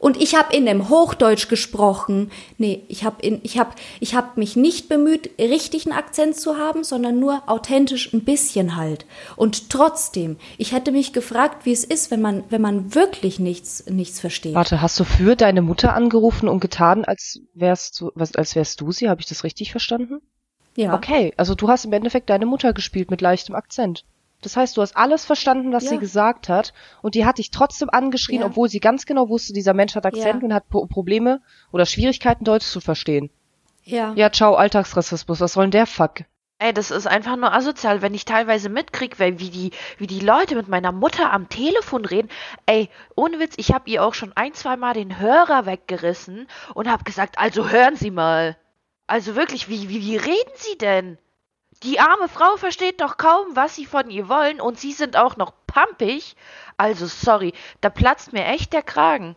Und 0.00 0.16
ich 0.16 0.34
habe 0.34 0.56
in 0.56 0.64
dem 0.64 0.88
Hochdeutsch 0.88 1.48
gesprochen. 1.48 2.30
Nee, 2.56 2.84
ich 2.88 3.04
habe 3.04 3.16
ich 3.22 3.58
hab, 3.58 3.76
ich 4.00 4.14
hab 4.14 4.38
mich 4.38 4.56
nicht 4.56 4.88
bemüht, 4.88 5.30
richtigen 5.38 5.92
Akzent 5.92 6.36
zu 6.36 6.56
haben, 6.56 6.84
sondern 6.84 7.20
nur 7.20 7.42
authentisch 7.46 8.12
ein 8.14 8.24
bisschen 8.24 8.76
halt. 8.76 9.04
Und 9.36 9.68
trotzdem, 9.68 10.38
ich 10.56 10.72
hätte 10.72 10.90
mich 10.90 11.12
gefragt, 11.12 11.66
wie 11.66 11.72
es 11.72 11.84
ist, 11.84 12.10
wenn 12.10 12.22
man, 12.22 12.44
wenn 12.48 12.62
man 12.62 12.94
wirklich 12.94 13.38
nichts, 13.38 13.84
nichts 13.90 14.20
versteht. 14.20 14.54
Warte, 14.54 14.80
hast 14.80 14.98
du 14.98 15.04
für 15.04 15.36
deine 15.36 15.60
Mutter 15.60 15.92
angerufen 15.92 16.48
und 16.48 16.60
getan, 16.60 17.04
als 17.04 17.40
wärst 17.52 18.00
du, 18.00 18.10
als 18.16 18.56
wärst 18.56 18.80
du 18.80 18.92
sie? 18.92 19.10
Habe 19.10 19.20
ich 19.20 19.26
das 19.26 19.44
richtig 19.44 19.70
verstanden? 19.70 20.22
Ja. 20.76 20.94
Okay, 20.94 21.34
also 21.36 21.54
du 21.54 21.68
hast 21.68 21.84
im 21.84 21.92
Endeffekt 21.92 22.30
deine 22.30 22.46
Mutter 22.46 22.72
gespielt 22.72 23.10
mit 23.10 23.20
leichtem 23.20 23.54
Akzent. 23.54 24.06
Das 24.40 24.56
heißt, 24.56 24.76
du 24.76 24.82
hast 24.82 24.96
alles 24.96 25.24
verstanden, 25.24 25.72
was 25.72 25.84
ja. 25.84 25.90
sie 25.90 25.98
gesagt 25.98 26.48
hat, 26.48 26.72
und 27.02 27.14
die 27.14 27.24
hat 27.24 27.38
dich 27.38 27.50
trotzdem 27.50 27.90
angeschrien, 27.90 28.40
ja. 28.40 28.46
obwohl 28.46 28.68
sie 28.68 28.80
ganz 28.80 29.06
genau 29.06 29.28
wusste, 29.28 29.52
dieser 29.52 29.74
Mensch 29.74 29.94
hat 29.94 30.06
Akzent 30.06 30.42
ja. 30.42 30.46
und 30.46 30.54
hat 30.54 30.68
Pro 30.68 30.86
Probleme 30.86 31.42
oder 31.72 31.86
Schwierigkeiten, 31.86 32.44
Deutsch 32.44 32.66
zu 32.66 32.80
verstehen. 32.80 33.30
Ja. 33.84 34.12
Ja, 34.14 34.30
ciao, 34.30 34.54
Alltagsrassismus, 34.54 35.40
was 35.40 35.52
soll 35.54 35.64
denn 35.64 35.70
der 35.72 35.86
Fuck? 35.86 36.24
Ey, 36.62 36.74
das 36.74 36.90
ist 36.90 37.06
einfach 37.06 37.36
nur 37.36 37.54
asozial, 37.54 38.02
wenn 38.02 38.12
ich 38.12 38.26
teilweise 38.26 38.68
mitkrieg, 38.68 39.18
weil 39.18 39.38
wie 39.38 39.48
die, 39.48 39.70
wie 39.96 40.06
die 40.06 40.20
Leute 40.20 40.56
mit 40.56 40.68
meiner 40.68 40.92
Mutter 40.92 41.32
am 41.32 41.48
Telefon 41.48 42.04
reden. 42.04 42.28
Ey, 42.66 42.90
ohne 43.16 43.38
Witz, 43.38 43.54
ich 43.56 43.72
hab 43.72 43.88
ihr 43.88 44.04
auch 44.04 44.12
schon 44.12 44.32
ein, 44.34 44.52
zwei 44.52 44.76
Mal 44.76 44.92
den 44.92 45.18
Hörer 45.18 45.64
weggerissen 45.64 46.48
und 46.74 46.86
hab 46.86 47.06
gesagt, 47.06 47.38
also 47.38 47.70
hören 47.70 47.96
Sie 47.96 48.10
mal. 48.10 48.58
Also 49.06 49.36
wirklich, 49.36 49.70
wie, 49.70 49.88
wie, 49.88 50.02
wie 50.02 50.16
reden 50.18 50.52
Sie 50.56 50.76
denn? 50.76 51.16
Die 51.82 51.98
arme 51.98 52.28
Frau 52.28 52.56
versteht 52.56 53.00
doch 53.00 53.16
kaum, 53.16 53.54
was 53.54 53.74
Sie 53.74 53.86
von 53.86 54.10
ihr 54.10 54.28
wollen 54.28 54.60
und 54.60 54.78
Sie 54.78 54.92
sind 54.92 55.16
auch 55.16 55.36
noch 55.36 55.52
pampig. 55.66 56.36
Also 56.76 57.06
sorry, 57.06 57.54
da 57.80 57.88
platzt 57.88 58.32
mir 58.32 58.44
echt 58.44 58.72
der 58.72 58.82
Kragen. 58.82 59.34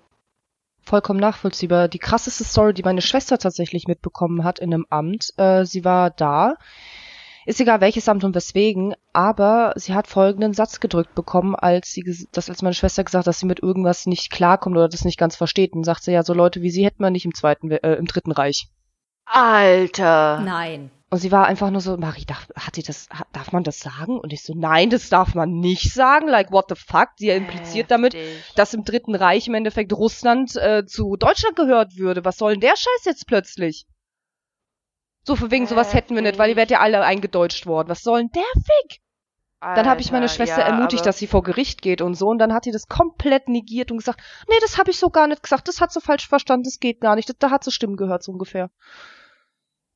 Vollkommen 0.81 1.21
nachvollziehbar. 1.21 1.87
Die 1.87 1.99
krasseste 1.99 2.43
Story, 2.43 2.73
die 2.73 2.83
meine 2.83 3.01
Schwester 3.01 3.37
tatsächlich 3.37 3.87
mitbekommen 3.87 4.43
hat 4.43 4.59
in 4.59 4.73
einem 4.73 4.85
Amt. 4.89 5.29
Äh, 5.37 5.65
sie 5.65 5.85
war 5.85 6.09
da. 6.09 6.55
Ist 7.45 7.61
egal 7.61 7.79
welches 7.81 8.07
Amt 8.07 8.23
und 8.23 8.35
weswegen, 8.35 8.95
aber 9.11 9.73
sie 9.75 9.93
hat 9.93 10.07
folgenden 10.07 10.53
Satz 10.53 10.79
gedrückt 10.79 11.13
bekommen, 11.13 11.55
als 11.55 11.91
sie 11.91 12.27
das 12.31 12.49
als 12.49 12.61
meine 12.61 12.73
Schwester 12.73 13.03
gesagt, 13.03 13.27
dass 13.27 13.39
sie 13.39 13.45
mit 13.45 13.61
irgendwas 13.61 14.05
nicht 14.05 14.31
klarkommt 14.31 14.77
oder 14.77 14.87
das 14.87 15.03
nicht 15.03 15.19
ganz 15.19 15.35
versteht. 15.35 15.73
Und 15.73 15.83
sagt 15.83 16.03
sie 16.03 16.11
ja, 16.11 16.23
so 16.23 16.33
Leute 16.33 16.61
wie 16.61 16.69
sie 16.69 16.85
hätten 16.85 17.03
wir 17.03 17.09
nicht 17.09 17.25
im 17.25 17.33
zweiten, 17.33 17.71
äh, 17.71 17.95
im 17.95 18.05
dritten 18.05 18.31
Reich. 18.31 18.67
Alter. 19.25 20.41
Nein. 20.41 20.91
Und 21.13 21.19
sie 21.19 21.31
war 21.31 21.45
einfach 21.45 21.69
nur 21.69 21.79
so, 21.79 21.95
Marie, 21.95 22.25
darf, 22.25 22.47
hat 22.55 22.73
sie 22.73 22.81
das, 22.81 23.07
darf 23.33 23.51
man 23.51 23.63
das 23.63 23.77
sagen? 23.77 24.19
Und 24.19 24.33
ich 24.33 24.41
so, 24.41 24.55
nein, 24.55 24.89
das 24.89 25.09
darf 25.09 25.35
man 25.35 25.51
nicht 25.59 25.93
sagen. 25.93 26.27
Like, 26.27 26.51
what 26.51 26.65
the 26.69 26.75
fuck? 26.75 27.09
Sie 27.17 27.29
impliziert 27.29 27.91
damit, 27.91 28.17
dass 28.55 28.73
im 28.73 28.83
Dritten 28.83 29.13
Reich 29.13 29.47
im 29.47 29.53
Endeffekt 29.53 29.93
Russland 29.93 30.55
äh, 30.55 30.87
zu 30.87 31.15
Deutschland 31.15 31.55
gehört 31.55 31.97
würde. 31.97 32.25
Was 32.25 32.37
soll 32.37 32.53
denn 32.53 32.61
der 32.61 32.75
Scheiß 32.75 33.05
jetzt 33.05 33.27
plötzlich? 33.27 33.85
So, 35.21 35.35
von 35.35 35.51
wegen, 35.51 35.67
sowas 35.67 35.93
hätten 35.93 36.15
wir 36.15 36.23
nicht, 36.23 36.39
weil 36.39 36.49
ihr 36.49 36.55
werdet 36.55 36.71
ja 36.71 36.79
alle 36.79 37.01
eingedeutscht 37.01 37.67
worden. 37.67 37.89
Was 37.89 38.01
soll 38.01 38.21
denn 38.21 38.31
der 38.33 38.41
Fick? 38.55 38.99
Alter, 39.59 39.83
dann 39.83 39.91
habe 39.91 40.01
ich 40.01 40.11
meine 40.11 40.29
Schwester 40.29 40.61
ja, 40.61 40.67
ermutigt, 40.67 41.05
dass 41.05 41.19
sie 41.19 41.27
vor 41.27 41.43
Gericht 41.43 41.83
geht 41.83 42.01
und 42.01 42.15
so. 42.15 42.25
Und 42.25 42.39
dann 42.39 42.53
hat 42.53 42.63
sie 42.63 42.71
das 42.71 42.87
komplett 42.87 43.49
negiert 43.49 43.91
und 43.91 43.99
gesagt, 43.99 44.19
nee, 44.49 44.57
das 44.61 44.79
habe 44.79 44.89
ich 44.89 44.97
so 44.97 45.11
gar 45.11 45.27
nicht 45.27 45.43
gesagt. 45.43 45.67
Das 45.67 45.79
hat 45.79 45.93
sie 45.93 46.01
falsch 46.01 46.27
verstanden. 46.27 46.63
Das 46.63 46.79
geht 46.79 47.01
gar 47.01 47.15
nicht. 47.15 47.29
Das, 47.29 47.37
da 47.37 47.51
hat 47.51 47.63
sie 47.63 47.71
Stimmen 47.71 47.97
gehört, 47.97 48.23
so 48.23 48.31
ungefähr. 48.31 48.71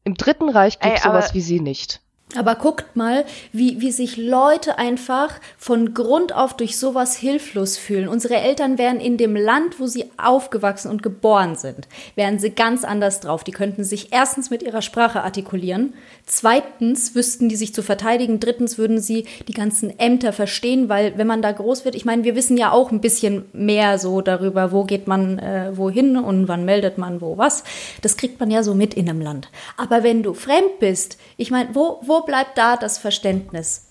Im 0.08 0.14
Dritten 0.14 0.48
Reich 0.48 0.80
gibt 0.80 1.00
sowas 1.00 1.34
wie 1.34 1.42
sie 1.42 1.60
nicht. 1.60 2.00
Aber 2.36 2.56
guckt 2.56 2.98
mal, 2.98 3.24
wie, 3.54 3.80
wie 3.80 3.92
sich 3.92 4.18
Leute 4.18 4.78
einfach 4.78 5.40
von 5.58 5.94
Grund 5.94 6.36
auf 6.36 6.58
durch 6.58 6.78
sowas 6.78 7.16
hilflos 7.16 7.78
fühlen. 7.78 8.10
Unsere 8.10 8.36
Eltern 8.36 8.78
wären 8.78 9.00
in 9.00 9.16
dem 9.16 9.34
Land, 9.38 9.80
wo 9.80 9.88
sie 9.88 10.12
aufgewachsen 10.18 10.92
und 10.92 11.02
geboren 11.02 11.56
sind, 11.56 11.88
wären 12.16 12.38
sie 12.38 12.50
ganz 12.50 12.84
anders 12.84 13.22
drauf. 13.22 13.46
Die 13.46 13.54
könnten 13.54 13.86
sich 13.86 14.12
erstens 14.12 14.50
mit 14.50 14.62
ihrer 14.62 14.82
Sprache 14.82 15.24
artikulieren, 15.24 15.94
zweitens 16.26 17.16
wüssten 17.16 17.48
die 17.48 17.56
sich 17.56 17.74
zu 17.74 17.82
verteidigen, 17.82 18.42
drittens 18.42 18.78
würden 18.78 19.00
sie 19.00 19.26
die 19.48 19.54
ganzen 19.54 19.98
Ämter 19.98 20.34
verstehen, 20.34 20.90
weil 20.90 21.18
wenn 21.18 21.28
man 21.28 21.42
da 21.42 21.54
groß 21.54 21.86
wird, 21.86 21.96
ich 21.96 22.04
meine, 22.04 22.26
wir 22.26 22.36
wissen 22.36 22.58
ja 22.58 22.74
auch 22.74 22.92
ein 22.92 23.00
bisschen 23.00 23.46
mehr 23.54 24.00
so 24.00 24.20
darüber, 24.20 24.74
wo 24.74 24.84
geht 24.84 25.08
man 25.08 25.40
äh, 25.40 25.72
wohin 25.78 26.18
und 26.18 26.50
wann 26.50 26.66
meldet 26.66 26.98
man 26.98 27.22
wo 27.22 27.38
was. 27.38 27.64
Das 28.02 28.18
kriegt 28.18 28.42
man 28.42 28.52
ja 28.52 28.64
so 28.64 28.76
mit 28.76 28.96
in 28.96 29.10
einem 29.10 29.22
Land. 29.22 29.50
Aber 29.78 30.04
wenn 30.04 30.24
du 30.24 30.34
fremd 30.34 30.80
bist, 30.80 31.18
ich 31.38 31.52
meine, 31.52 31.70
wo, 31.74 32.02
wo 32.04 32.17
bleibt 32.22 32.58
da 32.58 32.78
das 32.78 32.98
Verständnis? 32.98 33.88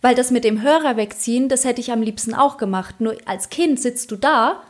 Weil 0.00 0.14
das 0.14 0.30
mit 0.30 0.44
dem 0.44 0.62
Hörer 0.62 0.96
wegziehen, 0.96 1.48
das 1.48 1.64
hätte 1.64 1.80
ich 1.80 1.92
am 1.92 2.02
liebsten 2.02 2.34
auch 2.34 2.56
gemacht. 2.56 3.00
Nur 3.00 3.16
als 3.24 3.50
Kind 3.50 3.80
sitzt 3.80 4.10
du 4.10 4.16
da 4.16 4.62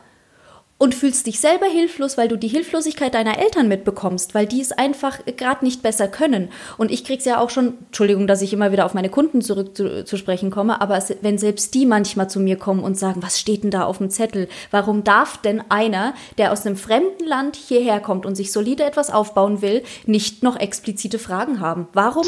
und 0.83 0.93
fühlst 0.93 1.27
dich 1.27 1.39
selber 1.39 1.67
hilflos, 1.67 2.17
weil 2.17 2.27
du 2.27 2.37
die 2.37 2.49
Hilflosigkeit 2.49 3.13
deiner 3.13 3.39
Eltern 3.39 3.69
mitbekommst, 3.69 4.35
weil 4.35 4.45
die 4.45 4.59
es 4.59 4.73
einfach 4.73 5.19
gerade 5.37 5.63
nicht 5.63 5.81
besser 5.81 6.09
können. 6.09 6.49
Und 6.77 6.91
ich 6.91 7.05
krieg's 7.05 7.23
ja 7.23 7.39
auch 7.39 7.49
schon, 7.49 7.75
Entschuldigung, 7.85 8.27
dass 8.27 8.41
ich 8.41 8.51
immer 8.51 8.73
wieder 8.73 8.85
auf 8.85 8.93
meine 8.93 9.07
Kunden 9.07 9.41
zurück 9.41 9.77
zu, 9.77 10.03
zu, 10.03 10.17
sprechen 10.17 10.51
komme, 10.51 10.81
aber 10.81 11.01
wenn 11.21 11.37
selbst 11.37 11.73
die 11.73 11.85
manchmal 11.85 12.29
zu 12.29 12.41
mir 12.41 12.57
kommen 12.57 12.83
und 12.83 12.97
sagen, 12.97 13.23
was 13.23 13.39
steht 13.39 13.63
denn 13.63 13.71
da 13.71 13.85
auf 13.85 13.99
dem 13.99 14.09
Zettel? 14.09 14.49
Warum 14.71 15.05
darf 15.05 15.37
denn 15.37 15.63
einer, 15.69 16.15
der 16.37 16.51
aus 16.51 16.65
einem 16.65 16.75
fremden 16.75 17.25
Land 17.25 17.55
hierher 17.55 18.01
kommt 18.01 18.25
und 18.25 18.35
sich 18.35 18.51
solide 18.51 18.83
etwas 18.83 19.09
aufbauen 19.09 19.61
will, 19.61 19.83
nicht 20.05 20.43
noch 20.43 20.59
explizite 20.59 21.17
Fragen 21.17 21.61
haben? 21.61 21.87
Warum 21.93 22.25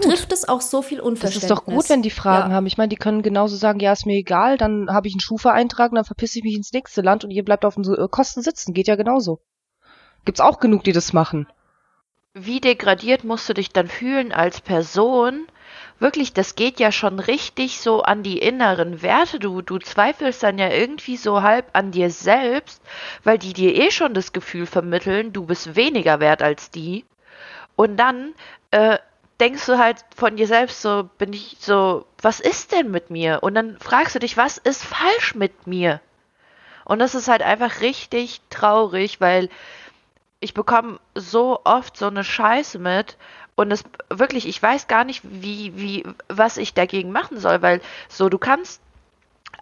trifft 0.00 0.32
es 0.32 0.48
auch 0.48 0.60
so 0.60 0.80
viel 0.80 1.00
Unverständnis? 1.00 1.48
Das 1.48 1.50
ist 1.50 1.50
doch 1.50 1.64
gut, 1.64 1.90
wenn 1.90 2.02
die 2.02 2.10
Fragen 2.10 2.50
ja. 2.50 2.54
haben. 2.54 2.66
Ich 2.66 2.78
meine, 2.78 2.90
die 2.90 2.96
können 2.96 3.22
genauso 3.22 3.56
sagen, 3.56 3.80
ja, 3.80 3.90
ist 3.90 4.06
mir 4.06 4.16
egal, 4.16 4.58
dann 4.58 4.90
habe 4.90 5.08
ich 5.08 5.14
einen 5.14 5.20
Schufa-Eintrag, 5.20 5.90
dann 5.92 6.04
verpisse 6.04 6.38
ich 6.38 6.44
mich 6.44 6.54
ins 6.54 6.72
nächste 6.72 7.02
Land 7.02 7.24
und 7.24 7.32
ihr 7.32 7.44
bleibt 7.44 7.64
auf 7.64 7.74
dem 7.74 7.95
Kosten 8.10 8.42
sitzen. 8.42 8.74
Geht 8.74 8.88
ja 8.88 8.96
genauso. 8.96 9.40
Gibt's 10.24 10.40
auch 10.40 10.58
genug, 10.60 10.84
die 10.84 10.92
das 10.92 11.12
machen. 11.12 11.46
Wie 12.34 12.60
degradiert 12.60 13.24
musst 13.24 13.48
du 13.48 13.54
dich 13.54 13.70
dann 13.70 13.88
fühlen 13.88 14.32
als 14.32 14.60
Person? 14.60 15.46
Wirklich, 15.98 16.34
das 16.34 16.54
geht 16.54 16.78
ja 16.78 16.92
schon 16.92 17.18
richtig 17.18 17.80
so 17.80 18.02
an 18.02 18.22
die 18.22 18.38
inneren 18.38 19.00
Werte. 19.00 19.38
Du, 19.38 19.62
du 19.62 19.78
zweifelst 19.78 20.42
dann 20.42 20.58
ja 20.58 20.68
irgendwie 20.68 21.16
so 21.16 21.40
halb 21.40 21.70
an 21.72 21.92
dir 21.92 22.10
selbst, 22.10 22.82
weil 23.24 23.38
die 23.38 23.54
dir 23.54 23.74
eh 23.74 23.90
schon 23.90 24.12
das 24.12 24.32
Gefühl 24.34 24.66
vermitteln, 24.66 25.32
du 25.32 25.46
bist 25.46 25.76
weniger 25.76 26.20
wert 26.20 26.42
als 26.42 26.70
die. 26.70 27.06
Und 27.76 27.96
dann 27.96 28.34
äh, 28.70 28.98
denkst 29.40 29.64
du 29.66 29.78
halt 29.78 29.98
von 30.14 30.36
dir 30.36 30.46
selbst 30.46 30.82
so, 30.82 31.08
bin 31.18 31.32
ich 31.32 31.56
so, 31.60 32.06
was 32.20 32.40
ist 32.40 32.72
denn 32.72 32.90
mit 32.90 33.10
mir? 33.10 33.42
Und 33.42 33.54
dann 33.54 33.78
fragst 33.78 34.14
du 34.14 34.18
dich, 34.18 34.36
was 34.36 34.58
ist 34.58 34.84
falsch 34.84 35.34
mit 35.34 35.66
mir? 35.66 36.00
Und 36.86 37.00
das 37.00 37.16
ist 37.16 37.26
halt 37.26 37.42
einfach 37.42 37.80
richtig 37.80 38.40
traurig, 38.48 39.20
weil 39.20 39.48
ich 40.38 40.54
bekomme 40.54 41.00
so 41.16 41.60
oft 41.64 41.96
so 41.96 42.06
eine 42.06 42.22
Scheiße 42.22 42.78
mit 42.78 43.16
und 43.56 43.72
es 43.72 43.82
wirklich, 44.08 44.46
ich 44.46 44.62
weiß 44.62 44.86
gar 44.86 45.02
nicht, 45.02 45.22
wie, 45.24 45.76
wie, 45.76 46.04
was 46.28 46.56
ich 46.56 46.74
dagegen 46.74 47.10
machen 47.10 47.40
soll, 47.40 47.60
weil 47.60 47.80
so, 48.08 48.28
du 48.28 48.38
kannst 48.38 48.80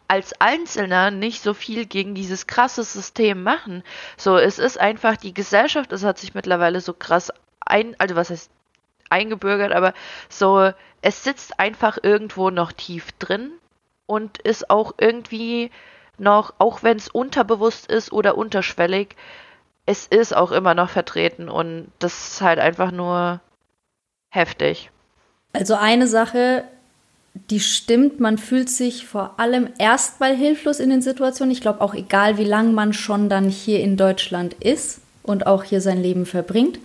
als 0.06 0.38
Einzelner 0.38 1.10
nicht 1.10 1.42
so 1.42 1.54
viel 1.54 1.86
gegen 1.86 2.14
dieses 2.14 2.46
krasse 2.46 2.84
System 2.84 3.42
machen. 3.42 3.82
So, 4.18 4.36
es 4.36 4.58
ist 4.58 4.78
einfach 4.78 5.16
die 5.16 5.32
Gesellschaft, 5.32 5.92
es 5.92 6.04
hat 6.04 6.18
sich 6.18 6.34
mittlerweile 6.34 6.82
so 6.82 6.92
krass 6.92 7.32
ein, 7.60 7.98
also 7.98 8.16
was 8.16 8.28
heißt 8.28 8.50
eingebürgert, 9.08 9.72
aber 9.72 9.94
so, 10.28 10.72
es 11.00 11.24
sitzt 11.24 11.58
einfach 11.58 11.96
irgendwo 12.02 12.50
noch 12.50 12.72
tief 12.72 13.12
drin 13.12 13.50
und 14.04 14.36
ist 14.38 14.68
auch 14.68 14.92
irgendwie 14.98 15.70
noch, 16.18 16.54
auch 16.58 16.82
wenn 16.82 16.96
es 16.96 17.08
unterbewusst 17.08 17.86
ist 17.86 18.12
oder 18.12 18.36
unterschwellig, 18.36 19.16
es 19.86 20.06
ist 20.06 20.34
auch 20.34 20.52
immer 20.52 20.74
noch 20.74 20.90
vertreten 20.90 21.48
und 21.48 21.88
das 21.98 22.28
ist 22.28 22.40
halt 22.40 22.58
einfach 22.58 22.90
nur 22.90 23.40
heftig. 24.30 24.90
Also 25.52 25.74
eine 25.74 26.06
Sache, 26.06 26.64
die 27.50 27.60
stimmt, 27.60 28.20
man 28.20 28.38
fühlt 28.38 28.70
sich 28.70 29.06
vor 29.06 29.38
allem 29.38 29.68
erstmal 29.78 30.34
hilflos 30.34 30.80
in 30.80 30.90
den 30.90 31.02
Situationen. 31.02 31.52
Ich 31.52 31.60
glaube 31.60 31.80
auch 31.80 31.94
egal, 31.94 32.38
wie 32.38 32.44
lange 32.44 32.72
man 32.72 32.92
schon 32.92 33.28
dann 33.28 33.48
hier 33.48 33.80
in 33.80 33.96
Deutschland 33.96 34.54
ist 34.54 35.00
und 35.22 35.46
auch 35.46 35.64
hier 35.64 35.80
sein 35.80 36.02
Leben 36.02 36.26
verbringt. 36.26 36.78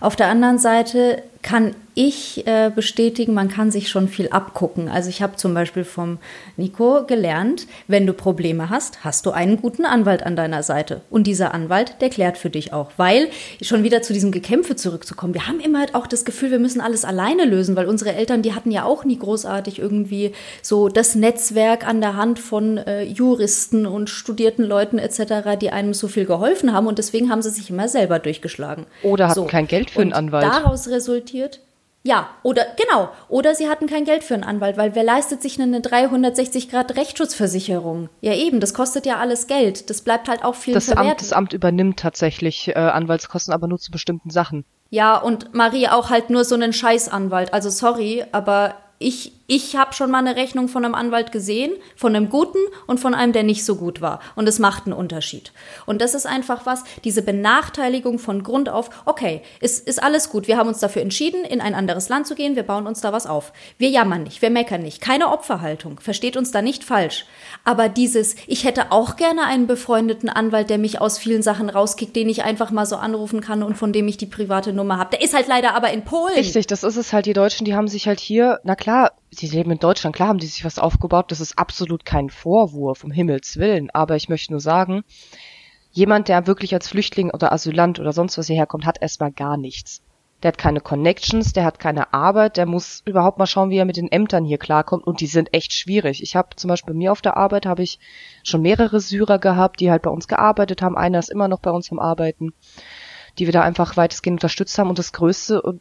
Auf 0.00 0.16
der 0.16 0.28
anderen 0.28 0.58
Seite 0.58 1.22
kann 1.42 1.74
ich 1.94 2.46
äh, 2.46 2.70
bestätigen, 2.74 3.34
man 3.34 3.48
kann 3.48 3.70
sich 3.70 3.88
schon 3.88 4.08
viel 4.08 4.28
abgucken. 4.28 4.88
Also 4.88 5.08
ich 5.08 5.22
habe 5.22 5.36
zum 5.36 5.54
Beispiel 5.54 5.84
vom 5.84 6.18
Nico 6.56 7.04
gelernt, 7.06 7.66
wenn 7.88 8.06
du 8.06 8.12
Probleme 8.12 8.70
hast, 8.70 9.04
hast 9.04 9.26
du 9.26 9.30
einen 9.30 9.60
guten 9.60 9.84
Anwalt 9.84 10.22
an 10.22 10.36
deiner 10.36 10.62
Seite. 10.62 11.00
Und 11.10 11.26
dieser 11.26 11.52
Anwalt, 11.52 11.96
der 12.00 12.10
klärt 12.10 12.38
für 12.38 12.50
dich 12.50 12.72
auch. 12.72 12.90
Weil, 12.96 13.28
schon 13.60 13.82
wieder 13.82 14.02
zu 14.02 14.12
diesem 14.12 14.30
Gekämpfe 14.30 14.76
zurückzukommen, 14.76 15.34
wir 15.34 15.46
haben 15.46 15.60
immer 15.60 15.80
halt 15.80 15.94
auch 15.94 16.06
das 16.06 16.24
Gefühl, 16.24 16.50
wir 16.50 16.58
müssen 16.58 16.80
alles 16.80 17.04
alleine 17.04 17.44
lösen, 17.44 17.76
weil 17.76 17.86
unsere 17.86 18.14
Eltern, 18.14 18.42
die 18.42 18.54
hatten 18.54 18.70
ja 18.70 18.84
auch 18.84 19.04
nie 19.04 19.18
großartig 19.18 19.78
irgendwie 19.78 20.32
so 20.62 20.88
das 20.88 21.14
Netzwerk 21.14 21.86
an 21.86 22.00
der 22.00 22.16
Hand 22.16 22.38
von 22.38 22.78
äh, 22.78 23.02
Juristen 23.02 23.86
und 23.86 24.10
studierten 24.10 24.64
Leuten 24.64 24.98
etc., 24.98 25.58
die 25.60 25.70
einem 25.70 25.94
so 25.94 26.08
viel 26.08 26.24
geholfen 26.24 26.72
haben. 26.72 26.86
Und 26.86 26.98
deswegen 26.98 27.30
haben 27.30 27.42
sie 27.42 27.50
sich 27.50 27.70
immer 27.70 27.88
selber 27.88 28.18
durchgeschlagen. 28.18 28.86
Oder 29.02 29.28
hatten 29.28 29.40
so. 29.40 29.46
kein 29.46 29.66
Geld 29.66 29.90
für 29.90 30.02
einen 30.02 30.12
Anwalt. 30.12 30.44
Daraus 30.44 30.88
resultiert, 30.88 31.60
ja, 32.02 32.30
oder 32.42 32.64
genau, 32.76 33.10
oder 33.28 33.54
sie 33.54 33.68
hatten 33.68 33.86
kein 33.86 34.06
Geld 34.06 34.24
für 34.24 34.32
einen 34.32 34.44
Anwalt, 34.44 34.78
weil 34.78 34.94
wer 34.94 35.04
leistet 35.04 35.42
sich 35.42 35.60
eine 35.60 35.82
360 35.82 36.70
Grad 36.70 36.96
Rechtsschutzversicherung? 36.96 38.08
Ja 38.22 38.34
eben, 38.34 38.60
das 38.60 38.72
kostet 38.72 39.04
ja 39.04 39.18
alles 39.18 39.46
Geld. 39.46 39.90
Das 39.90 40.00
bleibt 40.00 40.28
halt 40.28 40.42
auch 40.42 40.54
viel 40.54 40.72
das 40.72 40.90
Amt, 40.90 41.20
das 41.20 41.34
Amt 41.34 41.52
übernimmt 41.52 41.98
tatsächlich 41.98 42.68
äh, 42.68 42.74
Anwaltskosten, 42.74 43.52
aber 43.52 43.68
nur 43.68 43.78
zu 43.78 43.90
bestimmten 43.90 44.30
Sachen. 44.30 44.64
Ja, 44.88 45.18
und 45.18 45.54
Marie 45.54 45.88
auch 45.88 46.08
halt 46.08 46.30
nur 46.30 46.44
so 46.44 46.54
einen 46.54 46.72
Scheißanwalt. 46.72 47.52
Also 47.52 47.68
sorry, 47.68 48.24
aber 48.32 48.74
ich, 48.98 49.32
ich 49.50 49.74
habe 49.74 49.94
schon 49.94 50.12
mal 50.12 50.18
eine 50.18 50.36
Rechnung 50.36 50.68
von 50.68 50.84
einem 50.84 50.94
Anwalt 50.94 51.32
gesehen, 51.32 51.72
von 51.96 52.14
einem 52.14 52.28
guten 52.28 52.60
und 52.86 53.00
von 53.00 53.14
einem, 53.14 53.32
der 53.32 53.42
nicht 53.42 53.64
so 53.64 53.74
gut 53.74 54.00
war. 54.00 54.20
Und 54.36 54.48
es 54.48 54.60
macht 54.60 54.86
einen 54.86 54.92
Unterschied. 54.92 55.52
Und 55.86 56.00
das 56.00 56.14
ist 56.14 56.24
einfach 56.24 56.66
was, 56.66 56.84
diese 57.02 57.22
Benachteiligung 57.22 58.20
von 58.20 58.44
Grund 58.44 58.68
auf, 58.68 58.90
okay, 59.06 59.42
ist, 59.60 59.88
ist 59.88 60.00
alles 60.00 60.30
gut. 60.30 60.46
Wir 60.46 60.56
haben 60.56 60.68
uns 60.68 60.78
dafür 60.78 61.02
entschieden, 61.02 61.44
in 61.44 61.60
ein 61.60 61.74
anderes 61.74 62.08
Land 62.08 62.28
zu 62.28 62.36
gehen. 62.36 62.54
Wir 62.54 62.62
bauen 62.62 62.86
uns 62.86 63.00
da 63.00 63.12
was 63.12 63.26
auf. 63.26 63.52
Wir 63.76 63.88
jammern 63.88 64.22
nicht, 64.22 64.40
wir 64.40 64.50
meckern 64.50 64.82
nicht. 64.82 65.00
Keine 65.00 65.28
Opferhaltung. 65.28 65.98
Versteht 65.98 66.36
uns 66.36 66.52
da 66.52 66.62
nicht 66.62 66.84
falsch. 66.84 67.26
Aber 67.64 67.88
dieses, 67.88 68.36
ich 68.46 68.62
hätte 68.62 68.92
auch 68.92 69.16
gerne 69.16 69.46
einen 69.46 69.66
befreundeten 69.66 70.28
Anwalt, 70.28 70.70
der 70.70 70.78
mich 70.78 71.00
aus 71.00 71.18
vielen 71.18 71.42
Sachen 71.42 71.70
rauskickt, 71.70 72.14
den 72.14 72.28
ich 72.28 72.44
einfach 72.44 72.70
mal 72.70 72.86
so 72.86 72.94
anrufen 72.94 73.40
kann 73.40 73.64
und 73.64 73.76
von 73.76 73.92
dem 73.92 74.06
ich 74.06 74.16
die 74.16 74.26
private 74.26 74.72
Nummer 74.72 74.98
habe. 74.98 75.10
Der 75.10 75.22
ist 75.22 75.34
halt 75.34 75.48
leider 75.48 75.74
aber 75.74 75.92
in 75.92 76.04
Polen. 76.04 76.34
Richtig, 76.34 76.68
das 76.68 76.84
ist 76.84 76.96
es 76.96 77.12
halt. 77.12 77.26
Die 77.26 77.32
Deutschen, 77.32 77.64
die 77.64 77.74
haben 77.74 77.88
sich 77.88 78.06
halt 78.06 78.20
hier, 78.20 78.60
na 78.62 78.76
klar, 78.76 79.00
klar, 79.00 79.19
sie 79.30 79.48
leben 79.48 79.70
in 79.70 79.78
Deutschland, 79.78 80.14
klar 80.16 80.28
haben 80.28 80.38
die 80.38 80.46
sich 80.46 80.64
was 80.64 80.78
aufgebaut, 80.78 81.30
das 81.30 81.40
ist 81.40 81.58
absolut 81.58 82.04
kein 82.04 82.30
Vorwurf, 82.30 83.04
um 83.04 83.10
Himmels 83.10 83.56
Willen, 83.56 83.90
aber 83.90 84.16
ich 84.16 84.28
möchte 84.28 84.52
nur 84.52 84.60
sagen, 84.60 85.02
jemand, 85.92 86.28
der 86.28 86.46
wirklich 86.46 86.74
als 86.74 86.88
Flüchtling 86.88 87.30
oder 87.30 87.52
Asylant 87.52 87.98
oder 88.00 88.12
sonst 88.12 88.38
was 88.38 88.46
hierher 88.46 88.66
kommt, 88.66 88.86
hat 88.86 89.00
erstmal 89.02 89.32
gar 89.32 89.56
nichts. 89.56 90.02
der 90.42 90.48
hat 90.48 90.58
keine 90.58 90.80
Connections, 90.80 91.52
der 91.52 91.64
hat 91.64 91.78
keine 91.78 92.14
Arbeit, 92.14 92.56
der 92.56 92.66
muss 92.66 93.02
überhaupt 93.04 93.38
mal 93.38 93.46
schauen, 93.46 93.70
wie 93.70 93.76
er 93.76 93.84
mit 93.84 93.96
den 93.96 94.10
Ämtern 94.10 94.44
hier 94.44 94.58
klarkommt 94.58 95.06
und 95.06 95.20
die 95.20 95.26
sind 95.26 95.52
echt 95.52 95.72
schwierig. 95.72 96.22
Ich 96.22 96.34
habe 96.34 96.56
zum 96.56 96.68
Beispiel 96.68 96.94
bei 96.94 96.98
mir 96.98 97.12
auf 97.12 97.20
der 97.20 97.36
Arbeit 97.36 97.66
habe 97.66 97.82
ich 97.82 97.98
schon 98.42 98.62
mehrere 98.62 99.00
Syrer 99.00 99.38
gehabt, 99.38 99.80
die 99.80 99.90
halt 99.90 100.02
bei 100.02 100.10
uns 100.10 100.28
gearbeitet 100.28 100.80
haben. 100.80 100.96
Einer 100.96 101.18
ist 101.18 101.30
immer 101.30 101.48
noch 101.48 101.60
bei 101.60 101.70
uns 101.70 101.92
am 101.92 101.98
Arbeiten, 101.98 102.54
die 103.38 103.46
wir 103.46 103.52
da 103.52 103.62
einfach 103.62 103.96
weitestgehend 103.96 104.36
unterstützt 104.38 104.78
haben 104.78 104.88
und 104.88 104.98
das 104.98 105.12
Größte 105.12 105.60
und 105.60 105.80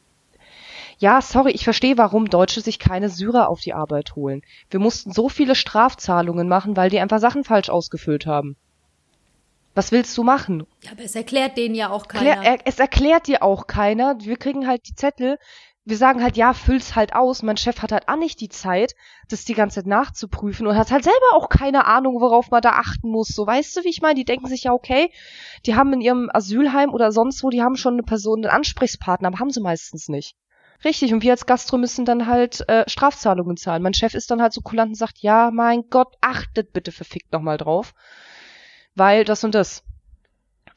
ja, 1.00 1.22
sorry, 1.22 1.52
ich 1.52 1.64
verstehe, 1.64 1.98
warum 1.98 2.30
Deutsche 2.30 2.60
sich 2.60 2.78
keine 2.78 3.10
Syrer 3.10 3.48
auf 3.48 3.62
die 3.62 3.74
Arbeit 3.74 4.16
holen. 4.18 4.42
Wir 4.70 4.82
mussten 4.82 5.14
so 5.14 5.30
viele 5.30 5.56
Strafzahlungen 5.56 6.50
machen, 6.50 6.76
weil 6.76 6.90
die 6.90 7.00
einfach 7.00 7.20
Sachen 7.20 7.46
falsch 7.46 7.70
ausgefüllt 7.70 8.26
haben. 8.26 8.58
Was 9.76 9.94
willst 9.94 10.18
du 10.18 10.24
machen? 10.24 10.68
Ja, 10.84 10.92
aber 10.92 11.04
es 11.04 11.16
erklärt 11.16 11.58
denen 11.58 11.74
ja 11.74 11.90
auch 11.90 12.10
keiner. 12.10 12.42
Klär, 12.42 12.60
es 12.66 12.80
erklärt 12.80 13.28
dir 13.28 13.44
auch 13.44 13.66
keiner. 13.66 14.18
Wir 14.20 14.36
kriegen 14.36 14.68
halt 14.68 14.90
die 14.90 14.96
Zettel. 14.96 15.38
Wir 15.86 15.96
sagen 15.96 16.22
halt, 16.22 16.36
ja, 16.36 16.54
füll's 16.54 16.98
halt 16.98 17.16
aus. 17.16 17.44
Mein 17.44 17.56
Chef 17.56 17.82
hat 17.82 17.94
halt 17.94 18.10
auch 18.10 18.18
nicht 18.18 18.42
die 18.42 18.50
Zeit, 18.50 18.94
das 19.30 19.46
die 19.46 19.54
ganze 19.54 19.76
Zeit 19.76 19.88
nachzuprüfen 19.88 20.68
und 20.68 20.76
hat 20.76 20.92
halt 20.92 21.06
selber 21.06 21.34
auch 21.34 21.48
keine 21.48 21.86
Ahnung, 21.86 22.20
worauf 22.20 22.52
man 22.52 22.62
da 22.62 22.72
achten 22.72 23.10
muss. 23.10 23.30
So, 23.30 23.48
weißt 23.48 23.78
du, 23.78 23.84
wie 23.86 23.90
ich 23.90 24.02
meine? 24.02 24.16
Die 24.16 24.26
denken 24.26 24.48
sich 24.48 24.66
ja, 24.66 24.74
okay, 24.74 25.14
die 25.66 25.76
haben 25.76 25.94
in 25.94 26.02
ihrem 26.02 26.30
Asylheim 26.34 26.90
oder 26.90 27.14
sonst 27.14 27.42
wo, 27.42 27.50
die 27.50 27.64
haben 27.64 27.78
schon 27.78 27.94
eine 27.94 28.04
Person, 28.04 28.44
einen 28.44 28.54
Ansprechpartner, 28.54 29.30
aber 29.30 29.40
haben 29.40 29.50
sie 29.50 29.62
meistens 29.62 30.10
nicht. 30.10 30.36
Richtig, 30.84 31.14
und 31.14 31.24
wir 31.24 31.32
als 31.32 31.46
Gastro 31.46 31.78
müssen 31.78 32.06
dann 32.06 32.28
halt 32.28 32.68
äh, 32.70 32.84
Strafzahlungen 32.88 33.58
zahlen. 33.58 33.84
Mein 33.84 33.94
Chef 33.94 34.14
ist 34.14 34.32
dann 34.32 34.42
halt 34.42 34.54
so 34.54 34.62
kulant 34.62 34.90
und 34.90 34.96
sagt, 34.96 35.20
ja, 35.20 35.52
mein 35.52 35.90
Gott, 35.90 36.16
achtet 36.22 36.72
bitte 36.72 36.92
verfickt 36.92 37.34
nochmal 37.34 37.58
drauf 37.58 37.94
weil 39.00 39.24
das 39.24 39.44
und 39.44 39.56
das. 39.56 39.84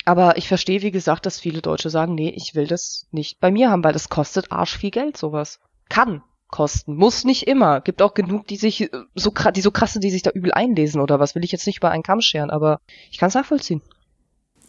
Aber 0.04 0.36
ich 0.36 0.48
verstehe, 0.48 0.82
wie 0.82 0.90
gesagt, 0.90 1.26
dass 1.26 1.38
viele 1.38 1.60
Deutsche 1.60 1.90
sagen, 1.90 2.14
nee, 2.14 2.30
ich 2.30 2.54
will 2.54 2.66
das 2.66 3.06
nicht 3.12 3.38
bei 3.38 3.50
mir 3.50 3.70
haben, 3.70 3.84
weil 3.84 3.92
das 3.92 4.08
kostet 4.08 4.50
arsch 4.50 4.78
viel 4.78 4.90
Geld, 4.90 5.16
sowas. 5.16 5.60
Kann 5.88 6.22
kosten, 6.48 6.96
muss 6.96 7.24
nicht 7.24 7.46
immer. 7.46 7.80
Gibt 7.80 8.02
auch 8.02 8.12
genug, 8.12 8.46
die 8.46 8.56
sich 8.56 8.82
äh, 8.82 8.90
so 9.14 9.32
die 9.54 9.60
so 9.60 9.70
krasse, 9.70 10.00
die 10.00 10.10
sich 10.10 10.22
da 10.22 10.30
übel 10.30 10.52
einlesen 10.52 11.00
oder 11.00 11.18
was, 11.18 11.34
will 11.34 11.44
ich 11.44 11.52
jetzt 11.52 11.66
nicht 11.66 11.78
über 11.78 11.90
einen 11.90 12.02
Kamm 12.02 12.20
scheren, 12.20 12.50
aber 12.50 12.80
ich 13.10 13.18
kann 13.18 13.28
es 13.28 13.34
nachvollziehen. 13.34 13.80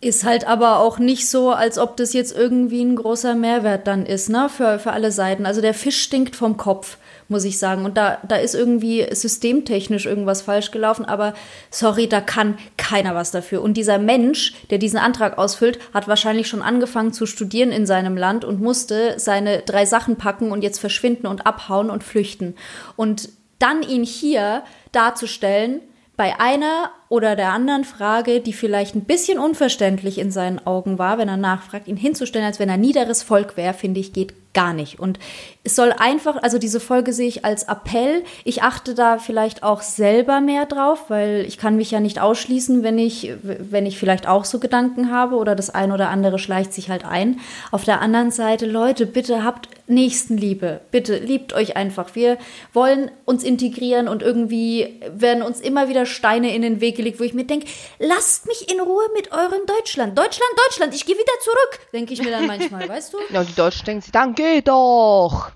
Ist 0.03 0.25
halt 0.25 0.45
aber 0.47 0.79
auch 0.79 0.99
nicht 0.99 1.29
so, 1.29 1.51
als 1.51 1.77
ob 1.77 1.97
das 1.97 2.13
jetzt 2.13 2.35
irgendwie 2.35 2.83
ein 2.83 2.95
großer 2.95 3.35
Mehrwert 3.35 3.87
dann 3.87 4.05
ist, 4.05 4.29
ne, 4.29 4.49
für, 4.49 4.79
für 4.79 4.91
alle 4.91 5.11
Seiten. 5.11 5.45
Also 5.45 5.61
der 5.61 5.73
Fisch 5.73 6.01
stinkt 6.01 6.35
vom 6.35 6.57
Kopf 6.57 6.97
muss 7.33 7.43
ich 7.43 7.59
sagen. 7.59 7.83
Und 7.83 7.97
da, 7.97 8.19
da 8.27 8.37
ist 8.37 8.55
irgendwie 8.55 9.05
systemtechnisch 9.11 10.05
irgendwas 10.05 10.43
falsch 10.43 10.71
gelaufen, 10.71 11.03
aber 11.05 11.33
sorry, 11.69 12.07
da 12.07 12.21
kann 12.21 12.57
keiner 12.77 13.15
was 13.15 13.31
dafür. 13.31 13.61
Und 13.61 13.75
dieser 13.75 13.97
Mensch, 13.97 14.53
der 14.69 14.77
diesen 14.77 14.99
Antrag 14.99 15.37
ausfüllt, 15.37 15.79
hat 15.93 16.07
wahrscheinlich 16.07 16.47
schon 16.47 16.61
angefangen 16.61 17.11
zu 17.11 17.25
studieren 17.25 17.71
in 17.71 17.85
seinem 17.85 18.17
Land 18.17 18.45
und 18.45 18.61
musste 18.61 19.15
seine 19.17 19.59
drei 19.59 19.85
Sachen 19.85 20.15
packen 20.15 20.51
und 20.51 20.63
jetzt 20.63 20.79
verschwinden 20.79 21.27
und 21.27 21.45
abhauen 21.45 21.89
und 21.89 22.03
flüchten. 22.03 22.55
Und 22.95 23.29
dann 23.59 23.81
ihn 23.81 24.03
hier 24.03 24.63
darzustellen, 24.91 25.81
bei 26.15 26.39
einer 26.39 26.91
oder 27.09 27.35
der 27.35 27.51
anderen 27.51 27.83
Frage, 27.83 28.39
die 28.39 28.53
vielleicht 28.53 28.95
ein 28.95 29.05
bisschen 29.05 29.39
unverständlich 29.39 30.17
in 30.17 30.31
seinen 30.31 30.65
Augen 30.65 30.97
war, 30.97 31.17
wenn 31.17 31.29
er 31.29 31.37
nachfragt, 31.37 31.87
ihn 31.87 31.97
hinzustellen, 31.97 32.45
als 32.45 32.59
wenn 32.59 32.69
er 32.69 32.77
niederes 32.77 33.23
Volk 33.23 33.57
wäre, 33.57 33.73
finde 33.73 33.99
ich, 33.99 34.13
geht 34.13 34.33
gar 34.53 34.73
nicht. 34.73 34.99
Und 34.99 35.19
es 35.63 35.75
soll 35.75 35.93
einfach, 35.97 36.41
also 36.41 36.57
diese 36.57 36.79
Folge 36.79 37.13
sehe 37.13 37.27
ich 37.27 37.45
als 37.45 37.63
Appell. 37.63 38.23
Ich 38.43 38.63
achte 38.63 38.93
da 38.93 39.17
vielleicht 39.17 39.63
auch 39.63 39.81
selber 39.81 40.41
mehr 40.41 40.65
drauf, 40.65 41.05
weil 41.09 41.45
ich 41.47 41.57
kann 41.57 41.75
mich 41.75 41.91
ja 41.91 41.99
nicht 41.99 42.19
ausschließen, 42.19 42.83
wenn 42.83 42.97
ich, 42.97 43.31
wenn 43.41 43.85
ich 43.85 43.97
vielleicht 43.97 44.27
auch 44.27 44.45
so 44.45 44.59
Gedanken 44.59 45.11
habe 45.11 45.35
oder 45.35 45.55
das 45.55 45.69
ein 45.69 45.91
oder 45.91 46.09
andere 46.09 46.39
schleicht 46.39 46.73
sich 46.73 46.89
halt 46.89 47.05
ein. 47.05 47.39
Auf 47.71 47.83
der 47.83 48.01
anderen 48.01 48.31
Seite, 48.31 48.65
Leute, 48.65 49.05
bitte 49.05 49.43
habt 49.43 49.69
Nächstenliebe. 49.87 50.79
Bitte 50.91 51.17
liebt 51.17 51.53
euch 51.53 51.75
einfach. 51.75 52.15
Wir 52.15 52.37
wollen 52.71 53.11
uns 53.25 53.43
integrieren 53.43 54.07
und 54.07 54.21
irgendwie 54.21 55.01
werden 55.13 55.43
uns 55.43 55.59
immer 55.59 55.89
wieder 55.89 56.05
Steine 56.05 56.55
in 56.55 56.61
den 56.61 56.79
Weg 56.79 56.92
gelegt, 56.93 57.19
wo 57.19 57.23
ich 57.23 57.33
mir 57.33 57.45
denke, 57.45 57.67
lasst 57.99 58.45
mich 58.47 58.71
in 58.71 58.79
Ruhe 58.79 59.03
mit 59.13 59.31
eurem 59.31 59.65
Deutschland. 59.65 60.17
Deutschland, 60.17 60.51
Deutschland, 60.67 60.95
ich 60.95 61.05
gehe 61.05 61.15
wieder 61.15 61.33
zurück, 61.41 61.79
denke 61.91 62.13
ich 62.13 62.21
mir 62.23 62.31
dann 62.31 62.47
manchmal, 62.47 62.87
weißt 62.87 63.13
du? 63.13 63.17
Ja, 63.29 63.39
und 63.41 63.49
die 63.49 63.55
Deutschen 63.55 63.85
denken 63.85 64.01
sich, 64.01 64.11
danke 64.11 64.43
geh 64.43 64.61
doch. 64.61 65.51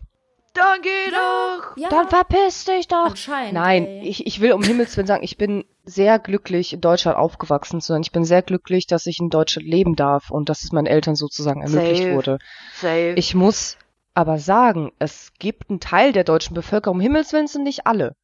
Dann 0.54 0.82
geh 0.82 1.12
ja, 1.12 1.58
doch. 1.60 1.78
Ja. 1.78 1.90
Dann 1.90 2.10
verpiss 2.10 2.66
dich 2.66 2.88
doch. 2.88 3.10
Anscheinend. 3.10 3.54
Nein, 3.54 3.86
ich, 4.04 4.26
ich 4.26 4.42
will 4.42 4.54
um 4.54 4.64
Himmels 4.64 4.98
Willen 4.98 5.06
sagen, 5.06 5.24
ich 5.24 5.38
bin 5.38 5.66
sehr 5.86 6.18
glücklich, 6.20 6.74
in 6.74 6.82
Deutschland 6.82 7.18
aufgewachsen 7.18 7.80
zu 7.80 7.94
sein. 7.94 8.02
Ich 8.02 8.12
bin 8.12 8.26
sehr 8.26 8.42
glücklich, 8.42 8.88
dass 8.88 9.06
ich 9.06 9.20
in 9.20 9.30
Deutschland 9.30 9.68
leben 9.68 9.96
darf 9.96 10.32
und 10.32 10.50
dass 10.50 10.64
es 10.64 10.72
meinen 10.72 10.88
Eltern 10.88 11.16
sozusagen 11.16 11.62
ermöglicht 11.62 12.04
Safe. 12.04 12.16
wurde. 12.16 12.40
Safe. 12.74 13.14
Ich 13.16 13.36
muss 13.36 13.78
aber 14.14 14.40
sagen, 14.40 14.92
es 14.98 15.32
gibt 15.38 15.70
einen 15.70 15.80
Teil 15.80 16.12
der 16.12 16.24
deutschen 16.24 16.56
Bevölkerung, 16.56 16.98
um 16.98 17.02
Himmels 17.02 17.34
Willen 17.34 17.48
sind 17.48 17.64
nicht 17.64 17.86
alle, 17.86 18.16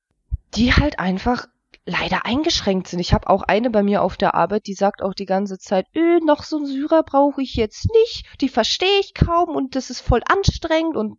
die 0.55 0.73
halt 0.73 0.97
einfach 0.97 1.45
leider 1.85 2.25
eingeschränkt 2.25 2.87
sind. 2.87 2.99
Ich 2.99 3.13
habe 3.13 3.29
auch 3.29 3.43
eine 3.43 3.69
bei 3.69 3.83
mir 3.83 4.01
auf 4.01 4.17
der 4.17 4.35
Arbeit, 4.35 4.67
die 4.67 4.73
sagt 4.73 5.01
auch 5.01 5.13
die 5.13 5.25
ganze 5.25 5.57
Zeit, 5.57 5.85
öh, 5.95 6.19
noch 6.23 6.43
so 6.43 6.57
ein 6.57 6.65
Syrer 6.65 7.03
brauche 7.03 7.41
ich 7.41 7.55
jetzt 7.55 7.87
nicht, 7.93 8.25
die 8.41 8.49
verstehe 8.49 8.99
ich 8.99 9.13
kaum 9.13 9.49
und 9.49 9.75
das 9.75 9.89
ist 9.89 10.01
voll 10.01 10.21
anstrengend 10.25 10.95
und 10.95 11.17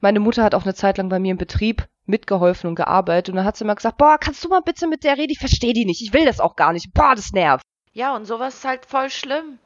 meine 0.00 0.18
Mutter 0.18 0.42
hat 0.42 0.54
auch 0.56 0.64
eine 0.64 0.74
Zeit 0.74 0.98
lang 0.98 1.08
bei 1.08 1.20
mir 1.20 1.30
im 1.30 1.38
Betrieb 1.38 1.86
mitgeholfen 2.06 2.68
und 2.68 2.74
gearbeitet 2.74 3.28
und 3.28 3.36
dann 3.36 3.44
hat 3.44 3.56
sie 3.56 3.64
immer 3.64 3.76
gesagt, 3.76 3.98
boah, 3.98 4.18
kannst 4.18 4.44
du 4.44 4.48
mal 4.48 4.62
bitte 4.62 4.88
mit 4.88 5.04
der 5.04 5.16
reden? 5.16 5.30
Ich 5.30 5.38
verstehe 5.38 5.72
die 5.72 5.84
nicht, 5.84 6.02
ich 6.02 6.12
will 6.12 6.24
das 6.24 6.40
auch 6.40 6.56
gar 6.56 6.72
nicht, 6.72 6.92
boah, 6.92 7.14
das 7.14 7.30
nervt. 7.30 7.62
Ja, 7.92 8.16
und 8.16 8.24
sowas 8.24 8.56
ist 8.56 8.64
halt 8.64 8.86
voll 8.86 9.10
schlimm. 9.10 9.58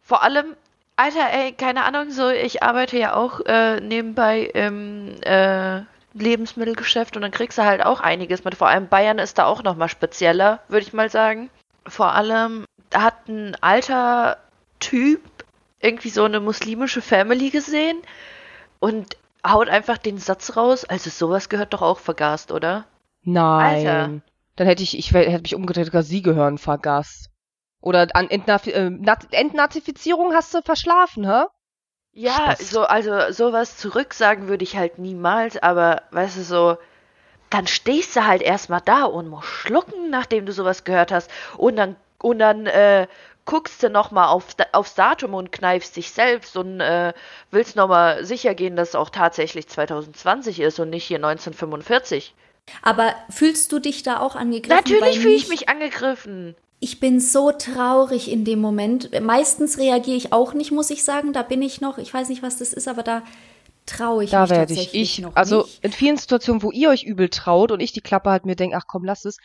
Vor 0.00 0.22
allem, 0.22 0.56
Alter, 0.96 1.30
ey, 1.32 1.52
keine 1.52 1.84
Ahnung, 1.84 2.10
so, 2.10 2.28
ich 2.30 2.62
arbeite 2.62 2.98
ja 2.98 3.14
auch 3.14 3.40
äh, 3.40 3.80
nebenbei 3.80 4.42
im 4.42 5.20
äh, 5.22 5.82
Lebensmittelgeschäft 6.14 7.16
und 7.16 7.22
dann 7.22 7.30
kriegst 7.30 7.58
du 7.58 7.64
halt 7.64 7.84
auch 7.84 8.00
einiges 8.00 8.44
mit. 8.44 8.54
Vor 8.54 8.68
allem 8.68 8.88
Bayern 8.88 9.18
ist 9.18 9.38
da 9.38 9.46
auch 9.46 9.62
nochmal 9.62 9.88
spezieller, 9.88 10.60
würde 10.68 10.86
ich 10.86 10.92
mal 10.92 11.10
sagen. 11.10 11.50
Vor 11.86 12.12
allem 12.12 12.64
hat 12.94 13.28
ein 13.28 13.56
alter 13.60 14.38
Typ 14.78 15.20
irgendwie 15.80 16.10
so 16.10 16.24
eine 16.24 16.40
muslimische 16.40 17.02
Family 17.02 17.50
gesehen 17.50 17.98
und 18.78 19.16
haut 19.46 19.68
einfach 19.68 19.98
den 19.98 20.18
Satz 20.18 20.56
raus, 20.56 20.84
also 20.84 21.10
sowas 21.10 21.48
gehört 21.48 21.72
doch 21.72 21.82
auch 21.82 21.98
vergast, 21.98 22.52
oder? 22.52 22.84
Nein. 23.22 23.86
Alter. 23.86 24.20
Dann 24.56 24.66
hätte 24.66 24.82
ich, 24.82 24.98
ich 24.98 25.12
hätte 25.12 25.42
mich 25.42 25.54
umgedreht, 25.54 25.86
sogar 25.86 26.02
sie 26.02 26.22
gehören 26.22 26.58
vergast. 26.58 27.30
Oder 27.80 28.06
an 28.14 28.30
Entnaf 28.30 28.66
äh, 28.66 28.90
Entnazifizierung 29.30 30.32
hast 30.34 30.54
du 30.54 30.62
verschlafen, 30.62 31.26
hä? 31.26 31.44
Ja, 32.14 32.54
Spaß. 32.54 32.70
so, 32.70 32.82
also 32.82 33.32
sowas 33.32 33.76
zurücksagen 33.78 34.48
würde 34.48 34.64
ich 34.64 34.76
halt 34.76 34.98
niemals, 34.98 35.56
aber 35.56 36.02
weißt 36.10 36.38
du, 36.38 36.42
so, 36.42 36.76
dann 37.50 37.66
stehst 37.66 38.16
du 38.16 38.26
halt 38.26 38.42
erstmal 38.42 38.82
da 38.84 39.04
und 39.04 39.28
musst 39.28 39.48
schlucken, 39.48 40.10
nachdem 40.10 40.46
du 40.46 40.52
sowas 40.52 40.84
gehört 40.84 41.12
hast. 41.12 41.30
Und 41.56 41.76
dann, 41.76 41.96
und 42.18 42.38
dann, 42.38 42.66
äh, 42.66 43.06
guckst 43.44 43.82
du 43.82 43.90
nochmal 43.90 44.28
auf, 44.28 44.46
aufs 44.72 44.94
Datum 44.94 45.34
und 45.34 45.52
kneifst 45.52 45.96
dich 45.96 46.12
selbst 46.12 46.56
und 46.56 46.80
äh, 46.80 47.12
willst 47.50 47.76
nochmal 47.76 48.24
sicher 48.24 48.54
gehen, 48.54 48.76
dass 48.76 48.90
es 48.90 48.94
auch 48.94 49.10
tatsächlich 49.10 49.68
2020 49.68 50.60
ist 50.60 50.78
und 50.78 50.90
nicht 50.90 51.04
hier 51.04 51.16
1945. 51.16 52.34
Aber 52.82 53.14
fühlst 53.30 53.72
du 53.72 53.80
dich 53.80 54.04
da 54.04 54.20
auch 54.20 54.36
angegriffen? 54.36 54.76
Natürlich 54.76 55.18
fühle 55.18 55.34
ich 55.34 55.48
mich 55.48 55.68
angegriffen 55.68 56.54
ich 56.82 56.98
bin 56.98 57.20
so 57.20 57.52
traurig 57.52 58.28
in 58.28 58.44
dem 58.44 58.60
Moment. 58.60 59.08
Meistens 59.22 59.78
reagiere 59.78 60.16
ich 60.16 60.32
auch 60.32 60.52
nicht, 60.52 60.72
muss 60.72 60.90
ich 60.90 61.04
sagen. 61.04 61.32
Da 61.32 61.42
bin 61.44 61.62
ich 61.62 61.80
noch, 61.80 61.96
ich 61.96 62.12
weiß 62.12 62.28
nicht, 62.28 62.42
was 62.42 62.58
das 62.58 62.72
ist, 62.72 62.88
aber 62.88 63.04
da 63.04 63.22
traue 63.86 64.24
ich 64.24 64.30
da 64.30 64.42
mich 64.42 64.50
werde 64.50 64.74
ich. 64.74 64.92
ich 64.92 65.20
noch 65.20 65.36
also 65.36 65.62
nicht. 65.62 65.84
in 65.84 65.92
vielen 65.92 66.16
Situationen, 66.16 66.60
wo 66.60 66.72
ihr 66.72 66.90
euch 66.90 67.04
übel 67.04 67.28
traut 67.28 67.70
und 67.70 67.78
ich 67.78 67.92
die 67.92 68.00
Klappe 68.00 68.30
halt 68.30 68.46
mir 68.46 68.56
denke, 68.56 68.76
ach 68.76 68.88
komm, 68.88 69.04
lass 69.04 69.24
es, 69.24 69.36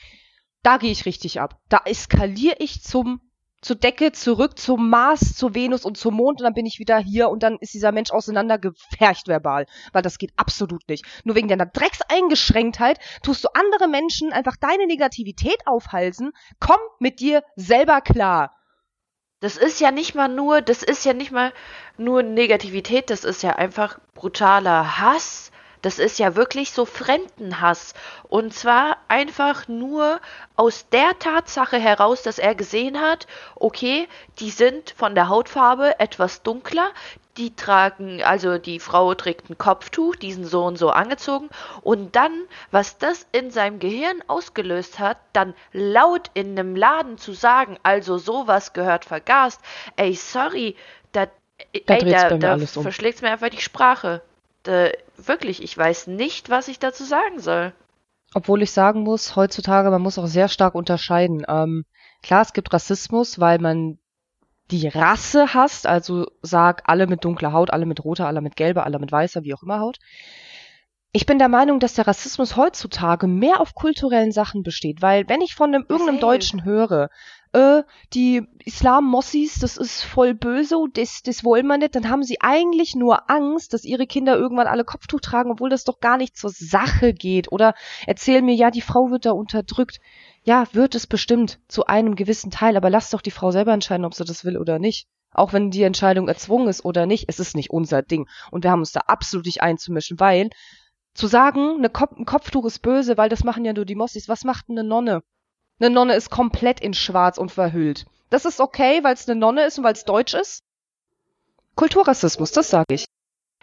da 0.63 0.77
gehe 0.77 0.91
ich 0.91 1.05
richtig 1.05 1.39
ab. 1.39 1.59
Da 1.69 1.81
eskaliere 1.85 2.55
ich 2.57 2.81
zum 2.81 3.21
zur 3.67 3.75
Decke, 3.75 4.13
zurück 4.13 4.57
zum 4.57 4.89
Mars, 4.89 5.35
zur 5.35 5.53
Venus 5.53 5.83
und 5.83 5.97
zum 5.97 6.15
Mond 6.15 6.39
und 6.39 6.45
dann 6.45 6.53
bin 6.53 6.65
ich 6.65 6.79
wieder 6.79 6.97
hier 6.97 7.29
und 7.29 7.43
dann 7.43 7.57
ist 7.59 7.73
dieser 7.73 7.91
Mensch 7.91 8.11
auseinandergefercht 8.11 9.27
verbal. 9.27 9.65
Weil 9.91 10.01
das 10.01 10.17
geht 10.17 10.31
absolut 10.37 10.87
nicht. 10.87 11.05
Nur 11.25 11.35
wegen 11.35 11.49
deiner 11.49 11.65
Dreckseingeschränktheit 11.65 12.97
tust 13.23 13.43
du 13.43 13.49
andere 13.53 13.89
Menschen 13.89 14.31
einfach 14.31 14.55
deine 14.55 14.87
Negativität 14.87 15.57
aufhalsen. 15.65 16.31
Komm 16.61 16.79
mit 16.99 17.19
dir 17.19 17.43
selber 17.57 17.99
klar. 17.99 18.55
Das 19.41 19.57
ist 19.57 19.81
ja 19.81 19.91
nicht 19.91 20.15
mal 20.15 20.29
nur, 20.29 20.61
das 20.61 20.81
ist 20.81 21.03
ja 21.03 21.13
nicht 21.13 21.33
mal 21.33 21.51
nur 21.97 22.23
Negativität, 22.23 23.09
das 23.09 23.25
ist 23.25 23.43
ja 23.43 23.57
einfach 23.57 23.99
brutaler 24.13 24.97
Hass 24.97 25.51
das 25.81 25.99
ist 25.99 26.19
ja 26.19 26.35
wirklich 26.35 26.71
so 26.71 26.85
Fremdenhass. 26.85 27.93
Und 28.29 28.53
zwar 28.53 28.97
einfach 29.07 29.67
nur 29.67 30.19
aus 30.55 30.89
der 30.89 31.17
Tatsache 31.19 31.77
heraus, 31.77 32.23
dass 32.23 32.39
er 32.39 32.55
gesehen 32.55 32.99
hat, 32.99 33.27
okay, 33.55 34.07
die 34.39 34.49
sind 34.49 34.91
von 34.97 35.15
der 35.15 35.29
Hautfarbe 35.29 35.99
etwas 35.99 36.43
dunkler, 36.43 36.91
die 37.37 37.55
tragen, 37.55 38.23
also 38.23 38.57
die 38.57 38.79
Frau 38.79 39.13
trägt 39.13 39.49
ein 39.49 39.57
Kopftuch, 39.57 40.15
diesen 40.15 40.45
so 40.45 40.65
und 40.65 40.77
so 40.77 40.89
angezogen. 40.89 41.49
Und 41.81 42.15
dann, 42.15 42.31
was 42.71 42.97
das 42.97 43.27
in 43.31 43.51
seinem 43.51 43.79
Gehirn 43.79 44.23
ausgelöst 44.27 44.97
hat, 44.99 45.17
dann 45.33 45.53
laut 45.71 46.31
in 46.33 46.57
einem 46.57 46.75
Laden 46.75 47.17
zu 47.17 47.33
sagen, 47.33 47.77
also 47.83 48.17
sowas 48.17 48.73
gehört 48.73 49.05
vergast, 49.05 49.61
ey, 49.95 50.15
sorry, 50.15 50.75
da 51.11 51.27
Da 51.87 51.95
Ey, 51.95 52.05
da, 52.05 52.29
da 52.37 52.53
um. 52.53 52.67
verschlägt 52.67 53.21
mir 53.21 53.31
einfach 53.31 53.49
die 53.49 53.61
Sprache. 53.61 54.21
Da, 54.67 54.89
wirklich, 55.15 55.63
ich 55.63 55.77
weiß 55.77 56.07
nicht, 56.07 56.49
was 56.49 56.67
ich 56.67 56.77
dazu 56.77 57.05
sagen 57.05 57.39
soll. 57.39 57.71
Obwohl 58.33 58.61
ich 58.61 58.71
sagen 58.71 59.01
muss, 59.03 59.37
heutzutage, 59.37 59.89
man 59.89 60.01
muss 60.01 60.17
auch 60.17 60.27
sehr 60.27 60.49
stark 60.49 60.75
unterscheiden. 60.75 61.45
Ähm, 61.47 61.85
klar, 62.21 62.41
es 62.41 62.51
gibt 62.51 62.73
Rassismus, 62.73 63.39
weil 63.39 63.59
man 63.59 63.97
die 64.69 64.89
Rasse 64.89 65.53
hasst, 65.53 65.87
also 65.87 66.27
sag 66.41 66.83
alle 66.85 67.07
mit 67.07 67.23
dunkler 67.23 67.53
Haut, 67.53 67.71
alle 67.71 67.85
mit 67.85 68.03
roter, 68.03 68.27
alle 68.27 68.41
mit 68.41 68.57
gelber, 68.57 68.85
alle 68.85 68.99
mit 68.99 69.09
weißer, 69.09 69.43
wie 69.43 69.53
auch 69.53 69.63
immer 69.63 69.79
Haut. 69.79 69.99
Ich 71.13 71.25
bin 71.25 71.39
der 71.39 71.47
Meinung, 71.47 71.79
dass 71.79 71.93
der 71.93 72.05
Rassismus 72.05 72.57
heutzutage 72.57 73.27
mehr 73.27 73.61
auf 73.61 73.73
kulturellen 73.73 74.31
Sachen 74.31 74.61
besteht, 74.61 75.01
weil 75.01 75.27
wenn 75.29 75.41
ich 75.41 75.55
von 75.55 75.73
einem, 75.73 75.85
irgendeinem 75.87 76.19
Deutschen 76.19 76.65
höre, 76.65 77.09
äh, 77.53 77.83
die 78.13 78.43
Islam-Mossis, 78.65 79.59
das 79.59 79.77
ist 79.77 80.03
voll 80.03 80.33
böse, 80.33 80.75
das, 80.93 81.23
das 81.23 81.43
wollen 81.43 81.65
wir 81.67 81.77
nicht, 81.77 81.95
dann 81.95 82.09
haben 82.09 82.23
sie 82.23 82.41
eigentlich 82.41 82.93
nur 82.93 83.29
Angst, 83.29 83.73
dass 83.73 83.85
ihre 83.85 84.05
Kinder 84.05 84.35
irgendwann 84.35 84.67
alle 84.67 84.83
Kopftuch 84.83 85.21
tragen, 85.21 85.51
obwohl 85.51 85.69
das 85.69 85.85
doch 85.85 85.99
gar 86.01 86.17
nicht 86.17 86.35
zur 86.35 86.49
Sache 86.49 87.13
geht. 87.13 87.51
Oder 87.51 87.73
erzählen 88.05 88.45
mir, 88.45 88.55
ja, 88.55 88.69
die 88.69 88.81
Frau 88.81 89.09
wird 89.09 89.25
da 89.25 89.31
unterdrückt. 89.31 89.99
Ja, 90.43 90.65
wird 90.73 90.93
es 90.93 91.07
bestimmt 91.07 91.59
zu 91.67 91.85
einem 91.85 92.15
gewissen 92.15 92.51
Teil, 92.51 92.77
aber 92.77 92.89
lass 92.89 93.09
doch 93.09 93.21
die 93.21 93.31
Frau 93.31 93.51
selber 93.51 93.73
entscheiden, 93.73 94.05
ob 94.05 94.13
sie 94.13 94.25
das 94.25 94.45
will 94.45 94.57
oder 94.57 94.77
nicht. 94.77 95.07
Auch 95.31 95.53
wenn 95.53 95.71
die 95.71 95.83
Entscheidung 95.83 96.27
erzwungen 96.27 96.67
ist 96.67 96.85
oder 96.85 97.05
nicht, 97.05 97.25
es 97.27 97.39
ist 97.39 97.55
nicht 97.55 97.69
unser 97.69 98.01
Ding. 98.01 98.27
Und 98.51 98.63
wir 98.63 98.71
haben 98.71 98.79
uns 98.79 98.91
da 98.91 99.01
absolut 99.07 99.45
nicht 99.45 99.61
einzumischen, 99.61 100.19
weil 100.19 100.49
zu 101.17 101.27
sagen, 101.27 101.77
eine 101.77 101.89
Kop 101.89 102.17
ein 102.17 102.25
Kopftuch 102.25 102.65
ist 102.65 102.79
böse, 102.79 103.17
weil 103.17 103.29
das 103.29 103.43
machen 103.43 103.65
ja 103.65 103.73
nur 103.73 103.85
die 103.85 103.95
Mossis, 103.95 104.29
was 104.29 104.43
macht 104.43 104.65
eine 104.69 104.83
Nonne? 104.83 105.23
Eine 105.79 105.89
Nonne 105.89 106.15
ist 106.15 106.29
komplett 106.29 106.79
in 106.79 106.93
schwarz 106.93 107.37
und 107.37 107.51
verhüllt. 107.51 108.05
Das 108.29 108.45
ist 108.45 108.59
okay, 108.59 109.03
weil 109.03 109.13
es 109.13 109.27
eine 109.27 109.39
Nonne 109.39 109.65
ist 109.65 109.77
und 109.77 109.83
weil 109.83 109.93
es 109.93 110.05
deutsch 110.05 110.33
ist? 110.33 110.63
Kulturrassismus, 111.75 112.51
das 112.51 112.69
sage 112.69 112.93
ich. 112.93 113.05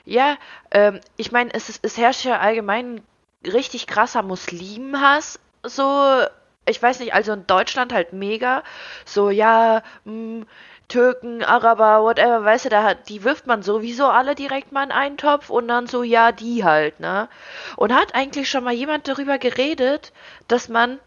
Ja, 0.04 0.36
ähm, 0.70 1.00
ich 1.16 1.32
meine, 1.32 1.52
es, 1.54 1.78
es 1.82 1.96
herrscht 1.96 2.24
ja 2.24 2.38
allgemein 2.38 3.02
richtig 3.44 3.86
krasser 3.86 4.22
Muslimenhass. 4.22 5.38
So, 5.62 6.22
ich 6.66 6.82
weiß 6.82 7.00
nicht, 7.00 7.14
also 7.14 7.32
in 7.32 7.46
Deutschland 7.46 7.92
halt 7.92 8.12
mega. 8.12 8.62
So, 9.04 9.30
ja, 9.30 9.82
mh, 10.04 10.12
hm, 10.12 10.46
Türken, 10.88 11.42
Araber, 11.42 12.02
whatever, 12.02 12.44
weißt 12.44 12.66
du, 12.66 12.68
da 12.68 12.82
hat, 12.82 13.08
die 13.08 13.24
wirft 13.24 13.46
man 13.46 13.62
sowieso 13.62 14.06
alle 14.06 14.34
direkt 14.34 14.72
mal 14.72 14.84
in 14.84 14.92
einen 14.92 15.16
Topf 15.16 15.50
und 15.50 15.68
dann 15.68 15.86
so, 15.86 16.02
ja, 16.02 16.32
die 16.32 16.64
halt, 16.64 17.00
ne? 17.00 17.28
Und 17.76 17.94
hat 17.94 18.14
eigentlich 18.14 18.48
schon 18.48 18.64
mal 18.64 18.74
jemand 18.74 19.08
darüber 19.08 19.38
geredet, 19.38 20.12
dass 20.48 20.68
man 20.68 20.98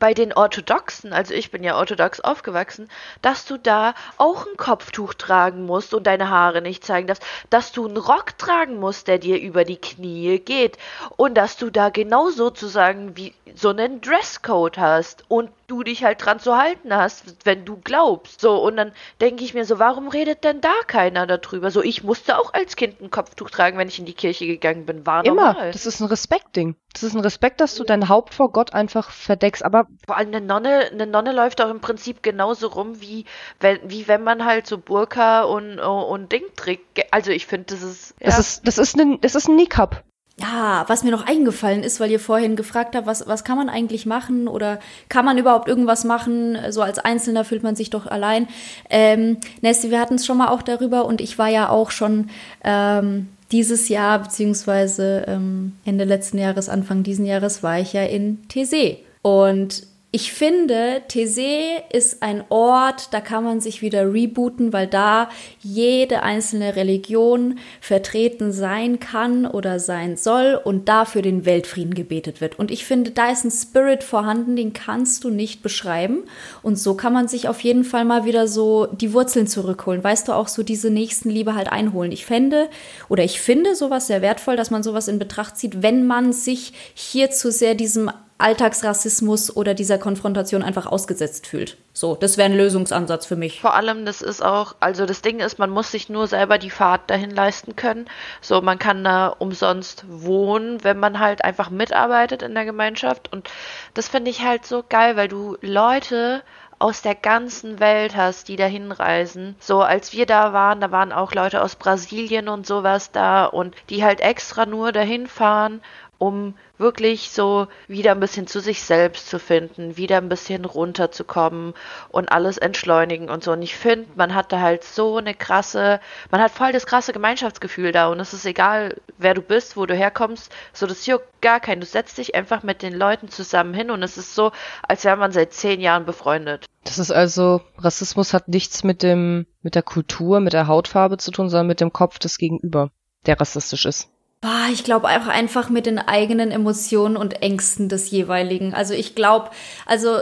bei 0.00 0.14
den 0.14 0.32
Orthodoxen, 0.32 1.12
also 1.12 1.34
ich 1.34 1.50
bin 1.50 1.62
ja 1.62 1.76
orthodox 1.76 2.20
aufgewachsen, 2.20 2.88
dass 3.22 3.44
du 3.44 3.58
da 3.58 3.94
auch 4.16 4.46
ein 4.46 4.56
Kopftuch 4.56 5.14
tragen 5.14 5.66
musst 5.66 5.92
und 5.94 6.06
deine 6.06 6.30
Haare 6.30 6.62
nicht 6.62 6.84
zeigen 6.84 7.06
darfst, 7.06 7.22
dass 7.50 7.70
du 7.70 7.86
einen 7.86 7.98
Rock 7.98 8.38
tragen 8.38 8.80
musst, 8.80 9.08
der 9.08 9.18
dir 9.18 9.38
über 9.38 9.64
die 9.64 9.76
Knie 9.76 10.38
geht 10.38 10.78
und 11.16 11.34
dass 11.34 11.56
du 11.56 11.70
da 11.70 11.90
genau 11.90 12.30
sozusagen 12.30 13.16
wie 13.16 13.34
so 13.54 13.68
einen 13.68 14.00
Dresscode 14.00 14.78
hast 14.78 15.24
und 15.28 15.50
du 15.70 15.82
dich 15.84 16.02
halt 16.02 16.24
dran 16.24 16.40
zu 16.40 16.56
halten 16.56 16.94
hast, 16.94 17.46
wenn 17.46 17.64
du 17.64 17.78
glaubst. 17.82 18.40
So, 18.40 18.56
und 18.56 18.76
dann 18.76 18.92
denke 19.20 19.44
ich 19.44 19.54
mir 19.54 19.64
so, 19.64 19.78
warum 19.78 20.08
redet 20.08 20.42
denn 20.42 20.60
da 20.60 20.72
keiner 20.86 21.26
darüber? 21.26 21.70
So, 21.70 21.82
ich 21.82 22.02
musste 22.02 22.38
auch 22.38 22.52
als 22.52 22.76
Kind 22.76 23.00
ein 23.00 23.10
Kopftuch 23.10 23.50
tragen, 23.50 23.78
wenn 23.78 23.88
ich 23.88 23.98
in 23.98 24.04
die 24.04 24.14
Kirche 24.14 24.46
gegangen 24.46 24.84
bin. 24.84 25.06
War 25.06 25.24
Immer. 25.24 25.52
Normal. 25.52 25.70
Das 25.70 25.86
ist 25.86 26.00
ein 26.00 26.06
Respektding. 26.06 26.74
Das 26.92 27.04
ist 27.04 27.14
ein 27.14 27.20
Respekt, 27.20 27.60
dass 27.60 27.76
du 27.76 27.84
dein 27.84 28.08
Haupt 28.08 28.34
vor 28.34 28.50
Gott 28.50 28.74
einfach 28.74 29.10
verdeckst. 29.10 29.64
Aber 29.64 29.86
vor 30.06 30.16
allem 30.16 30.28
eine 30.28 30.40
Nonne, 30.40 30.90
eine 30.92 31.06
Nonne 31.06 31.32
läuft 31.32 31.60
auch 31.60 31.70
im 31.70 31.80
Prinzip 31.80 32.22
genauso 32.22 32.66
rum, 32.66 33.00
wie 33.00 33.26
wenn, 33.60 33.78
wie 33.88 34.08
wenn 34.08 34.24
man 34.24 34.44
halt 34.44 34.66
so 34.66 34.76
Burka 34.76 35.42
und, 35.42 35.78
und 35.78 36.32
Ding 36.32 36.44
trägt. 36.56 37.12
Also 37.12 37.30
ich 37.30 37.46
finde, 37.46 37.66
das 37.74 37.82
ist. 37.82 38.14
Ja. 38.18 38.26
Das 38.26 38.38
ist, 38.38 38.66
das 38.66 38.78
ist 38.78 38.98
ein, 38.98 39.20
das 39.20 39.36
ist 39.36 39.48
ein 39.48 39.54
Niqab. 39.54 40.02
Ja, 40.40 40.84
was 40.86 41.04
mir 41.04 41.10
noch 41.10 41.26
eingefallen 41.26 41.82
ist, 41.82 42.00
weil 42.00 42.10
ihr 42.10 42.20
vorhin 42.20 42.56
gefragt 42.56 42.96
habt, 42.96 43.06
was, 43.06 43.26
was 43.26 43.44
kann 43.44 43.58
man 43.58 43.68
eigentlich 43.68 44.06
machen 44.06 44.48
oder 44.48 44.78
kann 45.08 45.24
man 45.24 45.36
überhaupt 45.36 45.68
irgendwas 45.68 46.04
machen? 46.04 46.56
So 46.70 46.82
als 46.82 46.98
Einzelner 46.98 47.44
fühlt 47.44 47.62
man 47.62 47.76
sich 47.76 47.90
doch 47.90 48.06
allein. 48.06 48.48
Ähm, 48.88 49.36
Nessie, 49.60 49.90
wir 49.90 50.00
hatten 50.00 50.14
es 50.14 50.24
schon 50.24 50.38
mal 50.38 50.48
auch 50.48 50.62
darüber 50.62 51.04
und 51.04 51.20
ich 51.20 51.38
war 51.38 51.48
ja 51.48 51.68
auch 51.68 51.90
schon 51.90 52.30
ähm, 52.64 53.28
dieses 53.52 53.88
Jahr, 53.88 54.20
beziehungsweise 54.20 55.24
ähm, 55.26 55.72
Ende 55.84 56.04
letzten 56.04 56.38
Jahres, 56.38 56.68
Anfang 56.68 57.02
diesen 57.02 57.26
Jahres, 57.26 57.62
war 57.62 57.78
ich 57.78 57.92
ja 57.92 58.04
in 58.04 58.48
Tese. 58.48 58.96
Und 59.22 59.82
ich 60.12 60.32
finde, 60.32 61.02
Thésée 61.08 61.82
ist 61.92 62.20
ein 62.20 62.42
Ort, 62.48 63.14
da 63.14 63.20
kann 63.20 63.44
man 63.44 63.60
sich 63.60 63.80
wieder 63.80 64.12
rebooten, 64.12 64.72
weil 64.72 64.88
da 64.88 65.30
jede 65.60 66.24
einzelne 66.24 66.74
Religion 66.74 67.60
vertreten 67.80 68.50
sein 68.50 68.98
kann 68.98 69.46
oder 69.46 69.78
sein 69.78 70.16
soll 70.16 70.60
und 70.64 70.88
da 70.88 71.04
für 71.04 71.22
den 71.22 71.44
Weltfrieden 71.44 71.94
gebetet 71.94 72.40
wird. 72.40 72.58
Und 72.58 72.72
ich 72.72 72.84
finde, 72.84 73.12
da 73.12 73.30
ist 73.30 73.44
ein 73.44 73.52
Spirit 73.52 74.02
vorhanden, 74.02 74.56
den 74.56 74.72
kannst 74.72 75.22
du 75.22 75.30
nicht 75.30 75.62
beschreiben. 75.62 76.24
Und 76.60 76.76
so 76.76 76.94
kann 76.94 77.12
man 77.12 77.28
sich 77.28 77.48
auf 77.48 77.60
jeden 77.60 77.84
Fall 77.84 78.04
mal 78.04 78.24
wieder 78.24 78.48
so 78.48 78.86
die 78.86 79.12
Wurzeln 79.12 79.46
zurückholen. 79.46 80.02
Weißt 80.02 80.26
du, 80.26 80.32
auch 80.32 80.48
so 80.48 80.64
diese 80.64 80.90
Nächstenliebe 80.90 81.54
halt 81.54 81.70
einholen. 81.70 82.10
Ich 82.10 82.26
fände 82.26 82.68
oder 83.08 83.22
ich 83.22 83.40
finde 83.40 83.76
sowas 83.76 84.08
sehr 84.08 84.22
wertvoll, 84.22 84.56
dass 84.56 84.72
man 84.72 84.82
sowas 84.82 85.06
in 85.06 85.20
Betracht 85.20 85.56
zieht, 85.56 85.84
wenn 85.84 86.04
man 86.04 86.32
sich 86.32 86.72
hier 86.94 87.30
zu 87.30 87.52
sehr 87.52 87.76
diesem 87.76 88.10
Alltagsrassismus 88.40 89.54
oder 89.54 89.74
dieser 89.74 89.98
Konfrontation 89.98 90.62
einfach 90.62 90.86
ausgesetzt 90.86 91.46
fühlt. 91.46 91.76
So, 91.92 92.14
das 92.14 92.38
wäre 92.38 92.48
ein 92.48 92.56
Lösungsansatz 92.56 93.26
für 93.26 93.36
mich. 93.36 93.60
Vor 93.60 93.74
allem, 93.74 94.06
das 94.06 94.22
ist 94.22 94.42
auch, 94.42 94.74
also 94.80 95.06
das 95.06 95.22
Ding 95.22 95.40
ist, 95.40 95.58
man 95.58 95.70
muss 95.70 95.90
sich 95.90 96.08
nur 96.08 96.26
selber 96.26 96.58
die 96.58 96.70
Fahrt 96.70 97.10
dahin 97.10 97.30
leisten 97.30 97.76
können. 97.76 98.06
So, 98.40 98.60
man 98.62 98.78
kann 98.78 99.04
da 99.04 99.28
umsonst 99.28 100.04
wohnen, 100.08 100.82
wenn 100.84 100.98
man 100.98 101.18
halt 101.18 101.44
einfach 101.44 101.70
mitarbeitet 101.70 102.42
in 102.42 102.54
der 102.54 102.64
Gemeinschaft. 102.64 103.32
Und 103.32 103.48
das 103.94 104.08
finde 104.08 104.30
ich 104.30 104.42
halt 104.42 104.64
so 104.64 104.84
geil, 104.88 105.16
weil 105.16 105.28
du 105.28 105.56
Leute 105.60 106.42
aus 106.80 107.02
der 107.02 107.14
ganzen 107.14 107.78
Welt 107.78 108.16
hast, 108.16 108.48
die 108.48 108.56
da 108.56 108.64
hinreisen. 108.64 109.54
So, 109.60 109.82
als 109.82 110.14
wir 110.14 110.24
da 110.24 110.54
waren, 110.54 110.80
da 110.80 110.90
waren 110.90 111.12
auch 111.12 111.34
Leute 111.34 111.62
aus 111.62 111.76
Brasilien 111.76 112.48
und 112.48 112.66
sowas 112.66 113.12
da 113.12 113.44
und 113.44 113.76
die 113.90 114.02
halt 114.02 114.20
extra 114.20 114.64
nur 114.64 114.90
dahin 114.90 115.26
fahren, 115.26 115.82
um 116.20 116.54
wirklich 116.76 117.30
so 117.30 117.66
wieder 117.88 118.12
ein 118.12 118.20
bisschen 118.20 118.46
zu 118.46 118.60
sich 118.60 118.82
selbst 118.82 119.30
zu 119.30 119.38
finden, 119.38 119.96
wieder 119.96 120.18
ein 120.18 120.28
bisschen 120.28 120.66
runterzukommen 120.66 121.72
und 122.10 122.30
alles 122.30 122.58
entschleunigen 122.58 123.30
und 123.30 123.42
so. 123.42 123.52
Und 123.52 123.62
ich 123.62 123.74
finde, 123.74 124.06
man 124.16 124.34
hat 124.34 124.52
da 124.52 124.60
halt 124.60 124.84
so 124.84 125.16
eine 125.16 125.32
krasse, 125.34 125.98
man 126.30 126.42
hat 126.42 126.52
voll 126.52 126.72
das 126.72 126.84
krasse 126.84 127.14
Gemeinschaftsgefühl 127.14 127.92
da 127.92 128.08
und 128.08 128.20
es 128.20 128.34
ist 128.34 128.44
egal, 128.44 128.96
wer 129.16 129.32
du 129.32 129.40
bist, 129.40 129.78
wo 129.78 129.86
du 129.86 129.94
herkommst, 129.94 130.52
so 130.74 130.86
das 130.86 131.06
juckt 131.06 131.40
gar 131.40 131.58
keinen. 131.58 131.80
Du 131.80 131.86
setzt 131.86 132.18
dich 132.18 132.34
einfach 132.34 132.62
mit 132.62 132.82
den 132.82 132.92
Leuten 132.92 133.30
zusammen 133.30 133.72
hin 133.72 133.90
und 133.90 134.02
es 134.02 134.18
ist 134.18 134.34
so, 134.34 134.52
als 134.86 135.06
wäre 135.06 135.16
man 135.16 135.32
seit 135.32 135.54
zehn 135.54 135.80
Jahren 135.80 136.04
befreundet. 136.04 136.66
Das 136.84 136.98
ist 136.98 137.12
also, 137.12 137.62
Rassismus 137.78 138.34
hat 138.34 138.46
nichts 138.48 138.84
mit 138.84 139.02
dem, 139.02 139.46
mit 139.62 139.74
der 139.74 139.82
Kultur, 139.82 140.40
mit 140.40 140.52
der 140.52 140.66
Hautfarbe 140.66 141.16
zu 141.16 141.30
tun, 141.30 141.48
sondern 141.48 141.66
mit 141.66 141.80
dem 141.80 141.94
Kopf 141.94 142.18
des 142.18 142.36
Gegenüber, 142.36 142.90
der 143.24 143.40
rassistisch 143.40 143.86
ist. 143.86 144.10
Boah, 144.40 144.68
ich 144.72 144.84
glaube 144.84 145.08
einfach 145.08 145.32
einfach 145.32 145.68
mit 145.68 145.84
den 145.84 145.98
eigenen 145.98 146.50
Emotionen 146.50 147.16
und 147.16 147.42
Ängsten 147.42 147.88
des 147.90 148.10
jeweiligen. 148.10 148.72
Also 148.72 148.94
ich 148.94 149.14
glaube, 149.14 149.50
also 149.84 150.20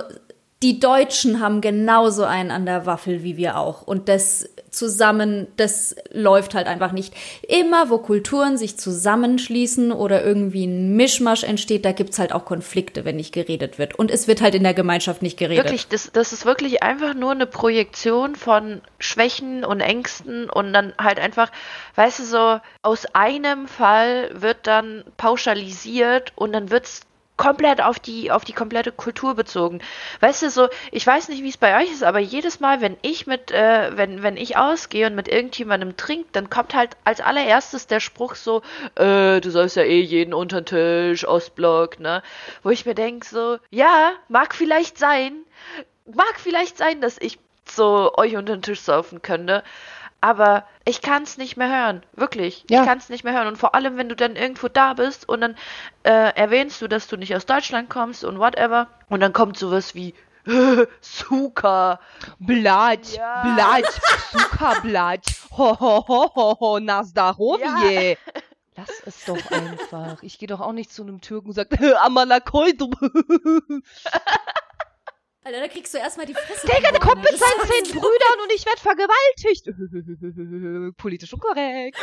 die 0.63 0.81
Deutschen 0.81 1.41
haben 1.41 1.61
genauso 1.61 2.25
einen 2.25 2.51
an 2.51 2.67
der 2.67 2.85
Waffel 2.85 3.23
wie 3.23 3.37
wir 3.37 3.57
auch. 3.57 3.83
Und 3.83 4.09
das 4.09 4.49
zusammen, 4.79 5.49
das 5.57 5.97
läuft 6.11 6.55
halt 6.55 6.67
einfach 6.67 6.93
nicht. 6.93 7.13
Immer, 7.43 7.91
wo 7.91 7.99
Kulturen 7.99 8.57
sich 8.57 8.79
zusammenschließen 8.79 9.93
oder 9.93 10.25
irgendwie 10.25 10.67
ein 10.67 10.97
Mischmasch 10.97 11.43
entsteht, 11.43 11.85
da 11.85 11.93
gibt's 11.93 12.19
halt 12.19 12.33
auch 12.33 12.45
Konflikte, 12.45 13.05
wenn 13.05 13.17
nicht 13.17 13.35
geredet 13.35 13.79
wird. 13.79 13.99
Und 13.99 14.11
es 14.11 14.29
wird 14.29 14.41
halt 14.41 14.55
in 14.55 14.63
der 14.63 14.75
Gemeinschaft 14.75 15.21
nicht 15.21 15.37
geredet. 15.37 15.65
Wirklich, 15.65 15.89
das, 15.89 16.11
das 16.13 16.33
ist 16.33 16.47
wirklich 16.47 16.83
einfach 16.83 17.15
nur 17.15 17.33
eine 17.33 17.47
Projektion 17.47 18.37
von 18.37 18.81
Schwächen 18.99 19.65
und 19.65 19.81
Ängsten 19.81 20.49
und 20.49 20.73
dann 20.73 20.95
halt 20.99 21.19
einfach, 21.19 21.51
weißt 21.97 22.21
du, 22.21 22.25
so 22.25 22.61
aus 22.83 23.07
einem 23.15 23.67
Fall 23.67 24.31
wird 24.33 24.67
dann 24.67 25.05
pauschalisiert 25.17 26.33
und 26.37 26.53
dann 26.53 26.71
wird's 26.71 27.08
komplett 27.39 27.81
auf 27.81 27.99
die, 27.99 28.31
auf 28.31 28.45
die 28.45 28.53
komplette 28.53 28.93
Kultur 28.93 29.35
bezogen. 29.35 29.81
Weißt 30.21 30.43
du, 30.43 30.51
so, 30.51 30.69
ich 30.93 31.07
weiß 31.07 31.31
nicht, 31.31 31.43
wie 31.43 31.49
es 31.49 31.57
bei 31.57 31.81
euch 31.81 31.91
ist, 31.91 32.05
aber 32.05 32.19
jedes 32.19 32.61
Mal, 32.61 32.83
wenn 32.83 32.99
ich 33.01 33.27
mit, 33.27 33.51
äh, 33.51 33.97
wenn, 33.97 34.23
wenn 34.23 34.37
ich 34.37 34.59
ausgehe 34.59 35.07
und 35.07 35.15
mit 35.15 35.29
irgendjemandem 35.29 35.97
trinke, 35.97 36.29
dann 36.33 36.51
kommt 36.51 36.75
halt 36.75 36.97
als 37.05 37.23
allererstes 37.23 37.87
der 37.87 38.01
Spruch 38.01 38.35
so, 38.35 38.61
äh, 38.97 39.41
du 39.41 39.51
sollst 39.51 39.77
ja 39.77 39.85
eh 39.85 40.01
jeden 40.01 40.35
unter 40.35 40.61
den 40.61 40.67
Tisch, 40.67 41.27
Ostblock, 41.27 42.01
ne? 42.01 42.23
Wo 42.63 42.71
ich 42.71 42.85
mir 42.85 42.95
denke, 42.95 43.27
so, 43.27 43.59
ja, 43.71 44.13
mag 44.29 44.55
vielleicht 44.55 44.99
sein, 44.99 45.33
mag 46.13 46.35
vielleicht 46.39 46.77
sein, 46.77 47.01
dass 47.01 47.19
ich 47.19 47.39
so 47.71 48.13
euch 48.17 48.37
unter 48.37 48.57
den 48.57 48.63
Tisch 48.63 48.81
saufen 48.81 49.23
könnte, 49.23 49.63
aber 50.21 50.65
ich 50.85 51.01
kann 51.01 51.23
es 51.23 51.39
nicht 51.39 51.57
mehr 51.57 51.69
hören. 51.69 52.03
Wirklich. 52.15 52.65
Ja. 52.69 52.81
Ich 52.81 52.87
kann 52.87 52.99
es 52.99 53.09
nicht 53.09 53.25
mehr 53.25 53.35
hören. 53.35 53.49
Und 53.49 53.57
vor 53.57 53.75
allem, 53.75 53.97
wenn 53.97 54.09
du 54.09 54.17
dann 54.17 54.37
irgendwo 54.37 54.69
da 54.69 54.95
bist 54.95 55.29
und 55.29 55.41
dann 55.41 55.57
äh, 56.03 56.35
erwähnst 56.35 56.83
du, 56.83 56.89
dass 56.89 57.07
du 57.07 57.17
nicht 57.17 57.35
aus 57.37 57.47
Deutschland 57.47 57.89
kommst 57.89 58.25
und 58.25 58.39
whatever. 58.39 58.89
Und 59.09 59.21
dann 59.21 59.33
kommt 59.33 59.57
sowas 59.57 59.95
wie, 59.95 60.15
Suka. 61.01 62.01
Blatt, 62.39 63.13
ja. 63.13 63.55
Blatt, 63.55 64.01
Suka-Blatt. 64.33 65.25
Ho, 65.57 65.79
ho, 65.79 66.05
ho, 66.09 66.31
ho, 66.35 66.57
ho, 66.61 66.79
na 66.81 67.03
Ja. 67.21 68.17
Lass 68.77 69.03
es 69.07 69.25
doch 69.25 69.51
einfach. 69.51 70.23
Ich 70.23 70.39
gehe 70.39 70.47
doch 70.47 70.61
auch 70.61 70.73
nicht 70.73 70.93
zu 70.93 71.03
einem 71.03 71.21
Türken 71.21 71.49
und 71.49 71.55
sag, 71.55 71.69
Amalakoidum. 72.05 72.93
Alter, 75.45 75.61
da 75.61 75.69
kriegst 75.69 75.95
du 75.95 75.99
erstmal 75.99 76.27
die 76.27 76.35
Fresse. 76.35 76.67
Digga, 76.67 76.91
der 76.91 77.01
kommt 77.01 77.23
mit 77.23 77.39
seinen 77.39 77.69
zehn 77.69 77.85
Brüdern 77.93 78.41
und 78.43 78.53
ich 78.53 78.67
werde 78.67 78.81
vergewaltigt. 78.81 79.67
Politisch 80.97 81.33
unkorrekt. 81.33 81.97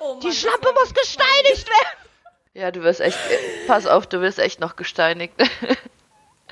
oh 0.00 0.14
Mann, 0.14 0.20
die 0.20 0.32
Schlampe 0.32 0.72
muss 0.72 0.94
gesteinigt 0.94 1.68
werden. 1.68 2.08
Ja, 2.54 2.70
du 2.70 2.82
wirst 2.82 3.00
echt, 3.00 3.18
pass 3.66 3.86
auf, 3.86 4.06
du 4.06 4.20
wirst 4.20 4.38
echt 4.38 4.60
noch 4.60 4.76
gesteinigt. 4.76 5.34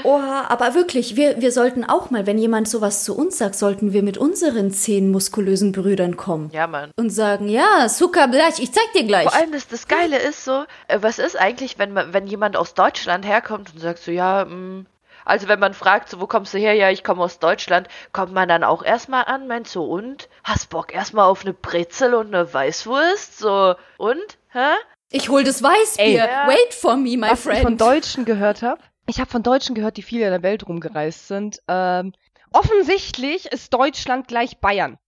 Oha, 0.04 0.46
aber 0.48 0.74
wirklich, 0.74 1.16
wir, 1.16 1.40
wir 1.40 1.52
sollten 1.52 1.84
auch 1.84 2.10
mal, 2.10 2.26
wenn 2.26 2.38
jemand 2.38 2.68
sowas 2.68 3.04
zu 3.04 3.16
uns 3.16 3.38
sagt, 3.38 3.54
sollten 3.54 3.92
wir 3.92 4.02
mit 4.02 4.18
unseren 4.18 4.70
zehn 4.70 5.10
muskulösen 5.10 5.72
Brüdern 5.72 6.16
kommen. 6.16 6.50
Ja, 6.52 6.66
Mann. 6.66 6.90
Und 6.96 7.10
sagen, 7.10 7.48
ja, 7.48 7.86
Zucker 7.88 8.28
gleich, 8.28 8.58
ich 8.60 8.72
zeig 8.72 8.92
dir 8.94 9.04
gleich. 9.04 9.24
Vor 9.24 9.34
allem, 9.34 9.52
das, 9.52 9.68
das 9.68 9.88
Geile 9.88 10.18
ist 10.18 10.44
so, 10.44 10.64
äh, 10.88 10.98
was 11.00 11.18
ist 11.18 11.38
eigentlich, 11.38 11.78
wenn, 11.78 11.92
man, 11.92 12.12
wenn 12.12 12.26
jemand 12.26 12.56
aus 12.56 12.74
Deutschland 12.74 13.26
herkommt 13.26 13.74
und 13.74 13.80
sagt 13.80 13.98
so, 13.98 14.10
ja, 14.10 14.44
mh, 14.44 14.54
mm, 14.54 14.86
also 15.24 15.48
wenn 15.48 15.60
man 15.60 15.74
fragt, 15.74 16.08
so, 16.08 16.20
wo 16.20 16.26
kommst 16.26 16.54
du 16.54 16.58
her? 16.58 16.74
Ja, 16.74 16.90
ich 16.90 17.04
komme 17.04 17.22
aus 17.22 17.38
Deutschland. 17.38 17.88
Kommt 18.12 18.32
man 18.32 18.48
dann 18.48 18.64
auch 18.64 18.82
erstmal 18.82 19.24
an, 19.24 19.46
meint 19.46 19.68
so, 19.68 19.84
und? 19.84 20.28
Hast 20.44 20.70
Bock 20.70 20.94
erstmal 20.94 21.26
auf 21.26 21.42
eine 21.42 21.52
Brezel 21.52 22.14
und 22.14 22.34
eine 22.34 22.52
Weißwurst? 22.52 23.38
So, 23.38 23.74
und? 23.98 24.38
Hä? 24.48 24.74
Ich 25.12 25.28
hol 25.28 25.44
das 25.44 25.62
Weißbier. 25.62 26.24
Ey, 26.24 26.48
Wait 26.48 26.74
for 26.74 26.96
me, 26.96 27.16
my 27.16 27.30
was 27.30 27.42
friend. 27.42 27.46
Was 27.46 27.56
ich 27.56 27.62
von 27.62 27.76
Deutschen 27.76 28.24
gehört 28.24 28.62
habe, 28.62 28.80
ich 29.10 29.20
habe 29.20 29.30
von 29.30 29.42
Deutschen 29.42 29.74
gehört, 29.74 29.96
die 29.96 30.02
viel 30.02 30.22
in 30.22 30.30
der 30.30 30.42
Welt 30.42 30.66
rumgereist 30.66 31.28
sind. 31.28 31.60
Ähm, 31.68 32.12
offensichtlich 32.52 33.46
ist 33.46 33.74
Deutschland 33.74 34.28
gleich 34.28 34.58
Bayern. 34.58 34.98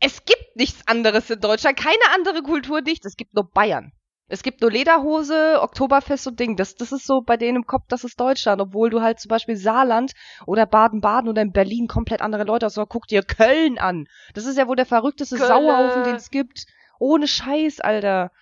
Es 0.00 0.24
gibt 0.24 0.56
nichts 0.56 0.86
anderes 0.86 1.30
in 1.30 1.40
Deutschland, 1.40 1.78
keine 1.78 2.14
andere 2.14 2.42
Kultur 2.42 2.80
nicht. 2.82 3.04
Es 3.06 3.16
gibt 3.16 3.34
nur 3.34 3.48
Bayern. 3.48 3.92
Es 4.28 4.42
gibt 4.42 4.62
nur 4.62 4.70
Lederhose, 4.70 5.60
Oktoberfest 5.60 6.26
und 6.26 6.40
Ding. 6.40 6.56
Das, 6.56 6.74
das 6.74 6.90
ist 6.90 7.06
so 7.06 7.20
bei 7.20 7.36
denen 7.36 7.56
im 7.56 7.66
Kopf, 7.66 7.84
das 7.88 8.02
ist 8.02 8.18
Deutschland. 8.18 8.60
Obwohl 8.60 8.90
du 8.90 9.00
halt 9.02 9.20
zum 9.20 9.28
Beispiel 9.28 9.56
Saarland 9.56 10.12
oder 10.46 10.66
Baden-Baden 10.66 11.28
oder 11.28 11.42
in 11.42 11.52
Berlin 11.52 11.86
komplett 11.86 12.22
andere 12.22 12.44
Leute 12.44 12.66
hast. 12.66 12.78
Aber 12.78 12.86
guck 12.86 13.06
dir 13.06 13.22
Köln 13.22 13.78
an. 13.78 14.08
Das 14.34 14.46
ist 14.46 14.56
ja 14.58 14.66
wohl 14.66 14.76
der 14.76 14.86
verrückteste 14.86 15.36
Köln. 15.36 15.48
Sauerhaufen, 15.48 16.04
den 16.04 16.16
es 16.16 16.30
gibt. 16.30 16.66
Ohne 16.98 17.28
Scheiß, 17.28 17.80
Alter. 17.80 18.32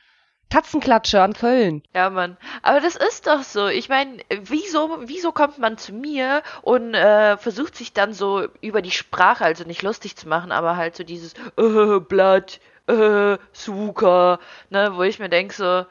Tatzenklatsche 0.50 1.22
an 1.22 1.32
Köln. 1.32 1.82
Ja, 1.94 2.10
Mann. 2.10 2.36
Aber 2.62 2.80
das 2.80 2.96
ist 2.96 3.28
doch 3.28 3.42
so. 3.42 3.68
Ich 3.68 3.88
meine, 3.88 4.18
wieso, 4.42 4.98
wieso 5.02 5.32
kommt 5.32 5.58
man 5.58 5.78
zu 5.78 5.92
mir 5.92 6.42
und 6.62 6.92
äh, 6.92 7.36
versucht 7.36 7.76
sich 7.76 7.92
dann 7.92 8.12
so 8.12 8.48
über 8.60 8.82
die 8.82 8.90
Sprache, 8.90 9.44
also 9.44 9.64
nicht 9.64 9.82
lustig 9.82 10.16
zu 10.16 10.28
machen, 10.28 10.50
aber 10.50 10.76
halt 10.76 10.96
so 10.96 11.04
dieses 11.04 11.34
äh, 11.56 12.00
Blatt, 12.00 12.60
äh, 12.88 13.38
Suka, 13.52 14.40
ne, 14.70 14.90
wo 14.94 15.02
ich 15.02 15.20
mir 15.20 15.28
denke 15.28 15.54
so, 15.54 15.86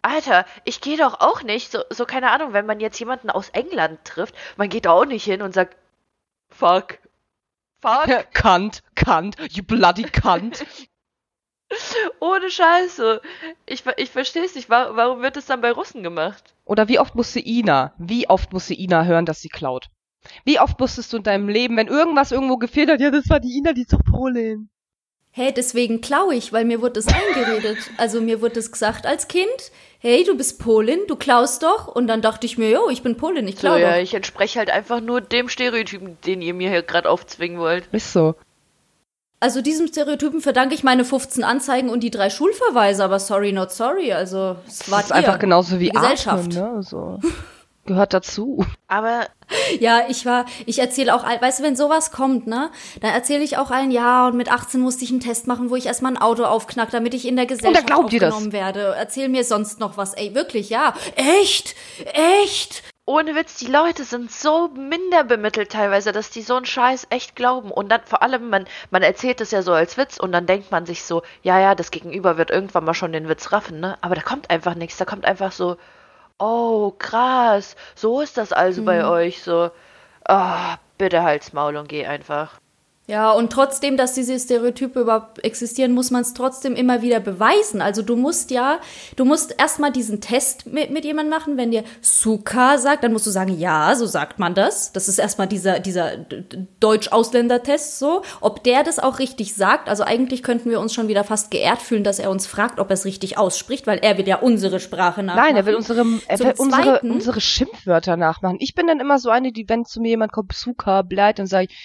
Alter, 0.00 0.44
ich 0.64 0.80
gehe 0.80 0.96
doch 0.98 1.20
auch 1.20 1.42
nicht, 1.42 1.72
so, 1.72 1.82
so 1.90 2.04
keine 2.04 2.30
Ahnung, 2.30 2.52
wenn 2.52 2.66
man 2.66 2.78
jetzt 2.78 3.00
jemanden 3.00 3.30
aus 3.30 3.48
England 3.48 4.04
trifft, 4.04 4.34
man 4.56 4.68
geht 4.68 4.84
da 4.84 4.92
auch 4.92 5.06
nicht 5.06 5.24
hin 5.24 5.42
und 5.42 5.54
sagt, 5.54 5.76
fuck, 6.50 6.98
fuck. 7.80 8.06
Kant, 8.32 8.82
Kant, 8.94 9.36
you 9.50 9.64
bloody 9.64 10.04
Kant. 10.04 10.64
Ohne 12.20 12.50
Scheiße. 12.50 13.20
Ich, 13.66 13.84
ich 13.96 14.10
verstehe 14.10 14.44
es 14.44 14.54
nicht. 14.54 14.70
Warum 14.70 15.22
wird 15.22 15.36
es 15.36 15.46
dann 15.46 15.60
bei 15.60 15.72
Russen 15.72 16.02
gemacht? 16.02 16.54
Oder 16.64 16.88
wie 16.88 16.98
oft 16.98 17.14
musste 17.14 17.40
Ina, 17.40 17.94
wie 17.98 18.28
oft 18.28 18.52
musste 18.52 18.74
Ina 18.74 19.04
hören, 19.04 19.26
dass 19.26 19.40
sie 19.40 19.48
klaut? 19.48 19.88
Wie 20.44 20.58
oft 20.58 20.80
musstest 20.80 21.12
du 21.12 21.18
in 21.18 21.22
deinem 21.22 21.48
Leben, 21.48 21.76
wenn 21.76 21.88
irgendwas 21.88 22.32
irgendwo 22.32 22.56
gefehlt 22.56 22.90
hat, 22.90 23.00
ja, 23.00 23.10
das 23.10 23.28
war 23.28 23.40
die 23.40 23.58
Ina, 23.58 23.72
die 23.72 23.86
zur 23.86 24.00
Polin. 24.00 24.70
Hey, 25.36 25.52
deswegen 25.52 26.00
klaue 26.00 26.36
ich, 26.36 26.52
weil 26.52 26.64
mir 26.64 26.80
wurde 26.80 27.02
das 27.02 27.08
eingeredet. 27.08 27.78
Also 27.96 28.20
mir 28.20 28.40
wurde 28.40 28.54
das 28.54 28.70
gesagt 28.70 29.04
als 29.04 29.26
Kind. 29.26 29.72
Hey, 29.98 30.22
du 30.22 30.36
bist 30.36 30.60
Polin, 30.60 31.00
du 31.08 31.16
klaust 31.16 31.64
doch. 31.64 31.88
Und 31.88 32.06
dann 32.06 32.22
dachte 32.22 32.46
ich 32.46 32.56
mir, 32.56 32.70
jo, 32.70 32.88
ich 32.88 33.02
bin 33.02 33.16
Polin, 33.16 33.48
ich 33.48 33.56
klaue 33.56 33.78
so, 33.78 33.80
ja, 33.80 33.98
ich 33.98 34.14
entspreche 34.14 34.60
halt 34.60 34.70
einfach 34.70 35.00
nur 35.00 35.20
dem 35.20 35.48
Stereotypen, 35.48 36.18
den 36.24 36.40
ihr 36.40 36.54
mir 36.54 36.70
hier 36.70 36.82
gerade 36.82 37.10
aufzwingen 37.10 37.58
wollt. 37.58 37.88
Ist 37.90 38.12
so. 38.12 38.36
Also 39.40 39.60
diesem 39.60 39.88
Stereotypen 39.88 40.40
verdanke 40.40 40.74
ich 40.74 40.84
meine 40.84 41.04
15 41.04 41.44
Anzeigen 41.44 41.90
und 41.90 42.00
die 42.00 42.10
drei 42.10 42.30
Schulverweise, 42.30 43.04
aber 43.04 43.18
sorry, 43.18 43.52
not 43.52 43.72
sorry. 43.72 44.12
Also 44.12 44.56
es 44.66 44.90
war 44.90 45.00
das 45.00 45.06
ist 45.06 45.12
einfach 45.12 45.38
genauso 45.38 45.78
wie 45.80 45.90
Gesellschaft. 45.90 46.56
Atmen, 46.56 46.76
ne? 46.76 46.82
so. 46.82 47.20
Gehört 47.86 48.14
dazu. 48.14 48.64
Aber 48.88 49.26
ja, 49.78 50.04
ich 50.08 50.24
war, 50.24 50.46
ich 50.64 50.78
erzähle 50.78 51.14
auch, 51.14 51.24
weißt 51.24 51.58
du, 51.58 51.62
wenn 51.64 51.76
sowas 51.76 52.12
kommt, 52.12 52.46
ne, 52.46 52.70
dann 53.00 53.10
erzähle 53.12 53.44
ich 53.44 53.58
auch 53.58 53.70
allen, 53.70 53.90
ja, 53.90 54.28
und 54.28 54.36
mit 54.36 54.50
18 54.50 54.80
musste 54.80 55.04
ich 55.04 55.10
einen 55.10 55.20
Test 55.20 55.46
machen, 55.46 55.68
wo 55.68 55.76
ich 55.76 55.84
erstmal 55.84 56.12
ein 56.12 56.20
Auto 56.20 56.44
aufknack, 56.44 56.90
damit 56.90 57.12
ich 57.12 57.28
in 57.28 57.36
der 57.36 57.44
Gesellschaft 57.44 57.92
aufgenommen 57.92 58.52
werde. 58.52 58.94
Erzähl 58.96 59.28
mir 59.28 59.44
sonst 59.44 59.80
noch 59.80 59.98
was. 59.98 60.14
Ey, 60.14 60.34
wirklich, 60.34 60.70
ja. 60.70 60.94
Echt? 61.16 61.74
Echt? 62.14 62.82
Ohne 63.06 63.34
Witz, 63.34 63.56
die 63.56 63.66
Leute 63.66 64.04
sind 64.04 64.30
so 64.32 64.68
minder 64.68 65.24
bemittelt 65.24 65.70
teilweise, 65.70 66.12
dass 66.12 66.30
die 66.30 66.42
so 66.42 66.56
einen 66.56 66.64
Scheiß 66.64 67.06
echt 67.10 67.36
glauben. 67.36 67.70
Und 67.70 67.90
dann 67.90 68.02
vor 68.04 68.22
allem, 68.22 68.48
man, 68.48 68.66
man 68.90 69.02
erzählt 69.02 69.40
es 69.40 69.50
ja 69.50 69.62
so 69.62 69.72
als 69.72 69.98
Witz 69.98 70.18
und 70.18 70.32
dann 70.32 70.46
denkt 70.46 70.70
man 70.70 70.86
sich 70.86 71.04
so, 71.04 71.22
ja, 71.42 71.60
ja, 71.60 71.74
das 71.74 71.90
Gegenüber 71.90 72.38
wird 72.38 72.50
irgendwann 72.50 72.84
mal 72.84 72.94
schon 72.94 73.12
den 73.12 73.28
Witz 73.28 73.52
raffen, 73.52 73.80
ne? 73.80 73.98
Aber 74.00 74.14
da 74.14 74.22
kommt 74.22 74.50
einfach 74.50 74.74
nichts. 74.74 74.96
Da 74.96 75.04
kommt 75.04 75.26
einfach 75.26 75.52
so, 75.52 75.76
oh, 76.38 76.92
krass, 76.92 77.76
so 77.94 78.20
ist 78.22 78.38
das 78.38 78.52
also 78.52 78.82
mhm. 78.82 78.86
bei 78.86 79.06
euch, 79.06 79.42
so. 79.42 79.70
Oh, 80.28 80.74
bitte 80.98 81.22
halt's 81.22 81.52
Maul 81.52 81.76
und 81.76 81.88
geh 81.88 82.06
einfach. 82.06 82.58
Ja, 83.06 83.32
und 83.32 83.52
trotzdem, 83.52 83.98
dass 83.98 84.14
diese 84.14 84.38
Stereotype 84.38 84.98
überhaupt 84.98 85.44
existieren, 85.44 85.92
muss 85.92 86.10
man 86.10 86.22
es 86.22 86.32
trotzdem 86.32 86.74
immer 86.74 87.02
wieder 87.02 87.20
beweisen. 87.20 87.82
Also 87.82 88.00
du 88.00 88.16
musst 88.16 88.50
ja, 88.50 88.78
du 89.16 89.26
musst 89.26 89.54
erstmal 89.58 89.92
diesen 89.92 90.22
Test 90.22 90.66
mit, 90.66 90.90
mit 90.90 91.04
jemandem 91.04 91.38
machen. 91.38 91.58
Wenn 91.58 91.70
dir 91.70 91.84
Suka 92.00 92.78
sagt, 92.78 93.04
dann 93.04 93.12
musst 93.12 93.26
du 93.26 93.30
sagen, 93.30 93.58
ja, 93.58 93.94
so 93.94 94.06
sagt 94.06 94.38
man 94.38 94.54
das. 94.54 94.92
Das 94.92 95.08
ist 95.08 95.18
erstmal 95.18 95.46
dieser, 95.48 95.80
dieser 95.80 96.16
Deutsch-Ausländer-Test 96.80 97.98
so. 97.98 98.22
Ob 98.40 98.64
der 98.64 98.82
das 98.84 98.98
auch 98.98 99.18
richtig 99.18 99.54
sagt, 99.54 99.90
also 99.90 100.02
eigentlich 100.02 100.42
könnten 100.42 100.70
wir 100.70 100.80
uns 100.80 100.94
schon 100.94 101.08
wieder 101.08 101.24
fast 101.24 101.50
geehrt 101.50 101.82
fühlen, 101.82 102.04
dass 102.04 102.18
er 102.18 102.30
uns 102.30 102.46
fragt, 102.46 102.80
ob 102.80 102.88
er 102.88 102.94
es 102.94 103.04
richtig 103.04 103.36
ausspricht, 103.36 103.86
weil 103.86 103.98
er 103.98 104.16
will 104.16 104.26
ja 104.26 104.36
unsere 104.36 104.80
Sprache 104.80 105.22
nachmachen. 105.22 105.48
Nein, 105.48 105.56
er 105.56 105.66
will 105.66 105.74
unsere, 105.74 106.06
er 106.26 106.38
will 106.38 106.54
unsere, 106.56 107.00
unsere 107.00 107.40
Schimpfwörter 107.42 108.16
nachmachen. 108.16 108.56
Ich 108.60 108.74
bin 108.74 108.86
dann 108.86 109.00
immer 109.00 109.18
so 109.18 109.28
eine, 109.28 109.52
die, 109.52 109.68
wenn 109.68 109.84
zu 109.84 110.00
mir 110.00 110.08
jemand 110.08 110.32
kommt, 110.32 110.54
Suka, 110.54 111.02
bleibt, 111.02 111.38
dann 111.38 111.46
sage 111.46 111.66
ich, 111.68 111.76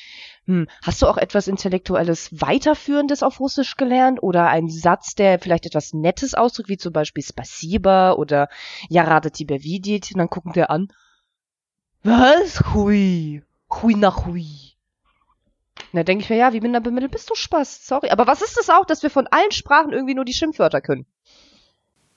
hm, 0.49 0.69
hast 0.83 1.03
du 1.03 1.07
auch 1.07 1.17
etwas 1.17 1.49
Intellektuelles 1.49 2.29
Weiterführendes 2.41 3.23
auf 3.23 3.41
Russisch 3.41 3.77
gelernt 3.77 4.23
oder 4.23 4.49
einen 4.49 4.69
Satz, 4.69 5.15
der 5.15 5.39
vielleicht 5.39 5.67
etwas 5.67 5.93
Nettes 5.93 6.35
ausdrückt, 6.35 6.69
wie 6.69 6.77
zum 6.77 6.93
Beispiel 6.93 7.23
Spasiba 7.23 8.13
oder 8.13 8.49
Yarada 8.89 9.31
тебе 9.31 9.63
видеть? 9.63 10.13
Und 10.13 10.19
dann 10.19 10.31
gucken 10.31 10.55
wir 10.55 10.71
an. 10.71 10.89
Was? 12.03 12.63
Hui. 12.75 13.43
Hui 13.71 13.95
nach 13.95 14.27
hui. 14.27 14.75
Na, 15.93 16.03
denke 16.03 16.25
ich 16.25 16.31
mir, 16.31 16.37
ja, 16.37 16.53
wie 16.53 16.61
minder 16.61 16.81
bemittelt 16.81 17.13
bist 17.13 17.31
du 17.31 17.35
Spaß? 17.35 17.87
Sorry. 17.87 18.11
Aber 18.11 18.27
was 18.27 18.43
ist 18.43 18.57
das 18.57 18.69
auch, 18.69 18.85
dass 18.85 19.03
wir 19.03 19.11
von 19.11 19.27
allen 19.29 19.53
Sprachen 19.53 19.93
irgendwie 19.93 20.15
nur 20.15 20.25
die 20.25 20.35
Schimpfwörter 20.35 20.81
können? 20.81 21.07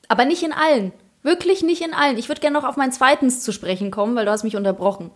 Aber 0.07 0.25
nicht 0.25 0.43
in 0.43 0.53
allen. 0.53 0.91
Wirklich 1.23 1.63
nicht 1.63 1.81
in 1.81 1.93
allen. 1.93 2.17
Ich 2.17 2.27
würde 2.27 2.41
gerne 2.41 2.57
noch 2.57 2.67
auf 2.67 2.77
mein 2.77 2.91
zweitens 2.91 3.43
zu 3.43 3.51
sprechen 3.51 3.91
kommen, 3.91 4.15
weil 4.15 4.25
du 4.25 4.31
hast 4.31 4.43
mich 4.43 4.55
unterbrochen. 4.55 5.11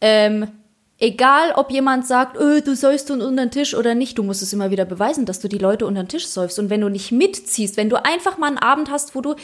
Ähm, 0.00 0.50
Egal, 0.99 1.51
ob 1.51 1.69
jemand 1.69 2.07
sagt, 2.07 2.37
öh, 2.37 2.61
du 2.61 2.75
säufst 2.75 3.11
unter 3.11 3.29
den 3.29 3.51
Tisch 3.51 3.75
oder 3.75 3.93
nicht, 3.93 4.17
du 4.17 4.23
musst 4.23 4.41
es 4.41 4.51
immer 4.51 4.71
wieder 4.71 4.83
beweisen, 4.83 5.25
dass 5.25 5.39
du 5.39 5.47
die 5.47 5.59
Leute 5.59 5.85
unter 5.85 6.01
den 6.01 6.09
Tisch 6.09 6.25
säufst. 6.25 6.57
Und 6.57 6.71
wenn 6.71 6.81
du 6.81 6.89
nicht 6.89 7.11
mitziehst, 7.11 7.77
wenn 7.77 7.89
du 7.89 8.03
einfach 8.03 8.39
mal 8.39 8.47
einen 8.47 8.57
Abend 8.57 8.89
hast, 8.89 9.13
wo 9.13 9.21
du 9.21 9.35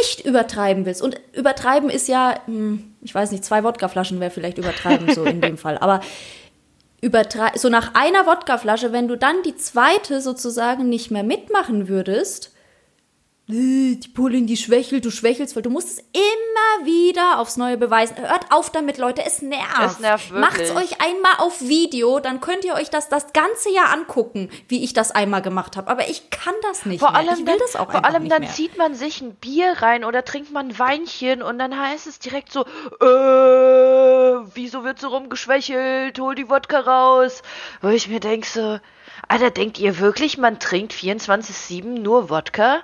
nicht 0.00 0.24
übertreiben 0.24 0.86
willst. 0.86 1.02
Und 1.02 1.20
übertreiben 1.34 1.90
ist 1.90 2.08
ja, 2.08 2.40
hm, 2.46 2.94
ich 3.02 3.14
weiß 3.14 3.30
nicht, 3.30 3.44
zwei 3.44 3.62
Wodkaflaschen 3.62 4.20
wäre 4.20 4.30
vielleicht 4.30 4.56
übertreiben 4.56 5.14
so 5.14 5.24
in 5.24 5.42
dem 5.42 5.58
Fall. 5.58 5.76
Aber 5.76 6.00
so 7.56 7.68
nach 7.68 7.94
einer 7.94 8.26
Wodkaflasche, 8.26 8.90
wenn 8.92 9.06
du 9.06 9.16
dann 9.16 9.42
die 9.44 9.54
zweite 9.54 10.22
sozusagen 10.22 10.88
nicht 10.88 11.10
mehr 11.10 11.24
mitmachen 11.24 11.88
würdest, 11.88 12.55
die 13.48 14.00
Polin, 14.12 14.48
die 14.48 14.56
schwächelt, 14.56 15.04
du 15.04 15.10
schwächelst, 15.12 15.54
weil 15.54 15.62
du 15.62 15.70
musst 15.70 15.88
es 15.88 15.98
immer 15.98 16.86
wieder 16.86 17.38
aufs 17.38 17.56
Neue 17.56 17.76
beweisen. 17.76 18.16
Hört 18.16 18.50
auf 18.50 18.70
damit, 18.70 18.98
Leute, 18.98 19.24
es 19.24 19.40
nervt. 19.40 19.92
Es 19.92 20.00
nervt 20.00 20.32
wirklich. 20.32 20.50
Macht's 20.50 20.70
euch 20.72 21.00
einmal 21.00 21.34
auf 21.38 21.60
Video, 21.60 22.18
dann 22.18 22.40
könnt 22.40 22.64
ihr 22.64 22.74
euch 22.74 22.90
das 22.90 23.08
das 23.08 23.32
ganze 23.32 23.70
Jahr 23.70 23.92
angucken, 23.92 24.50
wie 24.66 24.82
ich 24.82 24.94
das 24.94 25.12
einmal 25.12 25.42
gemacht 25.42 25.76
habe. 25.76 25.88
Aber 25.88 26.08
ich 26.08 26.30
kann 26.30 26.54
das 26.62 26.86
nicht 26.86 26.98
vor 26.98 27.12
mehr. 27.12 27.20
Allem 27.20 27.34
ich 27.34 27.38
will 27.38 27.44
dann, 27.46 27.58
das 27.58 27.76
auch 27.76 27.90
Vor 27.92 28.04
allem 28.04 28.28
dann 28.28 28.42
mehr. 28.42 28.50
zieht 28.50 28.76
man 28.78 28.96
sich 28.96 29.20
ein 29.20 29.36
Bier 29.36 29.74
rein 29.80 30.04
oder 30.04 30.24
trinkt 30.24 30.50
man 30.50 30.70
ein 30.70 30.78
Weinchen 30.80 31.40
und 31.40 31.60
dann 31.60 31.78
heißt 31.78 32.08
es 32.08 32.18
direkt 32.18 32.50
so, 32.52 32.62
äh, 32.62 32.66
wieso 34.54 34.82
wird 34.82 34.98
so 34.98 35.08
rumgeschwächelt? 35.08 36.18
Hol 36.18 36.34
die 36.34 36.48
Wodka 36.50 36.80
raus. 36.80 37.42
Wo 37.80 37.88
ich 37.88 38.08
mir 38.08 38.18
denke 38.18 38.48
so, 38.48 38.80
Alter, 39.28 39.50
denkt 39.50 39.78
ihr 39.78 40.00
wirklich, 40.00 40.36
man 40.36 40.58
trinkt 40.58 40.92
24-7 40.92 41.84
nur 41.84 42.28
Wodka? 42.28 42.82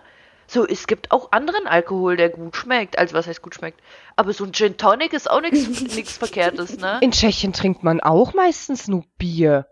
So, 0.53 0.67
es 0.67 0.87
gibt 0.87 1.13
auch 1.13 1.33
anderen 1.33 1.67
Alkohol, 1.67 2.19
der 2.19 2.29
gut 2.29 2.55
schmeckt. 2.55 2.99
Also 2.99 3.15
was 3.15 3.27
heißt 3.27 3.41
gut 3.41 3.55
schmeckt? 3.55 3.81
Aber 4.17 4.35
so 4.35 4.45
ein 4.45 4.53
Gin 4.53 4.77
Tonic 4.77 5.15
ist 5.15 5.31
auch 5.31 5.41
nichts 5.41 6.19
Verkehrtes, 6.19 6.77
ne? 6.77 6.99
In 7.01 7.13
Tschechien 7.13 7.55
trinkt 7.55 7.83
man 7.83 8.03
auch 8.03 8.35
meistens 8.35 8.87
nur 8.87 9.05
Bier. 9.17 9.67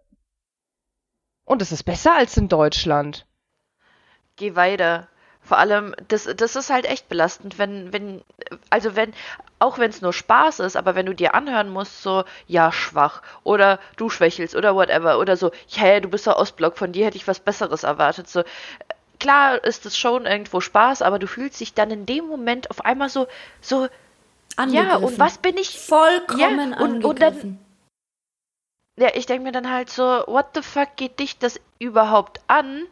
Und 1.44 1.60
es 1.60 1.70
ist 1.70 1.82
besser 1.82 2.14
als 2.14 2.34
in 2.38 2.48
Deutschland. 2.48 3.26
Geh 4.36 4.56
weiter. 4.56 5.08
Vor 5.42 5.58
allem, 5.58 5.94
das, 6.08 6.24
das 6.34 6.56
ist 6.56 6.70
halt 6.70 6.86
echt 6.86 7.10
belastend, 7.10 7.58
wenn, 7.58 7.92
wenn, 7.92 8.22
also 8.70 8.96
wenn, 8.96 9.12
auch 9.58 9.78
wenn 9.78 9.90
es 9.90 10.00
nur 10.00 10.14
Spaß 10.14 10.60
ist, 10.60 10.76
aber 10.76 10.94
wenn 10.94 11.06
du 11.06 11.14
dir 11.14 11.34
anhören 11.34 11.68
musst, 11.68 12.02
so, 12.02 12.24
ja, 12.46 12.72
schwach, 12.72 13.20
oder 13.42 13.80
du 13.96 14.08
schwächelst, 14.08 14.54
oder 14.54 14.74
whatever, 14.74 15.18
oder 15.18 15.36
so, 15.36 15.50
ja, 15.68 16.00
du 16.00 16.08
bist 16.08 16.26
doch 16.26 16.36
Ostblock, 16.36 16.78
von 16.78 16.92
dir 16.92 17.06
hätte 17.06 17.16
ich 17.16 17.26
was 17.26 17.40
Besseres 17.40 17.82
erwartet, 17.82 18.28
so, 18.28 18.44
klar 19.20 19.62
ist 19.62 19.86
es 19.86 19.96
schon 19.96 20.26
irgendwo 20.26 20.60
Spaß, 20.60 21.02
aber 21.02 21.18
du 21.18 21.26
fühlst 21.26 21.60
dich 21.60 21.74
dann 21.74 21.90
in 21.90 22.06
dem 22.06 22.26
Moment 22.26 22.70
auf 22.70 22.84
einmal 22.84 23.08
so, 23.08 23.28
so, 23.60 23.88
ja, 24.68 24.96
und 24.96 25.18
was 25.18 25.38
bin 25.38 25.56
ich? 25.56 25.78
Vollkommen 25.78 26.72
ja, 26.72 26.78
und, 26.78 27.04
und 27.04 27.20
dann, 27.22 27.58
ja, 28.96 29.10
ich 29.14 29.26
denke 29.26 29.44
mir 29.44 29.52
dann 29.52 29.70
halt 29.70 29.90
so, 29.90 30.02
what 30.26 30.46
the 30.54 30.62
fuck 30.62 30.96
geht 30.96 31.20
dich 31.20 31.38
das 31.38 31.60
überhaupt 31.78 32.40
an? 32.48 32.84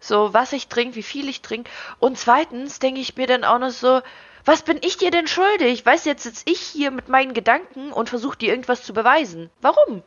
So, 0.00 0.34
was 0.34 0.52
ich 0.52 0.68
trinke, 0.68 0.96
wie 0.96 1.02
viel 1.02 1.28
ich 1.28 1.40
trinke. 1.40 1.70
Und 1.98 2.18
zweitens 2.18 2.78
denke 2.78 3.00
ich 3.00 3.16
mir 3.16 3.26
dann 3.26 3.44
auch 3.44 3.58
noch 3.58 3.70
so, 3.70 4.02
was 4.44 4.62
bin 4.62 4.78
ich 4.82 4.98
dir 4.98 5.10
denn 5.10 5.26
schuldig? 5.26 5.84
Weißt 5.84 6.04
du, 6.04 6.10
jetzt 6.10 6.22
sitze 6.22 6.44
ich 6.46 6.60
hier 6.60 6.90
mit 6.90 7.08
meinen 7.08 7.34
Gedanken 7.34 7.92
und 7.92 8.08
versuche 8.08 8.38
dir 8.38 8.50
irgendwas 8.50 8.82
zu 8.84 8.92
beweisen. 8.92 9.50
Warum? 9.60 10.02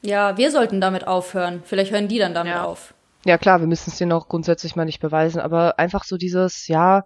Ja, 0.00 0.36
wir 0.36 0.50
sollten 0.50 0.80
damit 0.80 1.06
aufhören. 1.06 1.62
Vielleicht 1.64 1.92
hören 1.92 2.08
die 2.08 2.18
dann 2.18 2.34
damit 2.34 2.54
ja. 2.54 2.64
auf. 2.64 2.94
Ja 3.24 3.38
klar, 3.38 3.60
wir 3.60 3.66
müssen 3.66 3.90
es 3.90 3.98
dir 3.98 4.06
noch 4.06 4.28
grundsätzlich 4.28 4.76
mal 4.76 4.84
nicht 4.84 5.00
beweisen, 5.00 5.40
aber 5.40 5.78
einfach 5.78 6.04
so 6.04 6.16
dieses, 6.16 6.66
ja, 6.68 7.04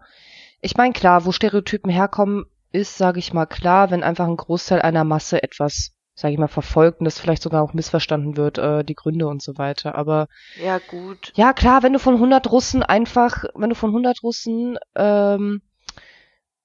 ich 0.60 0.76
meine 0.76 0.92
klar, 0.92 1.24
wo 1.26 1.32
Stereotypen 1.32 1.90
herkommen, 1.90 2.46
ist, 2.72 2.98
sage 2.98 3.18
ich 3.18 3.32
mal, 3.32 3.46
klar, 3.46 3.90
wenn 3.90 4.02
einfach 4.02 4.26
ein 4.26 4.36
Großteil 4.36 4.82
einer 4.82 5.04
Masse 5.04 5.42
etwas 5.42 5.96
sage 6.16 6.32
ich 6.32 6.40
mal, 6.40 6.48
verfolgt 6.48 7.00
und 7.00 7.04
das 7.04 7.20
vielleicht 7.20 7.42
sogar 7.42 7.62
auch 7.62 7.74
missverstanden 7.74 8.38
wird, 8.38 8.56
äh, 8.56 8.82
die 8.84 8.94
Gründe 8.94 9.28
und 9.28 9.42
so 9.42 9.58
weiter. 9.58 9.94
Aber 9.96 10.28
ja, 10.62 10.78
gut. 10.78 11.30
Ja, 11.36 11.52
klar, 11.52 11.82
wenn 11.82 11.92
du 11.92 11.98
von 11.98 12.14
100 12.14 12.50
Russen 12.50 12.82
einfach, 12.82 13.44
wenn 13.54 13.68
du 13.68 13.76
von 13.76 13.90
100 13.90 14.22
Russen, 14.22 14.78
ähm, 14.94 15.60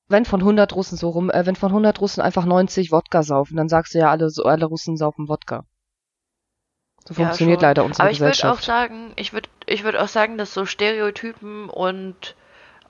wenn 0.07 0.23
von 0.23 0.41
100 0.41 0.73
Russen 0.73 0.97
so 0.97 1.09
rum, 1.09 1.29
äh, 1.29 1.45
wenn 1.45 1.57
von 1.57 1.73
100 1.73 1.99
Russen 1.99 2.21
einfach 2.21 2.45
90 2.45 2.93
Wodka 2.93 3.23
saufen, 3.23 3.57
dann 3.57 3.67
sagst 3.67 3.93
du 3.93 3.99
ja, 3.99 4.09
alle, 4.09 4.29
so, 4.29 4.43
alle 4.43 4.65
Russen 4.65 4.95
saufen 4.95 5.27
Wodka. 5.27 5.65
So 7.07 7.13
funktioniert 7.13 7.61
ja, 7.61 7.69
leider 7.69 7.83
unsere 7.83 8.03
Aber 8.03 8.11
ich 8.11 8.19
Gesellschaft. 8.19 8.43
würde 8.43 8.57
auch 8.59 8.61
sagen, 8.61 9.13
ich 9.15 9.33
würde 9.33 9.49
ich 9.65 9.83
würde 9.83 10.01
auch 10.01 10.07
sagen, 10.07 10.37
dass 10.37 10.53
so 10.53 10.65
Stereotypen 10.65 11.69
und 11.69 12.35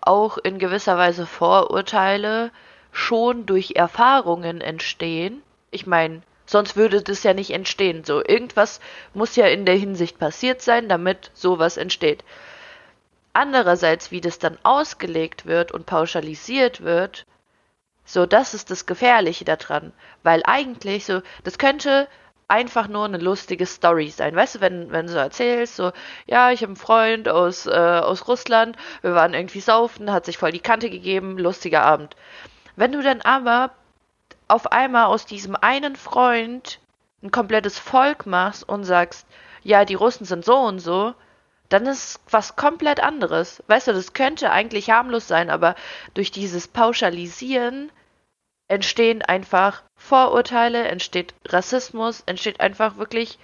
auch 0.01 0.38
in 0.38 0.59
gewisser 0.59 0.97
Weise 0.97 1.26
Vorurteile 1.26 2.51
schon 2.91 3.45
durch 3.45 3.76
Erfahrungen 3.76 4.62
entstehen. 4.62 5.41
Ich 5.70 5.88
meine, 5.88 6.22
Sonst 6.51 6.76
würde 6.76 7.01
das 7.01 7.24
ja 7.24 7.34
nicht 7.34 7.51
entstehen. 7.51 8.03
So, 8.03 8.22
irgendwas 8.22 8.82
muss 9.14 9.38
ja 9.38 9.47
in 9.47 9.66
der 9.66 9.78
Hinsicht 9.78 10.20
passiert 10.20 10.62
sein, 10.62 10.89
damit 10.89 11.32
sowas 11.34 11.78
entsteht. 11.78 12.26
Andererseits, 13.32 14.12
wie 14.12 14.20
das 14.20 14.38
dann 14.38 14.57
ausgelegt 14.64 15.45
wird 15.45 15.72
und 15.72 15.86
pauschalisiert 15.86 16.82
wird, 16.84 17.26
so, 18.03 18.26
das 18.26 18.53
ist 18.53 18.70
das 18.70 18.86
Gefährliche 18.86 19.45
daran. 19.45 19.93
Weil 20.24 20.41
eigentlich 20.43 21.05
so, 21.05 21.22
das 21.45 21.57
könnte 21.57 22.09
einfach 22.52 22.89
nur 22.89 23.06
eine 23.06 23.18
lustige 23.18 23.66
Story 23.66 24.10
sein. 24.10 24.36
Weißt 24.36 24.56
du, 24.56 24.62
wenn, 24.62 24.91
wenn 24.91 25.08
du 25.08 25.14
erzählst, 25.14 25.78
so, 25.78 25.93
ja, 26.28 26.52
ich 26.52 26.62
habe 26.62 26.72
einen 26.72 26.76
Freund 26.76 27.30
aus, 27.30 27.66
äh, 27.66 27.72
aus 27.72 28.28
Russland, 28.28 28.76
wir 29.02 29.16
waren 29.16 29.34
irgendwie 29.34 29.62
saufen, 29.62 30.12
hat 30.12 30.26
sich 30.26 30.38
voll 30.38 30.52
die 30.52 30.60
Kante 30.60 30.89
gegeben, 30.89 31.38
lustiger 31.38 31.84
Abend. 31.84 32.18
Wenn 32.76 32.91
du 32.91 33.02
dann 33.02 33.22
aber 33.22 33.72
auf 34.49 34.72
einmal 34.72 35.06
aus 35.06 35.26
diesem 35.26 35.56
einen 35.56 35.95
Freund 35.95 36.80
ein 37.24 37.32
komplettes 37.32 37.80
Volk 37.80 38.26
machst 38.26 38.68
und 38.68 38.84
sagst, 38.84 39.26
ja, 39.64 39.86
die 39.86 39.95
Russen 39.95 40.26
sind 40.26 40.43
so 40.43 40.58
und 40.58 40.80
so, 40.80 41.14
dann 41.70 41.86
ist 41.86 42.20
was 42.30 42.58
komplett 42.58 42.99
anderes. 43.02 43.64
Weißt 43.68 43.88
du, 43.88 43.93
das 43.93 44.12
könnte 44.12 44.52
eigentlich 44.52 44.89
harmlos 44.89 45.26
sein, 45.26 45.49
aber 45.49 45.76
durch 46.16 46.32
dieses 46.32 46.68
Pauschalisieren 46.68 47.91
entstehen 48.72 49.22
einfach 49.22 49.84
Vorurteile, 49.96 50.88
entsteht 50.88 51.34
Rassismus, 51.46 52.24
entsteht 52.26 52.62
einfach 52.62 52.98
wirklich 52.98 53.38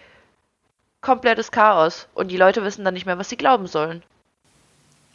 komplettes 1.01 1.51
Chaos 1.51 2.07
und 2.13 2.29
die 2.29 2.37
Leute 2.37 2.63
wissen 2.63 2.85
dann 2.85 2.93
nicht 2.93 3.05
mehr, 3.05 3.17
was 3.17 3.29
sie 3.29 3.37
glauben 3.37 3.67
sollen. 3.67 4.03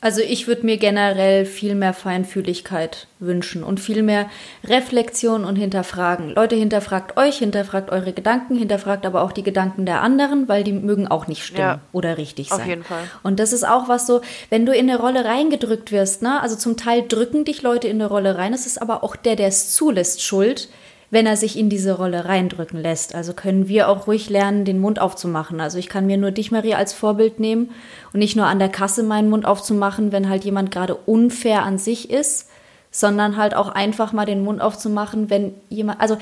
Also 0.02 0.20
ich 0.20 0.48
würde 0.48 0.66
mir 0.66 0.78
generell 0.78 1.46
viel 1.46 1.76
mehr 1.76 1.94
Feinfühligkeit 1.94 3.06
wünschen 3.20 3.62
und 3.62 3.78
viel 3.78 4.02
mehr 4.02 4.28
Reflexion 4.64 5.44
und 5.44 5.54
Hinterfragen. 5.54 6.30
Leute, 6.30 6.56
hinterfragt 6.56 7.16
euch, 7.16 7.38
hinterfragt 7.38 7.92
eure 7.92 8.12
Gedanken, 8.12 8.56
hinterfragt 8.56 9.06
aber 9.06 9.22
auch 9.22 9.30
die 9.30 9.44
Gedanken 9.44 9.86
der 9.86 10.00
anderen, 10.00 10.48
weil 10.48 10.64
die 10.64 10.72
mögen 10.72 11.06
auch 11.06 11.28
nicht 11.28 11.44
stimmen 11.44 11.60
ja, 11.60 11.80
oder 11.92 12.18
richtig 12.18 12.48
sein. 12.48 12.60
Auf 12.60 12.66
jeden 12.66 12.82
Fall. 12.82 13.04
Und 13.22 13.38
das 13.38 13.52
ist 13.52 13.62
auch 13.62 13.88
was 13.88 14.08
so, 14.08 14.22
wenn 14.50 14.66
du 14.66 14.72
in 14.74 14.90
eine 14.90 14.98
Rolle 14.98 15.24
reingedrückt 15.24 15.92
wirst, 15.92 16.20
ne? 16.20 16.42
Also 16.42 16.56
zum 16.56 16.76
Teil 16.76 17.04
drücken 17.06 17.44
dich 17.44 17.62
Leute 17.62 17.86
in 17.86 18.02
eine 18.02 18.08
Rolle 18.08 18.36
rein, 18.36 18.52
es 18.52 18.66
ist 18.66 18.82
aber 18.82 19.04
auch 19.04 19.14
der, 19.14 19.36
der 19.36 19.46
es 19.46 19.70
zulässt, 19.72 20.20
schuld, 20.20 20.68
wenn 21.12 21.26
er 21.26 21.36
sich 21.36 21.58
in 21.58 21.68
diese 21.68 21.92
Rolle 21.92 22.24
reindrücken 22.24 22.80
lässt. 22.80 23.14
Also 23.14 23.34
können 23.34 23.68
wir 23.68 23.90
auch 23.90 24.06
ruhig 24.06 24.30
lernen, 24.30 24.64
den 24.64 24.80
Mund 24.80 24.98
aufzumachen. 24.98 25.60
Also 25.60 25.76
ich 25.76 25.90
kann 25.90 26.06
mir 26.06 26.16
nur 26.16 26.30
dich, 26.30 26.50
Marie, 26.50 26.74
als 26.74 26.94
Vorbild 26.94 27.38
nehmen 27.38 27.70
und 28.14 28.20
nicht 28.20 28.34
nur 28.34 28.46
an 28.46 28.58
der 28.58 28.70
Kasse 28.70 29.02
meinen 29.02 29.28
Mund 29.28 29.44
aufzumachen, 29.44 30.10
wenn 30.10 30.30
halt 30.30 30.44
jemand 30.44 30.70
gerade 30.70 30.94
unfair 30.94 31.64
an 31.64 31.76
sich 31.76 32.10
ist, 32.10 32.48
sondern 32.90 33.36
halt 33.36 33.54
auch 33.54 33.68
einfach 33.68 34.14
mal 34.14 34.24
den 34.24 34.42
Mund 34.42 34.62
aufzumachen, 34.62 35.28
wenn 35.28 35.52
jemand, 35.68 36.00
also 36.00 36.16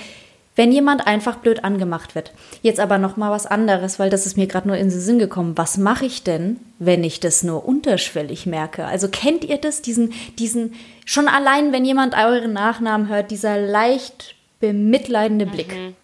wenn 0.57 0.73
jemand 0.73 1.07
einfach 1.07 1.37
blöd 1.37 1.63
angemacht 1.63 2.17
wird. 2.17 2.33
Jetzt 2.61 2.81
aber 2.81 2.99
noch 2.99 3.17
mal 3.17 3.31
was 3.31 3.47
anderes, 3.47 4.01
weil 4.01 4.11
das 4.11 4.27
ist 4.27 4.37
mir 4.37 4.49
gerade 4.49 4.67
nur 4.67 4.77
in 4.77 4.91
den 4.91 5.01
Sinn 5.01 5.21
gekommen. 5.21 5.53
Was 5.55 5.79
mache 5.79 6.05
ich 6.05 6.25
denn, 6.25 6.59
wenn 6.81 7.05
ich 7.05 7.21
das 7.21 7.45
nur 7.45 7.65
unterschwellig 7.65 8.45
merke? 8.45 8.87
Also 8.87 9.07
kennt 9.07 9.45
ihr 9.45 9.59
das, 9.59 9.83
diesen, 9.83 10.13
diesen, 10.41 10.75
schon 11.05 11.29
allein, 11.29 11.73
wenn 11.73 11.85
jemand 11.85 12.17
euren 12.17 12.53
Nachnamen 12.53 13.07
hört, 13.07 13.31
dieser 13.31 13.57
leicht 13.57 14.35
bemitleidende 14.61 15.47
Blick. 15.47 15.75
Mhm. 15.75 15.97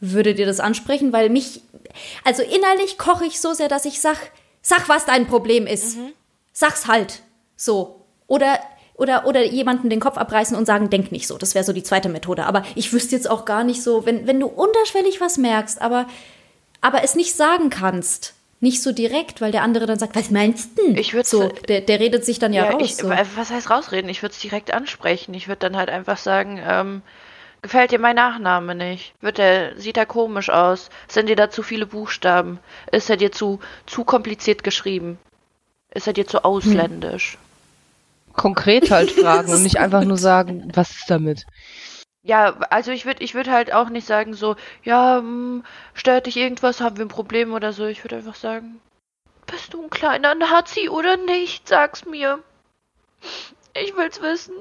Würdet 0.00 0.38
ihr 0.38 0.46
das 0.46 0.60
ansprechen? 0.60 1.12
Weil 1.12 1.30
mich, 1.30 1.62
also 2.24 2.42
innerlich 2.42 2.98
koche 2.98 3.24
ich 3.24 3.40
so 3.40 3.54
sehr, 3.54 3.68
dass 3.68 3.86
ich 3.86 4.00
sag, 4.00 4.16
sag, 4.62 4.88
was 4.88 5.06
dein 5.06 5.26
Problem 5.26 5.66
ist. 5.66 5.96
Mhm. 5.96 6.12
Sag's 6.52 6.86
halt. 6.86 7.22
So. 7.56 8.02
Oder, 8.26 8.60
oder, 8.94 9.26
oder 9.26 9.42
jemanden 9.44 9.90
den 9.90 10.00
Kopf 10.00 10.18
abreißen 10.18 10.56
und 10.56 10.66
sagen, 10.66 10.90
denk 10.90 11.10
nicht 11.10 11.26
so. 11.26 11.38
Das 11.38 11.54
wäre 11.54 11.64
so 11.64 11.72
die 11.72 11.82
zweite 11.82 12.08
Methode. 12.08 12.44
Aber 12.46 12.64
ich 12.74 12.92
wüsste 12.92 13.16
jetzt 13.16 13.28
auch 13.28 13.44
gar 13.44 13.64
nicht 13.64 13.82
so, 13.82 14.06
wenn, 14.06 14.26
wenn 14.26 14.40
du 14.40 14.46
unterschwellig 14.46 15.20
was 15.20 15.38
merkst, 15.38 15.80
aber, 15.80 16.06
aber 16.80 17.02
es 17.02 17.14
nicht 17.14 17.34
sagen 17.34 17.70
kannst, 17.70 18.34
nicht 18.60 18.82
so 18.82 18.92
direkt, 18.92 19.40
weil 19.40 19.52
der 19.52 19.62
andere 19.62 19.86
dann 19.86 19.98
sagt, 19.98 20.16
was 20.16 20.30
meinst 20.30 20.78
du? 20.78 20.94
Ich 20.94 21.12
würde 21.12 21.28
so, 21.28 21.48
der, 21.48 21.82
der 21.82 22.00
redet 22.00 22.24
sich 22.24 22.38
dann 22.38 22.52
ja, 22.52 22.64
ja 22.64 22.70
raus. 22.70 22.82
Ich, 22.82 22.96
so. 22.96 23.08
Was 23.08 23.50
heißt 23.50 23.70
rausreden? 23.70 24.08
Ich 24.08 24.22
würde 24.22 24.32
es 24.32 24.40
direkt 24.40 24.72
ansprechen. 24.72 25.34
Ich 25.34 25.48
würde 25.48 25.60
dann 25.60 25.76
halt 25.76 25.90
einfach 25.90 26.16
sagen, 26.16 26.60
ähm, 26.66 27.02
Gefällt 27.64 27.92
dir 27.92 27.98
mein 27.98 28.16
Nachname 28.16 28.74
nicht? 28.74 29.14
Wird 29.22 29.38
der, 29.38 29.80
sieht 29.80 29.96
er 29.96 30.04
komisch 30.04 30.50
aus? 30.50 30.90
Sind 31.08 31.30
dir 31.30 31.34
da 31.34 31.48
zu 31.48 31.62
viele 31.62 31.86
Buchstaben? 31.86 32.58
Ist 32.92 33.08
er 33.08 33.16
dir 33.16 33.32
zu, 33.32 33.58
zu 33.86 34.04
kompliziert 34.04 34.62
geschrieben? 34.62 35.18
Ist 35.88 36.06
er 36.06 36.12
dir 36.12 36.26
zu 36.26 36.44
ausländisch? 36.44 37.38
Konkret 38.34 38.90
halt 38.90 39.10
fragen 39.18 39.50
und 39.50 39.62
nicht 39.62 39.78
einfach 39.78 40.04
nur 40.04 40.18
sagen, 40.18 40.72
was 40.74 40.90
ist 40.90 41.08
damit? 41.08 41.46
Ja, 42.22 42.54
also 42.68 42.90
ich 42.90 43.06
würde 43.06 43.24
ich 43.24 43.34
würd 43.34 43.48
halt 43.48 43.72
auch 43.72 43.88
nicht 43.88 44.06
sagen 44.06 44.34
so, 44.34 44.56
ja, 44.82 45.20
hm, 45.20 45.64
stört 45.94 46.26
dich 46.26 46.36
irgendwas, 46.36 46.82
haben 46.82 46.98
wir 46.98 47.06
ein 47.06 47.08
Problem 47.08 47.54
oder 47.54 47.72
so. 47.72 47.86
Ich 47.86 48.04
würde 48.04 48.16
einfach 48.16 48.34
sagen, 48.34 48.78
bist 49.46 49.72
du 49.72 49.82
ein 49.82 49.88
kleiner 49.88 50.34
Nazi 50.34 50.90
oder 50.90 51.16
nicht? 51.16 51.66
Sag's 51.66 52.04
mir. 52.04 52.40
Ich 53.72 53.96
will's 53.96 54.20
wissen. 54.20 54.52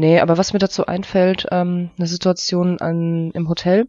Nee, 0.00 0.18
aber 0.20 0.38
was 0.38 0.54
mir 0.54 0.58
dazu 0.58 0.86
einfällt, 0.86 1.46
ähm, 1.50 1.90
eine 1.98 2.06
Situation 2.06 2.80
an, 2.80 3.32
im 3.32 3.50
Hotel, 3.50 3.86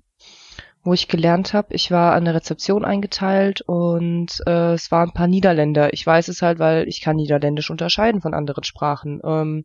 wo 0.84 0.92
ich 0.92 1.08
gelernt 1.08 1.54
habe. 1.54 1.74
Ich 1.74 1.90
war 1.90 2.12
an 2.16 2.26
der 2.26 2.36
Rezeption 2.36 2.84
eingeteilt 2.84 3.62
und 3.62 4.44
äh, 4.46 4.74
es 4.74 4.92
waren 4.92 5.12
ein 5.12 5.14
paar 5.14 5.28
Niederländer. 5.28 5.94
Ich 5.94 6.06
weiß 6.06 6.28
es 6.28 6.42
halt, 6.42 6.60
weil 6.60 6.86
ich 6.90 7.00
kann 7.00 7.16
Niederländisch 7.16 7.72
unterscheiden 7.72 8.20
von 8.20 8.34
anderen 8.34 8.66
Sprachen. 8.66 9.22
Ähm, 9.24 9.64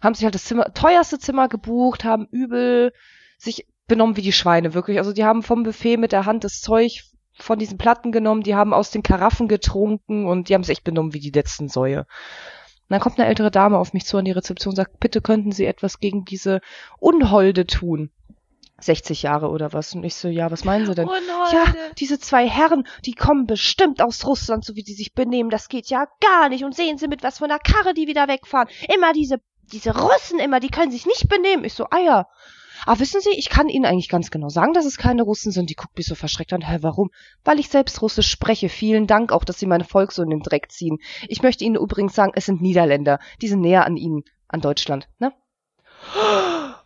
haben 0.00 0.14
sich 0.14 0.24
halt 0.24 0.34
das 0.34 0.46
Zimmer, 0.46 0.74
teuerste 0.74 1.20
Zimmer 1.20 1.46
gebucht, 1.46 2.02
haben 2.02 2.26
übel 2.32 2.92
sich 3.38 3.68
benommen 3.86 4.16
wie 4.16 4.22
die 4.22 4.32
Schweine, 4.32 4.74
wirklich. 4.74 4.98
Also 4.98 5.12
die 5.12 5.24
haben 5.24 5.44
vom 5.44 5.62
Buffet 5.62 5.98
mit 5.98 6.10
der 6.10 6.26
Hand 6.26 6.42
das 6.42 6.60
Zeug 6.60 7.04
von 7.38 7.60
diesen 7.60 7.78
Platten 7.78 8.10
genommen, 8.10 8.42
die 8.42 8.56
haben 8.56 8.74
aus 8.74 8.90
den 8.90 9.04
Karaffen 9.04 9.46
getrunken 9.46 10.26
und 10.26 10.48
die 10.48 10.54
haben 10.54 10.64
sich 10.64 10.78
echt 10.78 10.84
benommen 10.84 11.14
wie 11.14 11.20
die 11.20 11.30
letzten 11.30 11.68
Säue. 11.68 12.06
Und 12.88 12.92
dann 12.92 13.00
kommt 13.00 13.18
eine 13.18 13.28
ältere 13.28 13.50
Dame 13.50 13.78
auf 13.78 13.92
mich 13.92 14.06
zu 14.06 14.16
an 14.16 14.24
die 14.24 14.32
Rezeption 14.32 14.72
und 14.72 14.76
sagt, 14.76 15.00
bitte 15.00 15.20
könnten 15.20 15.50
Sie 15.50 15.66
etwas 15.66 15.98
gegen 15.98 16.24
diese 16.24 16.60
Unholde 17.00 17.66
tun. 17.66 18.10
60 18.78 19.22
Jahre 19.22 19.48
oder 19.48 19.72
was. 19.72 19.94
Und 19.94 20.04
ich 20.04 20.14
so, 20.14 20.28
ja, 20.28 20.50
was 20.50 20.64
meinen 20.64 20.86
Sie 20.86 20.94
denn? 20.94 21.08
Oh, 21.08 21.52
ja, 21.52 21.64
diese 21.98 22.20
zwei 22.20 22.48
Herren, 22.48 22.86
die 23.04 23.14
kommen 23.14 23.46
bestimmt 23.46 24.02
aus 24.02 24.24
Russland, 24.26 24.64
so 24.64 24.76
wie 24.76 24.82
die 24.82 24.94
sich 24.94 25.14
benehmen. 25.14 25.50
Das 25.50 25.68
geht 25.68 25.88
ja 25.88 26.06
gar 26.20 26.48
nicht. 26.48 26.64
Und 26.64 26.76
sehen 26.76 26.98
Sie 26.98 27.08
mit 27.08 27.22
was 27.22 27.38
von 27.38 27.48
der 27.48 27.58
Karre, 27.58 27.94
die 27.94 28.06
wieder 28.06 28.28
wegfahren. 28.28 28.68
Immer 28.94 29.12
diese, 29.12 29.40
diese 29.72 29.98
Russen 29.98 30.38
immer, 30.38 30.60
die 30.60 30.68
können 30.68 30.92
sich 30.92 31.06
nicht 31.06 31.28
benehmen. 31.28 31.64
Ich 31.64 31.74
so, 31.74 31.86
ah 31.90 31.98
ja. 31.98 32.28
Aber 32.86 33.00
wissen 33.00 33.20
Sie, 33.20 33.36
ich 33.36 33.50
kann 33.50 33.68
Ihnen 33.68 33.84
eigentlich 33.84 34.08
ganz 34.08 34.30
genau 34.30 34.48
sagen, 34.48 34.72
dass 34.72 34.86
es 34.86 34.96
keine 34.96 35.22
Russen 35.22 35.50
sind. 35.50 35.68
Die 35.68 35.74
guckt 35.74 35.96
mich 35.98 36.06
so 36.06 36.14
verschreckt 36.14 36.52
an. 36.52 36.66
Hä, 36.66 36.78
warum? 36.80 37.10
Weil 37.44 37.58
ich 37.58 37.68
selbst 37.68 38.00
Russisch 38.00 38.30
spreche. 38.30 38.68
Vielen 38.68 39.06
Dank 39.08 39.32
auch, 39.32 39.44
dass 39.44 39.58
Sie 39.58 39.66
meine 39.66 39.84
Volk 39.84 40.12
so 40.12 40.22
in 40.22 40.30
den 40.30 40.40
Dreck 40.40 40.70
ziehen. 40.70 40.98
Ich 41.28 41.42
möchte 41.42 41.64
Ihnen 41.64 41.74
übrigens 41.74 42.14
sagen, 42.14 42.32
es 42.36 42.46
sind 42.46 42.62
Niederländer. 42.62 43.18
Die 43.42 43.48
sind 43.48 43.60
näher 43.60 43.84
an 43.84 43.96
Ihnen, 43.96 44.22
an 44.48 44.60
Deutschland, 44.60 45.08
ne? 45.18 45.32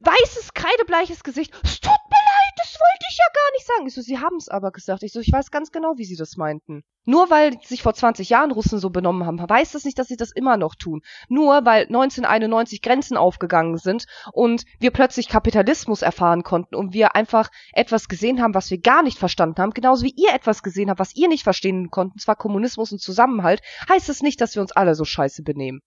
weißes, 0.00 0.54
kreidebleiches 0.54 1.24
Gesicht. 1.24 1.52
Es 1.64 1.80
tut 1.80 1.90
mir 1.90 2.17
das 2.58 2.78
wollte 2.78 3.06
ich 3.10 3.18
ja 3.18 3.24
gar 3.32 3.52
nicht 3.52 3.66
sagen. 3.66 3.86
Ich 3.86 3.94
so, 3.94 4.02
sie 4.02 4.18
haben 4.18 4.36
es 4.36 4.48
aber 4.48 4.70
gesagt. 4.72 5.02
Ich 5.02 5.12
so, 5.12 5.20
ich 5.20 5.32
weiß 5.32 5.50
ganz 5.50 5.70
genau, 5.70 5.94
wie 5.96 6.04
sie 6.04 6.16
das 6.16 6.36
meinten. 6.36 6.82
Nur 7.04 7.30
weil 7.30 7.58
sich 7.62 7.82
vor 7.82 7.94
20 7.94 8.28
Jahren 8.28 8.50
Russen 8.50 8.78
so 8.78 8.90
benommen 8.90 9.26
haben, 9.26 9.38
weiß 9.38 9.72
das 9.72 9.84
nicht, 9.84 9.98
dass 9.98 10.08
sie 10.08 10.16
das 10.16 10.32
immer 10.32 10.56
noch 10.56 10.74
tun. 10.74 11.00
Nur 11.28 11.64
weil 11.64 11.84
1991 11.84 12.82
Grenzen 12.82 13.16
aufgegangen 13.16 13.78
sind 13.78 14.06
und 14.32 14.64
wir 14.78 14.90
plötzlich 14.90 15.28
Kapitalismus 15.28 16.02
erfahren 16.02 16.42
konnten 16.42 16.74
und 16.74 16.92
wir 16.92 17.14
einfach 17.14 17.50
etwas 17.72 18.08
gesehen 18.08 18.42
haben, 18.42 18.54
was 18.54 18.70
wir 18.70 18.78
gar 18.78 19.02
nicht 19.02 19.18
verstanden 19.18 19.62
haben, 19.62 19.72
genauso 19.72 20.04
wie 20.04 20.14
ihr 20.16 20.34
etwas 20.34 20.62
gesehen 20.62 20.90
habt, 20.90 21.00
was 21.00 21.16
ihr 21.16 21.28
nicht 21.28 21.44
verstehen 21.44 21.90
konnten, 21.90 22.18
zwar 22.18 22.36
Kommunismus 22.36 22.92
und 22.92 23.00
Zusammenhalt, 23.00 23.62
heißt 23.88 24.08
es 24.08 24.22
nicht, 24.22 24.40
dass 24.40 24.54
wir 24.54 24.62
uns 24.62 24.72
alle 24.72 24.94
so 24.94 25.04
scheiße 25.04 25.42
benehmen 25.42 25.80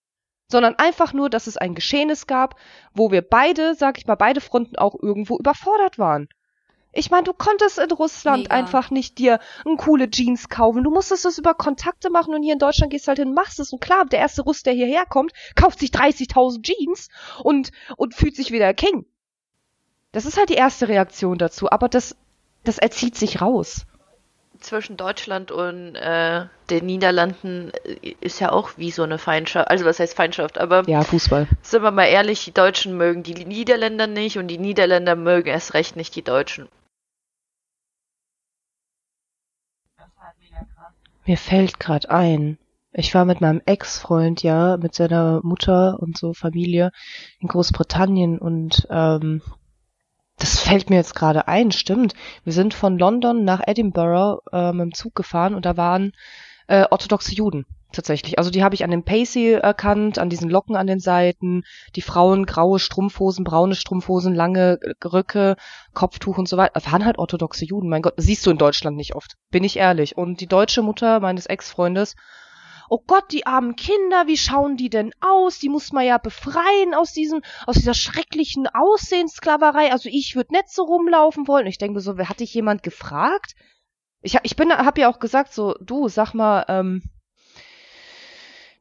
sondern 0.51 0.75
einfach 0.75 1.13
nur, 1.13 1.29
dass 1.29 1.47
es 1.47 1.55
ein 1.55 1.75
Geschehnis 1.75 2.27
gab, 2.27 2.55
wo 2.93 3.09
wir 3.09 3.21
beide, 3.21 3.73
sag 3.73 3.97
ich 3.97 4.05
mal, 4.05 4.15
beide 4.15 4.41
Fronten 4.41 4.75
auch 4.75 4.95
irgendwo 5.01 5.37
überfordert 5.37 5.97
waren. 5.97 6.27
Ich 6.93 7.09
meine, 7.09 7.23
du 7.23 7.33
konntest 7.33 7.79
in 7.79 7.91
Russland 7.91 8.43
Mega. 8.43 8.55
einfach 8.55 8.91
nicht 8.91 9.17
dir 9.17 9.39
ein 9.65 9.77
coole 9.77 10.09
Jeans 10.09 10.49
kaufen. 10.49 10.83
Du 10.83 10.91
musstest 10.91 11.23
das 11.23 11.37
über 11.37 11.53
Kontakte 11.53 12.09
machen 12.09 12.33
und 12.33 12.43
hier 12.43 12.53
in 12.53 12.59
Deutschland 12.59 12.91
gehst 12.91 13.07
halt 13.07 13.19
hin, 13.19 13.33
machst 13.33 13.59
es. 13.59 13.71
Und 13.71 13.79
klar, 13.79 14.05
der 14.05 14.19
erste 14.19 14.41
Russ, 14.41 14.63
der 14.63 14.73
hierher 14.73 15.05
kommt, 15.05 15.31
kauft 15.55 15.79
sich 15.79 15.91
30.000 15.91 16.63
Jeans 16.63 17.07
und, 17.43 17.71
und 17.95 18.13
fühlt 18.13 18.35
sich 18.35 18.51
wieder 18.51 18.73
King. 18.73 19.05
Das 20.11 20.25
ist 20.25 20.37
halt 20.37 20.49
die 20.49 20.55
erste 20.55 20.89
Reaktion 20.89 21.37
dazu, 21.37 21.71
aber 21.71 21.87
das, 21.87 22.17
das 22.65 22.77
erzieht 22.77 23.15
sich 23.15 23.41
raus 23.41 23.85
zwischen 24.61 24.95
Deutschland 24.95 25.51
und 25.51 25.95
äh, 25.95 26.45
den 26.69 26.85
Niederlanden 26.85 27.71
äh, 27.83 28.15
ist 28.21 28.39
ja 28.39 28.51
auch 28.51 28.71
wie 28.77 28.91
so 28.91 29.03
eine 29.03 29.17
Feindschaft. 29.17 29.69
Also 29.69 29.85
was 29.85 29.99
heißt 29.99 30.15
Feindschaft? 30.15 30.57
Aber 30.57 30.87
ja, 30.87 31.01
Fußball. 31.01 31.47
Sind 31.61 31.83
wir 31.83 31.91
mal 31.91 32.05
ehrlich, 32.05 32.45
die 32.45 32.53
Deutschen 32.53 32.95
mögen 32.95 33.23
die 33.23 33.45
Niederländer 33.45 34.07
nicht 34.07 34.37
und 34.37 34.47
die 34.47 34.57
Niederländer 34.57 35.15
mögen 35.15 35.49
erst 35.49 35.73
recht 35.73 35.95
nicht 35.95 36.15
die 36.15 36.21
Deutschen. 36.23 36.69
Mir 41.31 41.37
fällt 41.37 41.79
gerade 41.79 42.09
ein, 42.09 42.57
ich 42.91 43.15
war 43.15 43.23
mit 43.23 43.39
meinem 43.39 43.61
Ex-Freund 43.65 44.43
ja 44.43 44.75
mit 44.75 44.93
seiner 44.93 45.39
Mutter 45.43 45.97
und 46.01 46.17
so 46.17 46.33
Familie 46.33 46.91
in 47.39 47.47
Großbritannien 47.47 48.37
und 48.37 48.85
ähm, 48.89 49.41
das 50.37 50.59
fällt 50.59 50.89
mir 50.89 50.97
jetzt 50.97 51.15
gerade 51.15 51.47
ein, 51.47 51.71
stimmt. 51.71 52.15
Wir 52.43 52.51
sind 52.51 52.73
von 52.73 52.99
London 52.99 53.45
nach 53.45 53.61
Edinburgh 53.65 54.41
äh, 54.51 54.73
mit 54.73 54.81
dem 54.81 54.93
Zug 54.93 55.15
gefahren 55.15 55.55
und 55.55 55.65
da 55.65 55.77
waren 55.77 56.11
äh, 56.67 56.83
orthodoxe 56.91 57.33
Juden 57.33 57.65
tatsächlich. 57.95 58.37
Also 58.37 58.51
die 58.51 58.63
habe 58.63 58.75
ich 58.75 58.83
an 58.83 58.91
dem 58.91 59.03
Pacey 59.03 59.53
erkannt, 59.53 60.19
an 60.19 60.29
diesen 60.29 60.49
Locken 60.49 60.75
an 60.75 60.87
den 60.87 60.99
Seiten, 60.99 61.63
die 61.95 62.01
Frauen 62.01 62.45
graue 62.45 62.79
Strumpfhosen, 62.79 63.43
braune 63.43 63.75
Strumpfhosen, 63.75 64.33
lange 64.33 64.79
Röcke, 65.03 65.55
Kopftuch 65.93 66.37
und 66.37 66.47
so 66.47 66.57
weiter. 66.57 66.81
Waren 66.91 67.05
halt 67.05 67.17
orthodoxe 67.17 67.65
Juden. 67.65 67.89
Mein 67.89 68.01
Gott, 68.01 68.15
siehst 68.17 68.45
du 68.45 68.51
in 68.51 68.57
Deutschland 68.57 68.97
nicht 68.97 69.15
oft, 69.15 69.35
bin 69.51 69.63
ich 69.63 69.77
ehrlich. 69.77 70.17
Und 70.17 70.41
die 70.41 70.47
deutsche 70.47 70.81
Mutter 70.81 71.19
meines 71.19 71.45
Ex-Freundes 71.45 72.15
oh 72.91 73.01
Gott, 73.07 73.31
die 73.31 73.45
armen 73.45 73.77
Kinder, 73.77 74.27
wie 74.27 74.35
schauen 74.35 74.75
die 74.75 74.89
denn 74.89 75.13
aus? 75.21 75.59
Die 75.59 75.69
muss 75.69 75.93
man 75.93 76.05
ja 76.05 76.17
befreien 76.17 76.93
aus 76.93 77.13
diesem, 77.13 77.41
aus 77.65 77.77
dieser 77.77 77.93
schrecklichen 77.93 78.67
Aussehenssklaverei. 78.67 79.93
Also 79.93 80.09
ich 80.11 80.35
würde 80.35 80.51
nicht 80.51 80.69
so 80.69 80.83
rumlaufen 80.83 81.47
wollen. 81.47 81.67
ich 81.67 81.77
denke 81.77 82.01
so, 82.01 82.17
hat 82.17 82.41
dich 82.41 82.53
jemand 82.53 82.83
gefragt? 82.83 83.53
Ich, 84.21 84.37
ich 84.43 84.57
bin, 84.57 84.73
hab 84.73 84.97
ja 84.97 85.09
auch 85.09 85.19
gesagt 85.19 85.53
so, 85.53 85.73
du, 85.79 86.09
sag 86.09 86.33
mal, 86.33 86.65
ähm, 86.67 87.01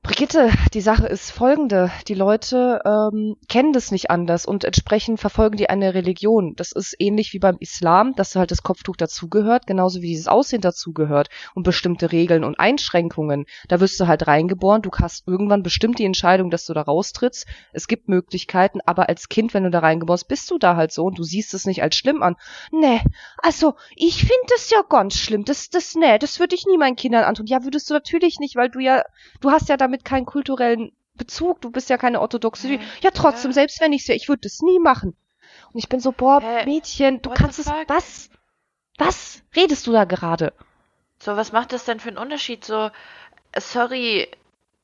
Brigitte, 0.02 0.50
die 0.72 0.80
Sache 0.80 1.06
ist 1.06 1.30
folgende. 1.30 1.90
Die 2.08 2.14
Leute 2.14 2.80
ähm, 2.86 3.36
kennen 3.50 3.74
das 3.74 3.90
nicht 3.90 4.10
anders 4.10 4.46
und 4.46 4.64
entsprechend 4.64 5.20
verfolgen 5.20 5.58
die 5.58 5.68
eine 5.68 5.92
Religion. 5.92 6.54
Das 6.56 6.72
ist 6.72 6.96
ähnlich 6.98 7.34
wie 7.34 7.38
beim 7.38 7.58
Islam, 7.60 8.14
dass 8.14 8.34
halt 8.34 8.50
das 8.50 8.62
Kopftuch 8.62 8.96
dazugehört, 8.96 9.66
genauso 9.66 10.00
wie 10.00 10.08
dieses 10.08 10.26
Aussehen 10.26 10.62
dazugehört 10.62 11.28
und 11.54 11.64
bestimmte 11.64 12.12
Regeln 12.12 12.44
und 12.44 12.58
Einschränkungen. 12.58 13.44
Da 13.68 13.80
wirst 13.80 14.00
du 14.00 14.06
halt 14.06 14.26
reingeboren. 14.26 14.80
Du 14.80 14.90
hast 14.98 15.28
irgendwann 15.28 15.62
bestimmt 15.62 15.98
die 15.98 16.06
Entscheidung, 16.06 16.50
dass 16.50 16.64
du 16.64 16.72
da 16.72 16.80
raustrittst. 16.80 17.46
Es 17.74 17.86
gibt 17.86 18.08
Möglichkeiten, 18.08 18.80
aber 18.86 19.10
als 19.10 19.28
Kind, 19.28 19.52
wenn 19.52 19.64
du 19.64 19.70
da 19.70 19.80
reingeboren 19.80 20.16
bist, 20.16 20.28
bist 20.28 20.50
du 20.50 20.56
da 20.56 20.76
halt 20.76 20.92
so 20.92 21.04
und 21.04 21.18
du 21.18 21.24
siehst 21.24 21.52
es 21.52 21.66
nicht 21.66 21.82
als 21.82 21.94
schlimm 21.94 22.22
an. 22.22 22.36
Nee, 22.72 23.00
also 23.36 23.74
ich 23.96 24.20
finde 24.20 24.46
das 24.48 24.70
ja 24.70 24.82
ganz 24.88 25.16
schlimm. 25.16 25.44
Das, 25.44 25.68
das, 25.68 25.94
nee, 25.94 26.18
das 26.18 26.40
würde 26.40 26.54
ich 26.54 26.64
nie 26.64 26.78
meinen 26.78 26.96
Kindern 26.96 27.24
antun. 27.24 27.46
Ja, 27.46 27.64
würdest 27.64 27.90
du 27.90 27.94
natürlich 27.94 28.38
nicht, 28.38 28.56
weil 28.56 28.70
du 28.70 28.78
ja, 28.80 29.04
du 29.42 29.50
hast 29.50 29.68
ja 29.68 29.76
damit 29.76 29.89
damit 29.90 30.04
keinen 30.04 30.26
kulturellen 30.26 30.92
Bezug. 31.14 31.60
Du 31.60 31.70
bist 31.70 31.90
ja 31.90 31.98
keine 31.98 32.20
orthodoxe. 32.20 32.68
Hä? 32.68 32.80
Ja, 33.00 33.10
trotzdem, 33.10 33.50
ja. 33.50 33.54
selbst 33.54 33.80
wenn 33.80 33.92
ich 33.92 34.06
ja, 34.06 34.14
ich 34.14 34.28
würde 34.28 34.42
das 34.42 34.60
nie 34.60 34.78
machen. 34.78 35.16
Und 35.72 35.78
ich 35.78 35.88
bin 35.88 36.00
so, 36.00 36.12
boah, 36.12 36.40
Hä? 36.40 36.64
Mädchen, 36.64 37.20
du 37.22 37.30
kannst 37.30 37.58
es, 37.58 37.66
was? 37.88 38.30
Was 38.98 39.42
redest 39.56 39.86
du 39.86 39.92
da 39.92 40.04
gerade? 40.04 40.52
So, 41.18 41.36
was 41.36 41.52
macht 41.52 41.72
das 41.72 41.84
denn 41.84 42.00
für 42.00 42.08
einen 42.08 42.18
Unterschied? 42.18 42.64
So, 42.64 42.90
sorry, 43.56 44.28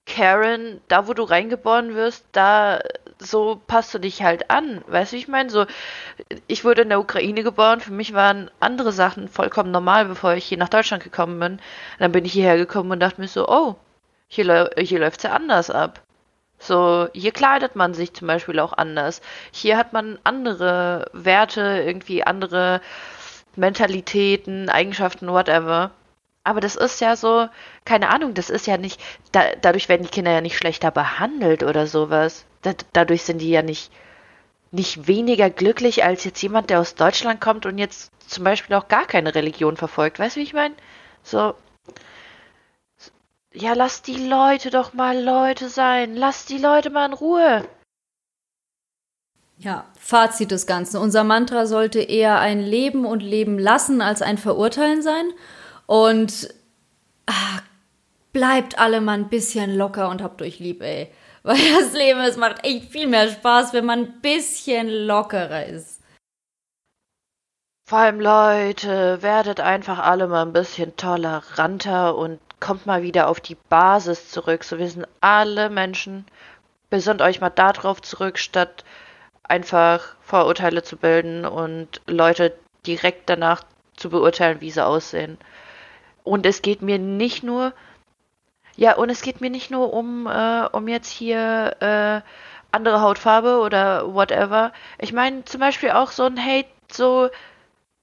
Karen, 0.07 0.81
da 0.89 1.09
wo 1.09 1.15
du 1.15 1.25
reingeboren 1.25 1.95
wirst, 1.95 2.25
da 2.33 2.81
so 3.19 3.61
passt 3.67 3.93
du 3.95 3.99
dich 3.99 4.23
halt 4.23 4.51
an. 4.51 4.83
Weißt 4.87 5.13
du, 5.13 5.17
ich 5.17 5.29
meine, 5.29 5.51
so, 5.51 5.67
ich 6.47 6.65
wurde 6.65 6.83
in 6.83 6.91
der 6.91 7.01
Ukraine 7.01 7.43
geboren, 7.43 7.81
für 7.81 7.93
mich 7.93 8.15
waren 8.15 8.51
andere 8.61 8.93
Sachen 8.93 9.29
vollkommen 9.29 9.71
normal, 9.71 10.07
bevor 10.07 10.35
ich 10.35 10.45
hier 10.45 10.59
nach 10.59 10.69
Deutschland 10.69 11.03
gekommen 11.03 11.41
bin. 11.41 11.53
Und 11.53 11.61
dann 11.99 12.13
bin 12.13 12.25
ich 12.25 12.33
hierher 12.33 12.57
gekommen 12.57 12.91
und 12.91 13.01
dachte 13.01 13.21
mir 13.21 13.29
so, 13.29 13.49
oh, 13.49 13.77
hier, 14.29 14.71
hier 14.79 14.99
läuft 15.01 15.19
es 15.19 15.23
ja 15.25 15.33
anders 15.33 15.71
ab. 15.71 16.03
So, 16.59 17.09
hier 17.13 17.33
kleidet 17.33 17.77
man 17.77 17.95
sich 17.95 18.15
zum 18.15 18.27
Beispiel 18.27 18.59
auch 18.61 18.73
anders. 18.73 19.21
Hier 19.53 19.77
hat 19.77 19.93
man 19.93 20.19
andere 20.25 21.11
Werte, 21.13 21.83
irgendwie 21.85 22.25
andere 22.25 22.81
Mentalitäten, 23.57 24.69
Eigenschaften, 24.69 25.29
whatever. 25.29 25.91
Aber 26.45 26.61
das 26.61 26.77
ist 26.77 27.01
ja 27.01 27.17
so, 27.17 27.49
keine 27.85 28.09
Ahnung, 28.11 28.35
das 28.35 28.51
ist 28.51 28.67
ja 28.67 28.77
nicht, 28.79 29.01
da, 29.33 29.43
dadurch 29.61 29.89
werden 29.89 30.05
die 30.05 30.11
Kinder 30.11 30.31
ja 30.31 30.41
nicht 30.41 30.57
schlechter 30.57 30.91
behandelt 30.91 31.63
oder 31.63 31.87
sowas. 31.87 32.47
Da, 32.63 32.73
dadurch 32.93 33.25
sind 33.25 33.39
die 33.39 33.51
ja 33.51 33.63
nicht, 33.63 33.91
nicht 34.71 35.09
weniger 35.09 35.51
glücklich 35.51 36.05
als 36.05 36.25
jetzt 36.25 36.43
jemand, 36.43 36.71
der 36.71 36.81
aus 36.81 36.95
Deutschland 36.95 37.41
kommt 37.41 37.67
und 37.67 37.79
jetzt 37.79 38.13
zum 38.29 38.45
Beispiel 38.45 38.77
auch 38.77 38.89
gar 38.89 39.07
keine 39.07 39.35
Religion 39.35 39.77
verfolgt. 39.77 40.19
Weißt 40.19 40.37
du, 40.37 40.41
wie 40.41 40.45
ich 40.45 40.53
meine? 40.53 40.75
So, 41.23 41.55
ja, 43.57 43.73
lass 43.73 44.03
die 44.03 44.29
Leute 44.29 44.71
doch 44.71 44.93
mal 44.93 45.23
Leute 45.23 45.69
sein. 45.69 46.15
Lass 46.15 46.45
die 46.45 46.59
Leute 46.59 46.91
mal 46.91 47.07
in 47.07 47.13
Ruhe. 47.15 47.67
Ja, 49.59 49.87
Fazit 49.99 50.51
des 50.51 50.67
Ganzen. 50.67 50.99
Unser 50.99 51.25
Mantra 51.25 51.67
sollte 51.67 52.01
eher 52.01 52.39
ein 52.39 52.61
Leben 52.61 53.07
und 53.07 53.23
Leben 53.23 53.59
lassen 53.59 54.03
als 54.03 54.21
ein 54.21 54.37
Verurteilen 54.37 55.01
sein. 55.01 55.31
Und 55.87 56.53
ach, 57.25 57.63
bleibt 58.33 58.79
alle 58.79 59.01
mal 59.01 59.15
ein 59.15 59.31
bisschen 59.31 59.75
locker 59.75 60.11
und 60.11 60.23
habt 60.23 60.43
euch 60.43 60.59
lieb, 60.59 60.83
ey. 60.83 61.11
Weil 61.43 61.57
das 61.81 61.93
Leben, 61.95 62.21
es 62.21 62.37
macht 62.37 62.65
echt 62.65 62.91
viel 62.91 63.07
mehr 63.07 63.31
Spaß, 63.31 63.73
wenn 63.73 63.87
man 63.87 64.01
ein 64.01 64.21
bisschen 64.21 64.89
lockerer 65.07 65.65
ist. 65.65 66.03
Vor 67.89 67.99
allem 67.99 68.21
Leute, 68.21 69.23
werdet 69.23 69.61
einfach 69.61 70.01
alle 70.01 70.27
mal 70.27 70.43
ein 70.43 70.53
bisschen 70.53 70.97
toleranter 70.97 72.17
und 72.17 72.41
kommt 72.61 72.87
mal 72.87 73.03
wieder 73.03 73.29
auf 73.29 73.41
die 73.41 73.57
Basis 73.69 74.31
zurück. 74.31 74.65
So, 74.65 74.79
wir 74.79 74.89
sind 74.89 75.07
alle 75.21 75.71
Menschen. 75.71 76.27
Besinnt 76.91 77.23
euch 77.23 77.41
mal 77.41 77.51
darauf 77.51 78.01
zurück, 78.01 78.39
statt 78.39 78.85
einfach 79.43 80.17
Vorurteile 80.21 80.83
zu 80.83 80.97
bilden 80.97 81.45
und 81.45 82.01
Leute 82.07 82.57
direkt 82.87 83.29
danach 83.29 83.65
zu 83.97 84.11
beurteilen, 84.11 84.61
wie 84.61 84.71
sie 84.71 84.85
aussehen. 84.85 85.39
Und 86.25 86.47
es 86.47 86.63
geht 86.63 86.83
mir 86.83 86.99
nicht 86.99 87.43
nur, 87.43 87.73
ja, 88.77 88.97
und 88.97 89.11
es 89.11 89.23
geht 89.23 89.41
mir 89.41 89.51
nicht 89.51 89.71
nur 89.71 89.93
um, 89.93 90.27
äh, 90.27 90.67
um 90.73 90.89
jetzt 90.89 91.11
hier 91.11 91.77
äh, 91.81 92.21
andere 92.73 93.01
Hautfarbe 93.01 93.59
oder 93.61 94.13
whatever. 94.15 94.73
Ich 94.99 95.13
meine 95.13 95.45
zum 95.45 95.61
Beispiel 95.61 95.91
auch 95.91 96.11
so 96.11 96.25
ein 96.25 96.39
Hate, 96.39 96.69
so 96.91 97.31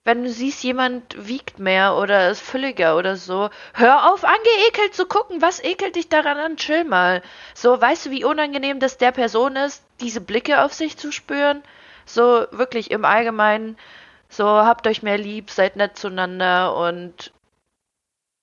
wenn 0.05 0.23
du 0.23 0.29
siehst, 0.29 0.63
jemand 0.63 1.27
wiegt 1.27 1.59
mehr 1.59 1.95
oder 1.95 2.29
ist 2.29 2.41
fülliger 2.41 2.97
oder 2.97 3.15
so, 3.15 3.49
hör 3.73 4.11
auf, 4.11 4.25
angeekelt 4.25 4.93
zu 4.93 5.05
gucken. 5.05 5.41
Was 5.41 5.63
ekelt 5.63 5.95
dich 5.95 6.09
daran 6.09 6.37
an? 6.37 6.57
Chill 6.57 6.83
mal. 6.83 7.21
So, 7.53 7.79
weißt 7.79 8.07
du, 8.07 8.11
wie 8.11 8.25
unangenehm 8.25 8.79
das 8.79 8.97
der 8.97 9.13
Person 9.13 9.55
ist, 9.55 9.83
diese 10.01 10.19
Blicke 10.19 10.61
auf 10.63 10.73
sich 10.73 10.97
zu 10.97 11.11
spüren? 11.11 11.63
So 12.05 12.45
wirklich 12.51 12.91
im 12.91 13.05
Allgemeinen, 13.05 13.77
so 14.27 14.45
habt 14.45 14.87
euch 14.87 15.03
mehr 15.03 15.17
lieb, 15.17 15.49
seid 15.49 15.77
nett 15.77 15.97
zueinander 15.97 16.75
und 16.75 17.31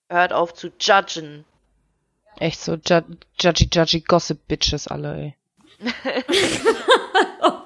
hört 0.08 0.32
auf 0.32 0.54
zu 0.54 0.68
judgen. 0.80 1.44
Echt 2.36 2.60
so 2.60 2.76
ju 2.76 3.02
judgy 3.38 3.68
judgy 3.70 4.00
gossip 4.00 4.48
bitches 4.48 4.88
alle, 4.88 5.14
ey. 5.14 5.36
Oh 7.42 7.59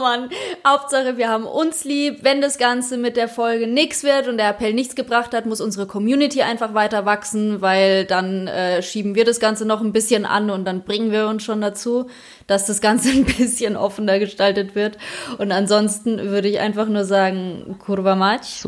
Mann, 0.00 0.30
Hauptsache, 0.66 1.16
wir 1.16 1.28
haben 1.28 1.46
uns 1.46 1.84
lieb. 1.84 2.20
Wenn 2.22 2.40
das 2.40 2.58
Ganze 2.58 2.96
mit 2.96 3.16
der 3.16 3.28
Folge 3.28 3.66
nichts 3.66 4.04
wird 4.04 4.28
und 4.28 4.38
der 4.38 4.48
Appell 4.50 4.72
nichts 4.74 4.94
gebracht 4.94 5.34
hat, 5.34 5.46
muss 5.46 5.60
unsere 5.60 5.86
Community 5.86 6.42
einfach 6.42 6.74
weiter 6.74 7.04
wachsen, 7.04 7.60
weil 7.60 8.04
dann 8.04 8.46
äh, 8.46 8.82
schieben 8.82 9.14
wir 9.14 9.24
das 9.24 9.40
Ganze 9.40 9.64
noch 9.64 9.80
ein 9.80 9.92
bisschen 9.92 10.26
an 10.26 10.50
und 10.50 10.64
dann 10.64 10.82
bringen 10.82 11.12
wir 11.12 11.28
uns 11.28 11.42
schon 11.42 11.60
dazu, 11.60 12.08
dass 12.46 12.66
das 12.66 12.80
Ganze 12.80 13.08
ein 13.12 13.24
bisschen 13.24 13.76
offener 13.76 14.18
gestaltet 14.18 14.74
wird. 14.74 14.98
Und 15.38 15.52
ansonsten 15.52 16.18
würde 16.30 16.48
ich 16.48 16.60
einfach 16.60 16.86
nur 16.86 17.04
sagen, 17.04 17.76
kurva 17.78 18.14
mać. 18.14 18.60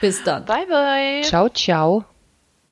Bis 0.00 0.22
dann. 0.24 0.44
Bye 0.44 0.66
bye. 0.66 1.22
Ciao, 1.22 1.48
ciao. 1.48 2.15